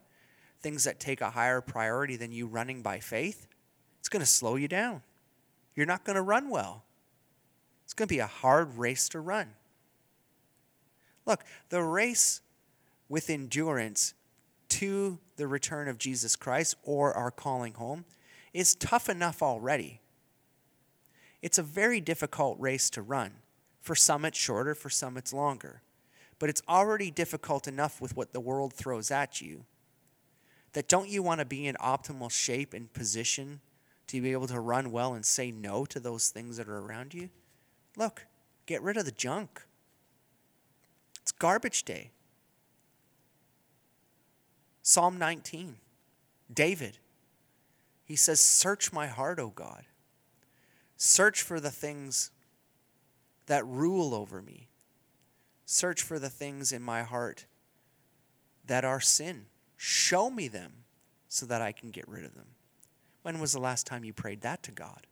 things 0.62 0.84
that 0.84 1.00
take 1.00 1.22
a 1.22 1.32
higher 1.32 1.62
priority 1.62 2.16
than 2.16 2.32
you 2.32 2.46
running 2.46 2.82
by 2.82 3.00
faith, 3.00 3.48
it's 4.06 4.10
going 4.10 4.20
to 4.20 4.28
slow 4.28 4.56
you 4.56 4.68
down. 4.68 5.02
You're 5.76 5.88
not 5.88 6.04
going 6.04 6.16
to 6.16 6.22
run 6.22 6.52
well. 6.52 6.84
It's 7.86 7.94
going 7.96 8.08
to 8.08 8.14
be 8.14 8.20
a 8.20 8.28
hard 8.28 8.78
race 8.78 9.10
to 9.10 9.20
run. 9.20 9.48
Look, 11.26 11.44
the 11.70 11.82
race 11.82 12.42
with 13.10 13.32
endurance 13.32 14.14
to 14.70 15.18
the 15.38 15.48
return 15.48 15.88
of 15.88 15.98
Jesus 15.98 16.36
Christ 16.36 16.76
or 16.84 17.16
our 17.16 17.32
calling 17.32 17.74
home 17.74 18.06
is 18.54 18.76
tough 18.76 19.10
enough 19.10 19.42
already. 19.42 20.02
It's 21.42 21.58
a 21.58 21.64
very 21.64 22.00
difficult 22.00 22.60
race 22.60 22.92
to 22.92 23.02
run. 23.02 23.32
For 23.82 23.96
some, 23.96 24.24
it's 24.24 24.38
shorter, 24.38 24.76
for 24.76 24.92
some, 24.92 25.18
it's 25.18 25.34
longer. 25.34 25.82
But 26.38 26.52
it's 26.52 26.62
already 26.70 27.10
difficult 27.10 27.68
enough 27.68 28.00
with 28.00 28.16
what 28.16 28.34
the 28.34 28.40
world 28.40 28.72
throws 28.72 29.10
at 29.10 29.42
you 29.42 29.66
that 30.74 30.88
don't 30.88 31.10
you 31.10 31.24
want 31.24 31.40
to 31.40 31.46
be 31.46 31.66
in 31.66 31.76
optimal 31.82 32.30
shape 32.30 32.76
and 32.76 32.94
position 32.94 33.62
to 34.08 34.22
be 34.22 34.32
able 34.32 34.48
to 34.48 34.60
run 34.60 34.92
well 34.92 35.14
and 35.14 35.26
say 35.26 35.52
no 35.52 35.86
to 35.86 36.00
those 36.00 36.30
things 36.30 36.58
that 36.58 36.68
are 36.68 36.80
around 36.80 37.14
you? 37.14 37.30
Look, 37.98 38.26
get 38.66 38.82
rid 38.82 38.98
of 38.98 39.06
the 39.06 39.12
junk. 39.12 39.62
It's 41.22 41.32
garbage 41.32 41.84
day. 41.84 42.12
Psalm 44.84 45.18
19, 45.18 45.78
David, 46.54 47.00
he 48.04 48.16
says, 48.16 48.40
Search 48.40 48.94
my 48.94 49.08
heart, 49.08 49.40
O 49.40 49.50
God. 49.50 49.86
Search 50.96 51.42
for 51.42 51.60
the 51.60 51.72
things 51.72 52.30
that 53.48 53.66
rule 53.66 54.14
over 54.14 54.42
me. 54.42 54.68
Search 55.66 56.04
for 56.04 56.20
the 56.20 56.30
things 56.30 56.72
in 56.72 56.82
my 56.82 57.02
heart 57.02 57.46
that 58.68 58.86
are 58.86 59.02
sin. 59.02 59.48
Show 59.76 60.30
me 60.30 60.48
them 60.48 60.72
so 61.28 61.46
that 61.48 61.62
I 61.62 61.72
can 61.72 61.90
get 61.90 62.08
rid 62.08 62.24
of 62.24 62.36
them. 62.36 62.55
When 63.26 63.40
was 63.40 63.54
the 63.54 63.60
last 63.60 63.88
time 63.88 64.04
you 64.04 64.14
prayed 64.14 64.42
that 64.42 64.62
to 64.62 64.72
God? 64.72 65.08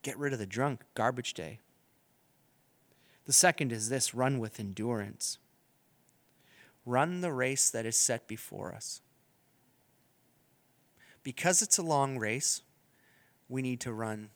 Get 0.00 0.16
rid 0.18 0.32
of 0.32 0.38
the 0.38 0.46
drunk, 0.46 0.80
garbage 0.94 1.34
day. 1.34 1.58
The 3.26 3.32
second 3.34 3.72
is 3.72 3.90
this 3.90 4.14
run 4.14 4.38
with 4.38 4.58
endurance. 4.58 5.36
Run 6.86 7.20
the 7.20 7.30
race 7.30 7.68
that 7.68 7.84
is 7.84 7.98
set 7.98 8.26
before 8.26 8.74
us. 8.74 9.02
Because 11.22 11.60
it's 11.60 11.76
a 11.76 11.82
long 11.82 12.16
race, 12.16 12.62
we 13.50 13.60
need 13.60 13.80
to 13.80 13.92
run 13.92 14.30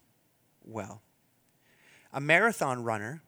well. 0.63 1.01
A 2.13 2.21
marathon 2.21 2.85
runner 2.85 3.23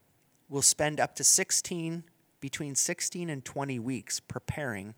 will 0.51 0.61
spend 0.61 1.01
up 1.01 1.15
to 1.15 1.25
16, 1.25 2.05
between 2.41 2.75
16 2.75 3.31
and 3.31 3.43
20 3.43 3.79
weeks 3.79 4.21
preparing 4.21 4.95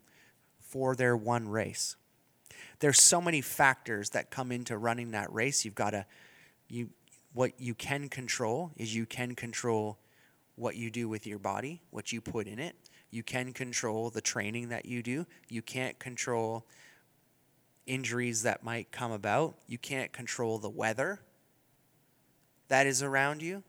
for 0.59 0.97
their 0.97 1.15
one 1.15 1.47
race. 1.47 1.95
There's 2.79 3.01
so 3.01 3.21
many 3.21 3.41
factors 3.41 4.11
that 4.11 4.29
come 4.29 4.51
into 4.51 4.77
running 4.77 5.11
that 5.11 5.31
race. 5.33 5.65
You've 5.65 5.75
got 5.75 5.91
to, 5.91 6.05
you, 6.67 6.89
what 7.33 7.53
you 7.59 7.73
can 7.73 8.09
control 8.09 8.71
is 8.75 8.95
you 8.95 9.05
can 9.05 9.35
control 9.35 9.97
what 10.55 10.75
you 10.75 10.91
do 10.91 11.09
with 11.09 11.25
your 11.25 11.39
body, 11.39 11.81
what 11.89 12.11
you 12.11 12.21
put 12.21 12.47
in 12.47 12.59
it. 12.59 12.75
You 13.09 13.23
can 13.23 13.53
control 13.53 14.09
the 14.09 14.21
training 14.21 14.69
that 14.69 14.85
you 14.85 15.03
do. 15.03 15.25
You 15.49 15.61
can't 15.61 15.97
control 15.99 16.65
injuries 17.85 18.43
that 18.43 18.63
might 18.63 18.91
come 18.91 19.11
about. 19.11 19.55
You 19.67 19.77
can't 19.77 20.11
control 20.11 20.57
the 20.57 20.69
weather 20.69 21.19
that 22.73 22.87
is 22.87 23.03
around 23.03 23.43
you. 23.43 23.61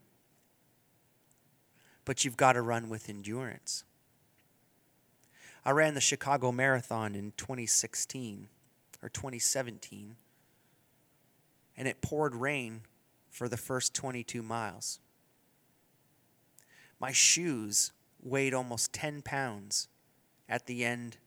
But 2.06 2.24
you've 2.24 2.38
got 2.38 2.54
to 2.54 2.62
run 2.62 2.88
with 2.88 3.08
endurance. 3.10 3.84
I 5.64 5.72
ran 5.72 5.92
the 5.94 6.00
Chicago 6.00 6.52
Marathon 6.52 7.14
in 7.14 7.32
2016 7.36 8.48
or 9.04 9.10
2017, 9.10 10.16
and 11.76 11.86
it 11.86 12.00
poured 12.00 12.34
rain 12.34 12.80
for 13.30 13.48
the 13.50 13.56
first 13.58 13.92
22 13.92 14.42
miles. 14.42 14.98
My 16.98 17.12
shoes 17.12 17.92
weighed 18.22 18.54
almost 18.54 18.94
10 18.94 19.20
pounds 19.20 19.88
at 20.48 20.66
the 20.66 20.84
end 20.84 21.18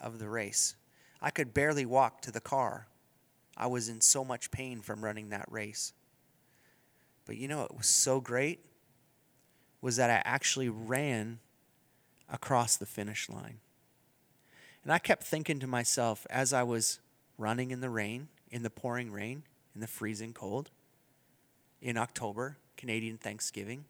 of 0.00 0.18
the 0.18 0.28
race. 0.28 0.74
I 1.22 1.30
could 1.30 1.54
barely 1.54 1.86
walk 1.86 2.20
to 2.22 2.32
the 2.32 2.40
car. 2.40 2.88
I 3.56 3.68
was 3.68 3.88
in 3.88 4.00
so 4.00 4.24
much 4.24 4.50
pain 4.50 4.80
from 4.80 5.04
running 5.04 5.28
that 5.28 5.46
race. 5.48 5.92
But 7.26 7.36
you 7.36 7.46
know, 7.46 7.62
it 7.62 7.76
was 7.76 7.86
so 7.86 8.20
great 8.20 8.64
was 9.80 9.96
that 9.96 10.10
I 10.10 10.20
actually 10.28 10.68
ran 10.68 11.38
across 12.28 12.76
the 12.76 12.86
finish 12.86 13.28
line. 13.28 13.60
And 14.82 14.92
I 14.92 14.98
kept 14.98 15.22
thinking 15.22 15.60
to 15.60 15.66
myself 15.66 16.26
as 16.28 16.52
I 16.52 16.62
was 16.64 16.98
running 17.40 17.70
in 17.70 17.80
the 17.80 17.90
rain, 17.90 18.28
in 18.50 18.62
the 18.62 18.70
pouring 18.70 19.10
rain, 19.10 19.42
in 19.74 19.80
the 19.80 19.86
freezing 19.86 20.32
cold, 20.32 20.70
in 21.80 21.96
October, 21.96 22.58
Canadian 22.76 23.16
Thanksgiving. 23.16 23.86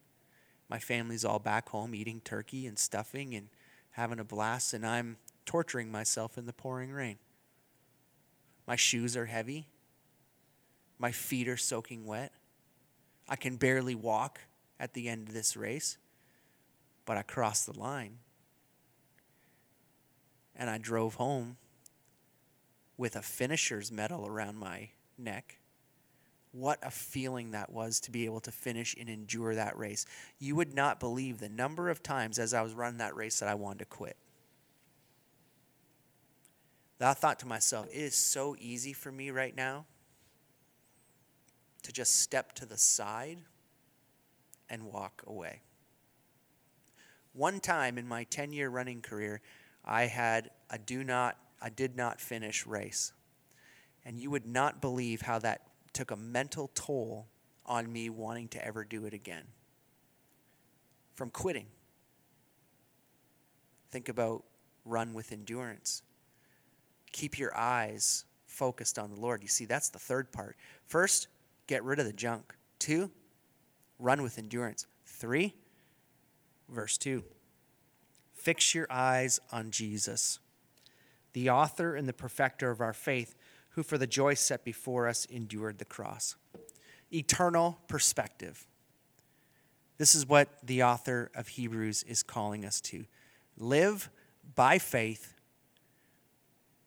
My 0.69 0.79
family's 0.79 1.25
all 1.25 1.41
back 1.41 1.69
home 1.71 1.95
eating 1.95 2.21
turkey 2.21 2.67
and 2.67 2.79
stuffing 2.79 3.35
and 3.35 3.49
having 3.91 4.21
a 4.21 4.25
blast, 4.25 4.73
and 4.73 4.87
I'm 4.87 5.17
torturing 5.45 5.91
myself 5.91 6.39
in 6.39 6.47
the 6.47 6.53
pouring 6.53 6.93
rain. 6.93 7.19
My 8.69 8.77
shoes 8.77 9.17
are 9.17 9.27
heavy. 9.27 9.67
My 10.99 11.11
feet 11.11 11.49
are 11.49 11.57
soaking 11.57 12.07
wet. 12.07 12.33
I 13.29 13.35
can 13.35 13.57
barely 13.57 13.97
walk 13.97 14.41
at 14.79 14.95
the 14.95 15.09
end 15.09 15.27
of 15.27 15.35
this 15.35 15.57
race, 15.57 15.99
but 17.05 17.17
I 17.17 17.23
crossed 17.23 17.67
the 17.67 17.79
line. 17.79 18.19
And 20.55 20.71
I 20.71 20.79
drove 20.79 21.15
home 21.15 21.57
with 23.01 23.17
a 23.17 23.23
finisher's 23.23 23.91
medal 23.91 24.27
around 24.27 24.59
my 24.59 24.91
neck. 25.17 25.57
What 26.53 26.79
a 26.83 26.91
feeling 26.91 27.53
that 27.53 27.73
was 27.73 27.99
to 28.01 28.11
be 28.11 28.27
able 28.27 28.41
to 28.41 28.53
finish 28.53 28.95
and 29.01 29.09
endure 29.09 29.55
that 29.55 29.79
race. 29.79 30.05
You 30.39 30.55
would 30.57 30.75
not 30.75 31.01
believe 31.01 31.41
the 31.41 31.49
number 31.49 31.89
of 31.89 32.03
times 32.03 32.39
as 32.39 32.53
I 32.53 32.61
was 32.61 32.75
running 32.75 32.99
that 32.99 33.17
race 33.17 33.41
that 33.41 33.49
I 33.49 33.55
wanted 33.55 33.79
to 33.79 33.85
quit. 33.87 34.19
that 36.99 37.09
I 37.09 37.15
thought 37.15 37.39
to 37.39 37.47
myself, 37.47 37.87
it 37.87 37.97
is 37.97 38.15
so 38.15 38.55
easy 38.61 38.93
for 38.93 39.11
me 39.11 39.31
right 39.31 39.57
now 39.57 39.87
to 41.83 41.93
just 41.93 42.21
step 42.21 42.53
to 42.57 42.67
the 42.67 42.77
side 42.77 43.39
and 44.69 44.83
walk 44.85 45.23
away. 45.27 45.63
One 47.33 47.61
time 47.61 47.97
in 47.97 48.07
my 48.07 48.25
10 48.25 48.53
year 48.53 48.69
running 48.69 49.01
career, 49.01 49.41
I 49.87 50.03
had 50.03 50.51
a 50.69 50.77
do 50.77 51.03
not, 51.03 51.39
I 51.61 51.69
did 51.69 51.97
not 51.97 52.21
finish 52.21 52.67
race. 52.67 53.13
And 54.05 54.19
you 54.19 54.31
would 54.31 54.47
not 54.47 54.81
believe 54.81 55.23
how 55.23 55.39
that 55.41 55.63
took 55.93 56.11
a 56.11 56.17
mental 56.17 56.71
toll 56.75 57.27
on 57.67 57.93
me 57.93 58.09
wanting 58.09 58.49
to 58.49 58.65
ever 58.65 58.85
do 58.85 59.05
it 59.05 59.13
again. 59.13 59.45
From 61.15 61.31
quitting. 61.31 61.67
Think 63.91 64.09
about 64.09 64.45
run 64.85 65.13
with 65.13 65.33
endurance. 65.33 66.03
Keep 67.13 67.39
your 67.39 67.57
eyes 67.57 68.25
focused 68.47 68.99
on 68.99 69.11
the 69.11 69.21
Lord. 69.21 69.43
You 69.43 69.49
see, 69.49 69.65
that's 69.65 69.91
the 69.91 69.99
third 69.99 70.33
part. 70.33 70.57
First, 70.87 71.29
get 71.67 71.85
rid 71.85 71.99
of 71.99 72.07
the 72.07 72.13
junk. 72.13 72.55
Two, 72.79 73.11
run 73.99 74.23
with 74.23 74.39
endurance. 74.39 74.87
Three, 75.05 75.55
verse 76.69 76.97
2 76.97 77.23
fix 78.41 78.75
your 78.75 78.87
eyes 78.91 79.39
on 79.53 79.71
Jesus, 79.71 80.39
the 81.33 81.51
author 81.51 81.95
and 81.95 82.09
the 82.09 82.13
perfecter 82.13 82.71
of 82.71 82.81
our 82.81 82.93
faith, 82.93 83.35
who 83.71 83.83
for 83.83 83.99
the 83.99 84.07
joy 84.07 84.35
set 84.35 84.65
before 84.65 85.09
us 85.09 85.25
endured 85.27 85.79
the 85.79 85.85
cross. 85.85 86.37
Eternal 87.13 87.79
perspective. 87.89 88.67
This 89.99 90.15
is 90.15 90.27
what 90.27 90.49
the 90.63 90.83
author 90.83 91.31
of 91.35 91.49
Hebrews 91.49 92.03
is 92.05 92.23
calling 92.23 92.65
us 92.65 92.81
to. 92.83 93.05
Live 93.59 94.11
by 94.55 94.79
faith 94.79 95.35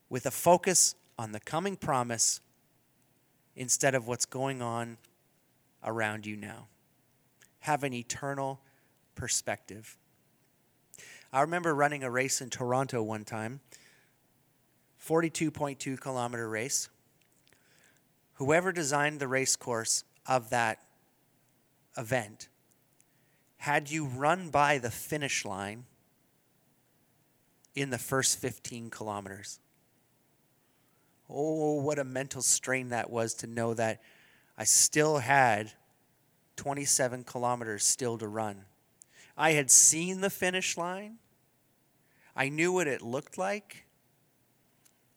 with 0.09 0.25
a 0.25 0.31
focus 0.31 0.95
on 1.17 1.31
the 1.31 1.39
coming 1.39 1.75
promise 1.75 2.41
instead 3.55 3.95
of 3.95 4.07
what's 4.07 4.25
going 4.25 4.61
on 4.61 4.97
around 5.83 6.25
you 6.25 6.35
now. 6.35 6.67
Have 7.59 7.83
an 7.83 7.93
eternal 7.93 8.59
perspective. 9.15 9.97
I 11.31 11.41
remember 11.41 11.73
running 11.73 12.03
a 12.03 12.11
race 12.11 12.41
in 12.41 12.49
Toronto 12.49 13.01
one 13.01 13.25
time, 13.25 13.59
42.2 15.08 15.99
kilometer 15.99 16.47
race. 16.47 16.89
Whoever 18.36 18.72
designed 18.72 19.20
the 19.20 19.28
race 19.28 19.56
course 19.56 20.04
of 20.26 20.49
that 20.49 20.80
event 21.97 22.47
had 23.58 23.89
you 23.89 24.06
run 24.06 24.49
by 24.49 24.78
the 24.78 24.91
finish 24.91 25.45
line 25.45 25.86
in 27.76 27.89
the 27.89 27.97
first 27.97 28.39
15 28.39 28.89
kilometers. 28.89 29.60
Oh, 31.30 31.82
what 31.82 31.99
a 31.99 32.04
mental 32.04 32.41
strain 32.41 32.89
that 32.89 33.10
was 33.10 33.34
to 33.36 33.47
know 33.47 33.74
that 33.74 34.01
I 34.58 34.66
still 34.66 35.18
had 35.18 35.72
27 36.56 37.24
kilometers 37.24 37.84
still 37.84 38.18
to 38.18 38.28
run. 38.28 38.66
I 39.36 39.54
had 39.54 39.72
seen 39.72 40.22
the 40.22 40.30
finish 40.30 40.78
line. 40.78 41.18
I 42.36 42.49
knew 42.49 42.72
what 42.72 42.88
it 42.88 43.01
looked 43.01 43.38
like. 43.38 43.86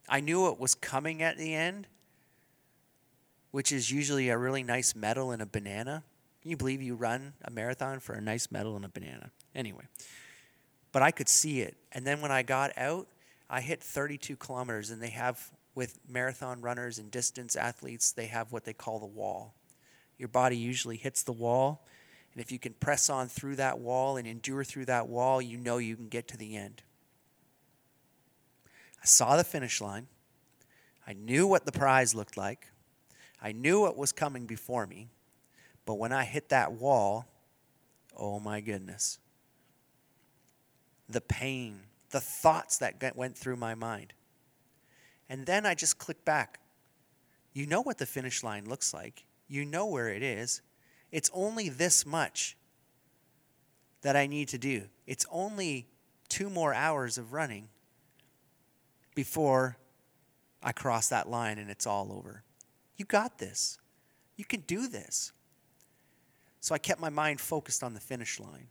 I 0.09 0.21
knew 0.21 0.43
what 0.43 0.61
was 0.61 0.75
coming 0.75 1.23
at 1.23 1.37
the 1.37 1.55
end, 1.55 1.87
which 3.51 3.73
is 3.73 3.91
usually 3.91 4.29
a 4.29 4.39
really 4.39 4.63
nice 4.63 4.95
medal 4.95 5.31
and 5.31 5.43
a 5.43 5.47
banana. 5.47 6.05
Can 6.43 6.51
you 6.51 6.57
believe 6.57 6.81
you 6.81 6.95
run 6.95 7.33
a 7.43 7.51
marathon 7.51 7.99
for 7.99 8.15
a 8.15 8.21
nice 8.21 8.51
medal 8.53 8.77
and 8.77 8.85
a 8.85 8.89
banana? 8.89 9.31
Anyway, 9.55 9.85
but 10.93 11.03
I 11.03 11.11
could 11.11 11.29
see 11.29 11.61
it. 11.61 11.77
And 11.93 12.07
then 12.07 12.21
when 12.21 12.31
I 12.31 12.43
got 12.43 12.77
out, 12.77 13.09
I 13.49 13.61
hit 13.61 13.83
32 13.83 14.37
kilometers, 14.37 14.91
and 14.91 15.03
they 15.03 15.11
have, 15.11 15.51
with 15.75 15.99
marathon 16.09 16.61
runners 16.61 16.99
and 16.99 17.11
distance 17.11 17.57
athletes, 17.57 18.13
they 18.13 18.27
have 18.27 18.53
what 18.53 18.65
they 18.65 18.73
call 18.73 18.99
the 18.99 19.07
wall. 19.07 19.55
Your 20.19 20.29
body 20.29 20.57
usually 20.57 20.97
hits 20.97 21.23
the 21.23 21.33
wall, 21.33 21.87
and 22.33 22.41
if 22.43 22.53
you 22.53 22.59
can 22.59 22.75
press 22.75 23.09
on 23.09 23.29
through 23.29 23.57
that 23.57 23.79
wall 23.79 24.17
and 24.17 24.27
endure 24.27 24.65
through 24.65 24.87
that 24.87 25.09
wall, 25.09 25.41
you 25.41 25.59
know 25.59 25.79
you 25.79 25.97
can 25.97 26.09
get 26.09 26.29
to 26.29 26.37
the 26.37 26.57
end. 26.57 26.83
I 29.07 29.09
saw 29.09 29.37
the 29.37 29.45
finish 29.45 29.81
line. 29.81 30.09
I 31.07 31.13
knew 31.13 31.47
what 31.47 31.65
the 31.65 31.71
prize 31.71 32.13
looked 32.13 32.37
like. 32.37 32.73
I 33.41 33.53
knew 33.53 33.83
what 33.83 33.97
was 33.97 34.11
coming 34.11 34.47
before 34.47 34.85
me. 34.85 35.11
But 35.85 35.95
when 35.95 36.11
I 36.11 36.25
hit 36.25 36.49
that 36.49 36.73
wall, 36.73 37.25
oh 38.17 38.41
my 38.41 38.61
goodness. 38.61 39.21
The 41.09 41.21
pain, 41.21 41.83
the 42.11 42.21
thoughts 42.21 42.79
that 42.79 43.15
went 43.15 43.39
through 43.39 43.55
my 43.55 43.77
mind. 43.77 44.13
And 45.29 45.47
then 45.47 45.67
I 45.67 45.77
just 45.77 45.99
clicked 45.99 46.25
back. 46.25 46.59
You 47.53 47.69
know 47.69 47.83
what 47.83 47.99
the 47.99 48.07
finish 48.07 48.43
line 48.43 48.69
looks 48.69 48.93
like, 48.93 49.25
you 49.47 49.65
know 49.65 49.87
where 49.87 50.09
it 50.09 50.25
is. 50.25 50.63
It's 51.13 51.31
only 51.33 51.69
this 51.69 52.05
much 52.05 52.57
that 54.03 54.17
I 54.17 54.27
need 54.27 54.49
to 54.49 54.59
do. 54.59 54.87
It's 55.07 55.27
only 55.31 55.87
two 56.29 56.51
more 56.51 56.75
hours 56.75 57.19
of 57.19 57.33
running 57.33 57.69
before 59.17 59.77
I 60.63 60.71
cross 60.71 61.09
that 61.09 61.29
line 61.29 61.59
and 61.59 61.69
it's 61.69 61.89
all 61.89 62.13
over. 62.13 62.45
You 62.97 63.05
got 63.05 63.39
this. 63.39 63.79
You 64.37 64.45
can 64.45 64.61
do 64.61 64.87
this. 64.87 65.33
So 66.61 66.75
I 66.75 66.79
kept 66.79 67.01
my 67.01 67.11
mind 67.11 67.41
focused 67.41 67.83
on 67.83 67.95
the 67.95 68.01
finish 68.01 68.39
line. 68.39 68.69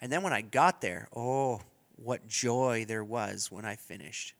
And 0.00 0.10
then 0.10 0.22
when 0.22 0.32
I 0.32 0.40
got 0.40 0.80
there, 0.80 1.08
oh, 1.14 1.60
what 1.96 2.26
joy 2.26 2.84
there 2.88 3.04
was 3.04 3.52
when 3.52 3.64
I 3.64 3.76
finished. 3.76 4.34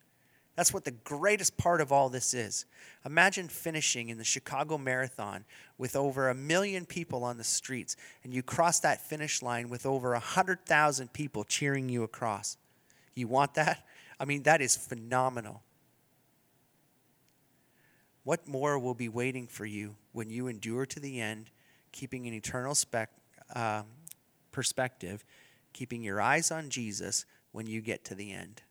That's 0.57 0.75
what 0.75 0.85
the 0.85 0.91
greatest 0.91 1.57
part 1.57 1.81
of 1.81 1.93
all 1.93 2.09
this 2.11 2.35
is. 2.35 2.67
Imagine 3.07 3.49
finishing 3.49 4.11
in 4.11 4.19
the 4.19 4.25
Chicago 4.25 4.77
Marathon 4.77 5.45
with 5.79 5.97
over 5.97 6.29
a 6.29 6.35
million 6.35 6.85
people 6.85 7.25
on 7.25 7.39
the 7.39 7.45
streets, 7.45 7.97
and 8.23 8.35
you 8.35 8.43
cross 8.43 8.81
that 8.81 9.01
finish 9.01 9.41
line 9.41 9.71
with 9.71 9.87
over 9.87 10.13
100,000 10.13 11.13
people 11.13 11.45
cheering 11.45 11.89
you 11.89 12.03
across. 12.03 12.59
You 13.15 13.29
want 13.29 13.55
that? 13.55 13.87
I 14.23 14.25
mean, 14.25 14.45
that 14.45 14.63
is 14.63 14.77
phenomenal. 14.77 15.65
What 18.23 18.47
more 18.47 18.79
will 18.79 18.95
be 18.95 19.09
waiting 19.09 19.49
for 19.49 19.67
you 19.67 19.97
when 20.13 20.31
you 20.31 20.47
endure 20.47 20.87
to 20.87 21.01
the 21.01 21.21
end, 21.21 21.51
keeping 21.91 22.29
an 22.29 22.33
eternal 22.33 22.77
spec, 22.77 23.11
uh, 23.53 23.83
perspective, 24.53 25.25
keeping 25.73 26.05
your 26.05 26.21
eyes 26.21 26.53
on 26.53 26.71
Jesus 26.71 27.27
when 27.51 27.67
you 27.67 27.81
get 27.81 28.05
to 28.05 28.15
the 28.15 28.31
end? 28.31 28.63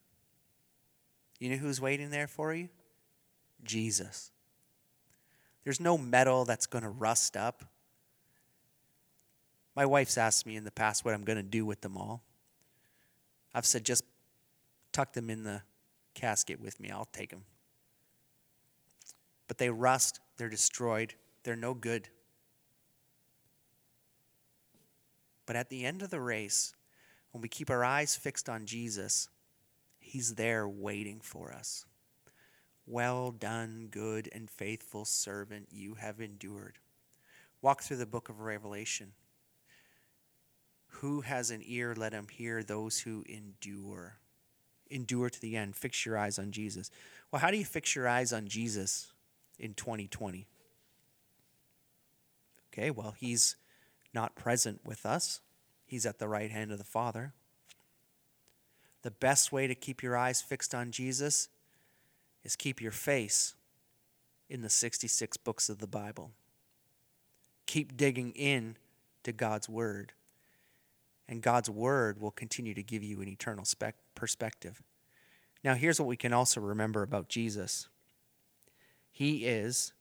You 1.38 1.49
know 1.49 1.58
who's 1.58 1.82
waiting 1.82 2.12
there 2.12 2.30
for 2.30 2.54
you? 2.54 2.70
Jesus. 3.66 4.32
There's 5.66 5.82
no 5.82 5.97
metal 5.97 6.45
that's 6.45 6.66
going 6.66 6.84
to 6.84 6.89
rust 6.89 7.36
up. 7.36 7.66
My 9.76 9.86
wife's 9.86 10.18
asked 10.18 10.45
me 10.45 10.56
in 10.56 10.64
the 10.64 10.72
past 10.72 11.04
what 11.04 11.14
I'm 11.14 11.26
going 11.26 11.36
to 11.36 11.43
do 11.43 11.66
with 11.66 11.82
them 11.82 11.97
all. 11.97 12.24
I've 13.54 13.66
said, 13.66 13.84
just 13.84 14.06
tuck 14.91 15.13
them 15.13 15.29
in 15.29 15.43
the 15.43 15.61
casket 16.13 16.59
with 16.59 16.79
me. 16.79 16.89
I'll 16.91 17.05
take 17.05 17.29
them. 17.29 17.43
But 19.47 19.57
they 19.57 19.69
rust, 19.69 20.19
they're 20.37 20.49
destroyed, 20.49 21.13
they're 21.43 21.55
no 21.55 21.73
good. 21.73 22.09
But 25.45 25.55
at 25.55 25.69
the 25.69 25.85
end 25.85 26.01
of 26.01 26.09
the 26.09 26.21
race, 26.21 26.73
when 27.31 27.41
we 27.41 27.49
keep 27.49 27.69
our 27.69 27.83
eyes 27.83 28.15
fixed 28.15 28.47
on 28.47 28.65
Jesus, 28.65 29.27
He's 29.99 30.35
there 30.35 30.67
waiting 30.67 31.21
for 31.21 31.53
us. 31.53 31.85
Well 32.85 33.31
done, 33.31 33.87
good 33.89 34.27
and 34.33 34.49
faithful 34.49 35.05
servant, 35.05 35.67
you 35.71 35.95
have 35.95 36.19
endured. 36.19 36.79
Walk 37.61 37.83
through 37.83 37.97
the 37.97 38.05
book 38.05 38.27
of 38.27 38.41
Revelation. 38.41 39.13
Who 40.87 41.21
has 41.21 41.51
an 41.51 41.61
ear, 41.63 41.93
let 41.95 42.13
him 42.13 42.27
hear 42.29 42.63
those 42.63 42.99
who 42.99 43.23
endure 43.29 44.20
endure 44.91 45.29
to 45.29 45.41
the 45.41 45.55
end. 45.55 45.75
Fix 45.75 46.05
your 46.05 46.17
eyes 46.17 46.37
on 46.37 46.51
Jesus. 46.51 46.91
Well, 47.31 47.41
how 47.41 47.51
do 47.51 47.57
you 47.57 47.65
fix 47.65 47.95
your 47.95 48.07
eyes 48.07 48.33
on 48.33 48.47
Jesus 48.47 49.13
in 49.57 49.73
2020? 49.73 50.47
Okay, 52.73 52.91
well, 52.91 53.15
he's 53.17 53.55
not 54.13 54.35
present 54.35 54.81
with 54.85 55.05
us, 55.05 55.41
he's 55.85 56.05
at 56.05 56.19
the 56.19 56.27
right 56.27 56.51
hand 56.51 56.71
of 56.71 56.77
the 56.77 56.83
Father. 56.83 57.33
The 59.03 59.11
best 59.11 59.51
way 59.51 59.67
to 59.67 59.73
keep 59.73 60.03
your 60.03 60.15
eyes 60.15 60.41
fixed 60.41 60.75
on 60.75 60.91
Jesus 60.91 61.49
is 62.43 62.55
keep 62.55 62.81
your 62.81 62.91
face 62.91 63.55
in 64.49 64.61
the 64.61 64.69
66 64.69 65.37
books 65.37 65.69
of 65.69 65.79
the 65.79 65.87
Bible. 65.87 66.31
Keep 67.65 67.97
digging 67.97 68.31
in 68.31 68.75
to 69.23 69.31
God's 69.31 69.67
Word 69.67 70.13
and 71.32 71.41
God's 71.41 71.69
word 71.69 72.19
will 72.19 72.29
continue 72.29 72.73
to 72.73 72.84
give 72.84 73.01
you 73.01 73.21
an 73.21 73.29
eternal 73.29 73.63
spec- 73.63 73.95
perspective. 74.15 74.84
Now, 75.63 75.75
here's 75.75 75.97
what 75.97 76.07
we 76.07 76.17
can 76.17 76.34
also 76.34 76.59
remember 76.59 77.03
about 77.03 77.29
Jesus 77.29 77.88
He 79.09 79.45
is 79.45 79.93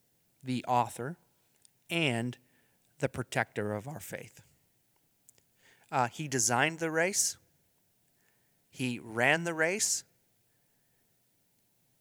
the 0.43 0.65
author 0.67 1.17
and 1.89 2.37
the 2.99 3.09
protector 3.09 3.75
of 3.75 3.87
our 3.87 4.01
faith. 4.01 4.43
Uh, 5.93 6.09
he 6.09 6.27
designed 6.27 6.81
the 6.81 6.91
race, 6.91 7.37
He 8.69 8.99
ran 8.99 9.45
the 9.45 9.55
race, 9.55 10.03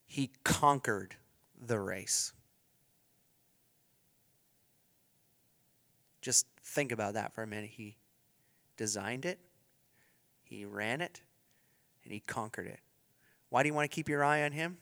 he 0.07 0.31
conquered 0.43 1.15
the 1.55 1.79
race. 1.79 2.33
Just 6.19 6.47
think 6.63 6.91
about 6.91 7.13
that 7.13 7.35
for 7.35 7.43
a 7.43 7.47
minute. 7.47 7.69
He 7.69 7.98
designed 8.79 9.25
it, 9.25 9.39
he 10.41 10.63
ran 10.63 11.01
it, 11.01 11.21
and 12.05 12.13
he 12.13 12.21
conquered 12.21 12.65
it. 12.65 12.79
Why 13.49 13.61
do 13.61 13.67
you 13.67 13.73
want 13.73 13.91
to 13.91 13.93
keep 13.93 14.07
your 14.07 14.23
eye 14.23 14.41
on 14.43 14.53
him? 14.53 14.77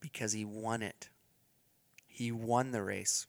Because 0.00 0.32
he 0.32 0.46
won 0.46 0.82
it. 0.82 1.10
He 2.06 2.32
won 2.32 2.70
the 2.70 2.82
race. 2.82 3.26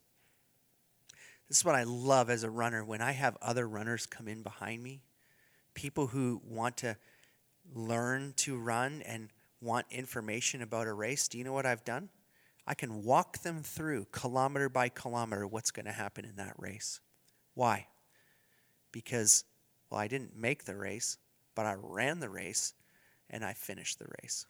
This 1.49 1.57
is 1.57 1.66
what 1.66 1.76
I 1.76 1.84
love 1.84 2.30
as 2.30 2.45
a 2.45 2.49
runner 2.49 2.86
when 2.86 3.01
I 3.01 3.11
have 3.11 3.38
other 3.41 3.68
runners 3.68 4.05
come 4.05 4.30
in 4.30 4.43
behind 4.43 4.82
me, 4.82 5.01
people 5.74 6.07
who 6.07 6.41
want 6.47 6.78
to 6.78 6.95
learn 7.76 8.34
to 8.38 8.57
run 8.57 9.01
and 9.01 9.28
want 9.59 9.88
information 9.91 10.61
about 10.61 10.88
a 10.88 10.93
race. 10.93 11.28
Do 11.28 11.38
you 11.38 11.43
know 11.43 11.53
what 11.53 11.66
I've 11.66 11.84
done? 11.84 12.07
I 12.66 12.76
can 12.76 13.03
walk 13.03 13.39
them 13.39 13.61
through 13.61 14.07
kilometer 14.14 14.70
by 14.70 14.88
kilometer 14.88 15.45
what's 15.45 15.72
going 15.72 15.86
to 15.86 15.91
happen 15.91 16.24
in 16.24 16.38
that 16.38 16.55
race. 16.57 17.01
Why? 17.55 17.88
Because, 18.94 19.44
well, 19.89 20.00
I 20.00 20.08
didn't 20.08 20.38
make 20.38 20.64
the 20.64 20.78
race, 20.78 21.18
but 21.54 21.66
I 21.66 21.76
ran 21.78 22.22
the 22.22 22.30
race 22.30 22.74
and 23.30 23.44
I 23.44 23.52
finished 23.52 24.00
the 24.00 24.08
race. 24.22 24.46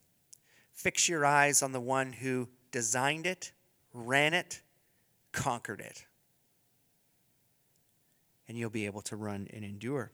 Fix 0.71 1.09
your 1.09 1.25
eyes 1.25 1.63
on 1.63 1.71
the 1.71 1.81
one 1.81 2.13
who 2.13 2.47
designed 2.71 3.25
it, 3.25 3.51
ran 3.91 4.35
it, 4.35 4.61
conquered 5.31 5.81
it. 5.81 6.05
And 8.47 8.55
you'll 8.55 8.69
be 8.69 8.85
able 8.85 9.01
to 9.03 9.15
run 9.15 9.47
and 9.51 9.65
endure. 9.65 10.11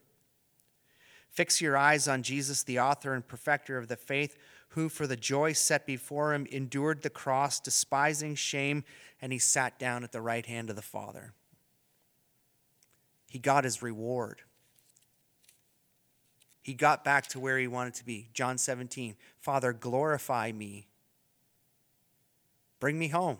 Fix 1.29 1.61
your 1.61 1.75
eyes 1.75 2.07
on 2.07 2.23
Jesus, 2.23 2.63
the 2.63 2.79
author 2.79 3.13
and 3.13 3.27
perfecter 3.27 3.77
of 3.77 3.87
the 3.87 3.95
faith 3.95 4.37
who 4.69 4.87
for 4.87 5.07
the 5.07 5.15
joy 5.15 5.51
set 5.51 5.85
before 5.85 6.33
him 6.33 6.45
endured 6.51 7.01
the 7.01 7.09
cross, 7.09 7.59
despising 7.59 8.35
shame, 8.35 8.83
and 9.21 9.33
he 9.33 9.39
sat 9.39 9.79
down 9.79 10.03
at 10.03 10.11
the 10.11 10.21
right 10.21 10.45
hand 10.45 10.69
of 10.69 10.75
the 10.75 10.81
Father. 10.81 11.33
He 13.29 13.39
got 13.39 13.63
his 13.63 13.81
reward. 13.81 14.41
He 16.61 16.73
got 16.73 17.03
back 17.03 17.27
to 17.27 17.39
where 17.39 17.57
he 17.57 17.67
wanted 17.67 17.93
to 17.95 18.05
be. 18.05 18.29
John 18.33 18.57
17, 18.57 19.15
Father, 19.39 19.71
glorify 19.71 20.51
me. 20.51 20.87
Bring 22.79 22.99
me 22.99 23.07
home. 23.07 23.37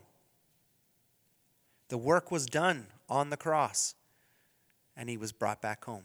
The 1.90 1.98
work 1.98 2.32
was 2.32 2.46
done 2.46 2.88
on 3.10 3.30
the 3.30 3.38
cross, 3.38 3.96
and 4.96 5.10
he 5.10 5.18
was 5.18 5.32
brought 5.32 5.62
back 5.62 5.86
home. 5.86 6.04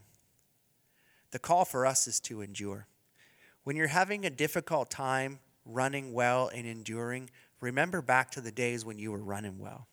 The 1.31 1.39
call 1.39 1.65
for 1.65 1.85
us 1.85 2.07
is 2.07 2.21
to 2.21 2.41
endure. 2.41 2.87
When 3.65 3.77
you're 3.77 3.89
having 3.89 4.25
a 4.25 4.31
difficult 4.31 4.91
time 4.91 5.41
running 5.67 6.13
well 6.13 6.49
and 6.49 6.67
enduring, 6.67 7.31
remember 7.61 8.01
back 8.01 8.31
to 8.33 8.41
the 8.41 8.53
days 8.53 8.85
when 8.85 8.99
you 8.99 9.13
were 9.13 9.23
running 9.23 9.59
well. 9.59 9.89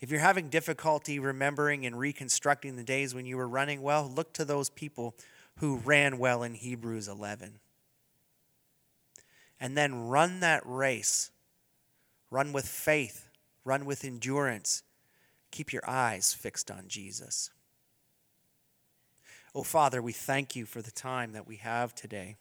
If 0.00 0.10
you're 0.10 0.20
having 0.20 0.48
difficulty 0.48 1.18
remembering 1.18 1.84
and 1.84 1.98
reconstructing 1.98 2.76
the 2.76 2.84
days 2.84 3.14
when 3.14 3.26
you 3.26 3.36
were 3.36 3.48
running 3.48 3.82
well, 3.82 4.08
look 4.08 4.32
to 4.34 4.44
those 4.44 4.70
people 4.70 5.14
who 5.56 5.78
ran 5.78 6.18
well 6.18 6.42
in 6.42 6.54
Hebrews 6.54 7.08
11. 7.08 7.58
And 9.60 9.76
then 9.76 10.06
run 10.08 10.40
that 10.40 10.62
race. 10.64 11.30
Run 12.30 12.52
with 12.52 12.68
faith, 12.68 13.28
run 13.64 13.86
with 13.86 14.04
endurance. 14.04 14.82
Keep 15.50 15.72
your 15.72 15.88
eyes 15.88 16.34
fixed 16.34 16.70
on 16.70 16.84
Jesus. 16.86 17.50
Oh, 19.54 19.62
Father, 19.62 20.02
we 20.02 20.12
thank 20.12 20.54
you 20.54 20.66
for 20.66 20.82
the 20.82 20.90
time 20.90 21.32
that 21.32 21.48
we 21.48 21.56
have 21.56 21.94
today. 21.94 22.36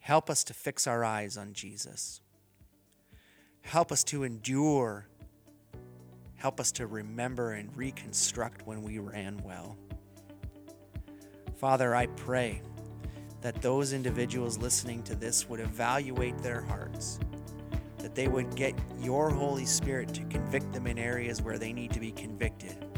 Help 0.00 0.28
us 0.28 0.42
to 0.44 0.54
fix 0.54 0.86
our 0.86 1.04
eyes 1.04 1.36
on 1.36 1.52
Jesus. 1.52 2.20
Help 3.62 3.92
us 3.92 4.02
to 4.04 4.24
endure. 4.24 5.06
Help 6.38 6.58
us 6.58 6.72
to 6.72 6.86
remember 6.86 7.52
and 7.52 7.76
reconstruct 7.76 8.66
when 8.66 8.82
we 8.82 8.98
ran 8.98 9.38
well. 9.44 9.76
Father, 11.56 11.94
I 11.94 12.06
pray 12.06 12.62
that 13.42 13.60
those 13.60 13.92
individuals 13.92 14.56
listening 14.56 15.02
to 15.02 15.14
this 15.14 15.48
would 15.48 15.60
evaluate 15.60 16.38
their 16.38 16.62
hearts, 16.62 17.20
that 17.98 18.14
they 18.14 18.28
would 18.28 18.56
get 18.56 18.74
your 18.98 19.30
Holy 19.30 19.66
Spirit 19.66 20.14
to 20.14 20.24
convict 20.24 20.72
them 20.72 20.86
in 20.86 20.98
areas 20.98 21.42
where 21.42 21.58
they 21.58 21.72
need 21.72 21.92
to 21.92 22.00
be 22.00 22.12
convicted 22.12 22.88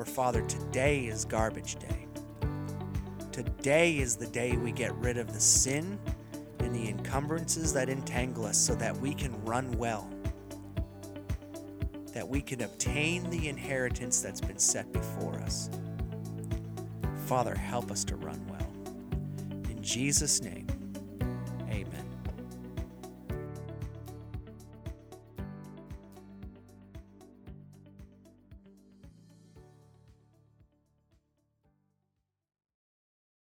for 0.00 0.06
Father, 0.06 0.40
today 0.46 1.00
is 1.00 1.26
garbage 1.26 1.76
day. 1.76 2.06
Today 3.32 3.98
is 3.98 4.16
the 4.16 4.28
day 4.28 4.56
we 4.56 4.72
get 4.72 4.94
rid 4.94 5.18
of 5.18 5.30
the 5.34 5.40
sin 5.40 5.98
and 6.60 6.74
the 6.74 6.88
encumbrances 6.88 7.74
that 7.74 7.90
entangle 7.90 8.46
us 8.46 8.56
so 8.56 8.74
that 8.76 8.96
we 8.96 9.12
can 9.12 9.44
run 9.44 9.70
well, 9.72 10.08
that 12.12 12.28
we 12.28 12.40
can 12.40 12.62
obtain 12.62 13.28
the 13.30 13.48
inheritance 13.48 14.20
that's 14.20 14.40
been 14.40 14.58
set 14.58 14.92
before 14.92 15.34
us. 15.40 15.70
Father, 17.26 17.54
help 17.54 17.90
us 17.90 18.04
to 18.04 18.16
run 18.16 18.44
well. 18.48 18.72
In 19.70 19.82
Jesus' 19.82 20.42
name, 20.42 20.66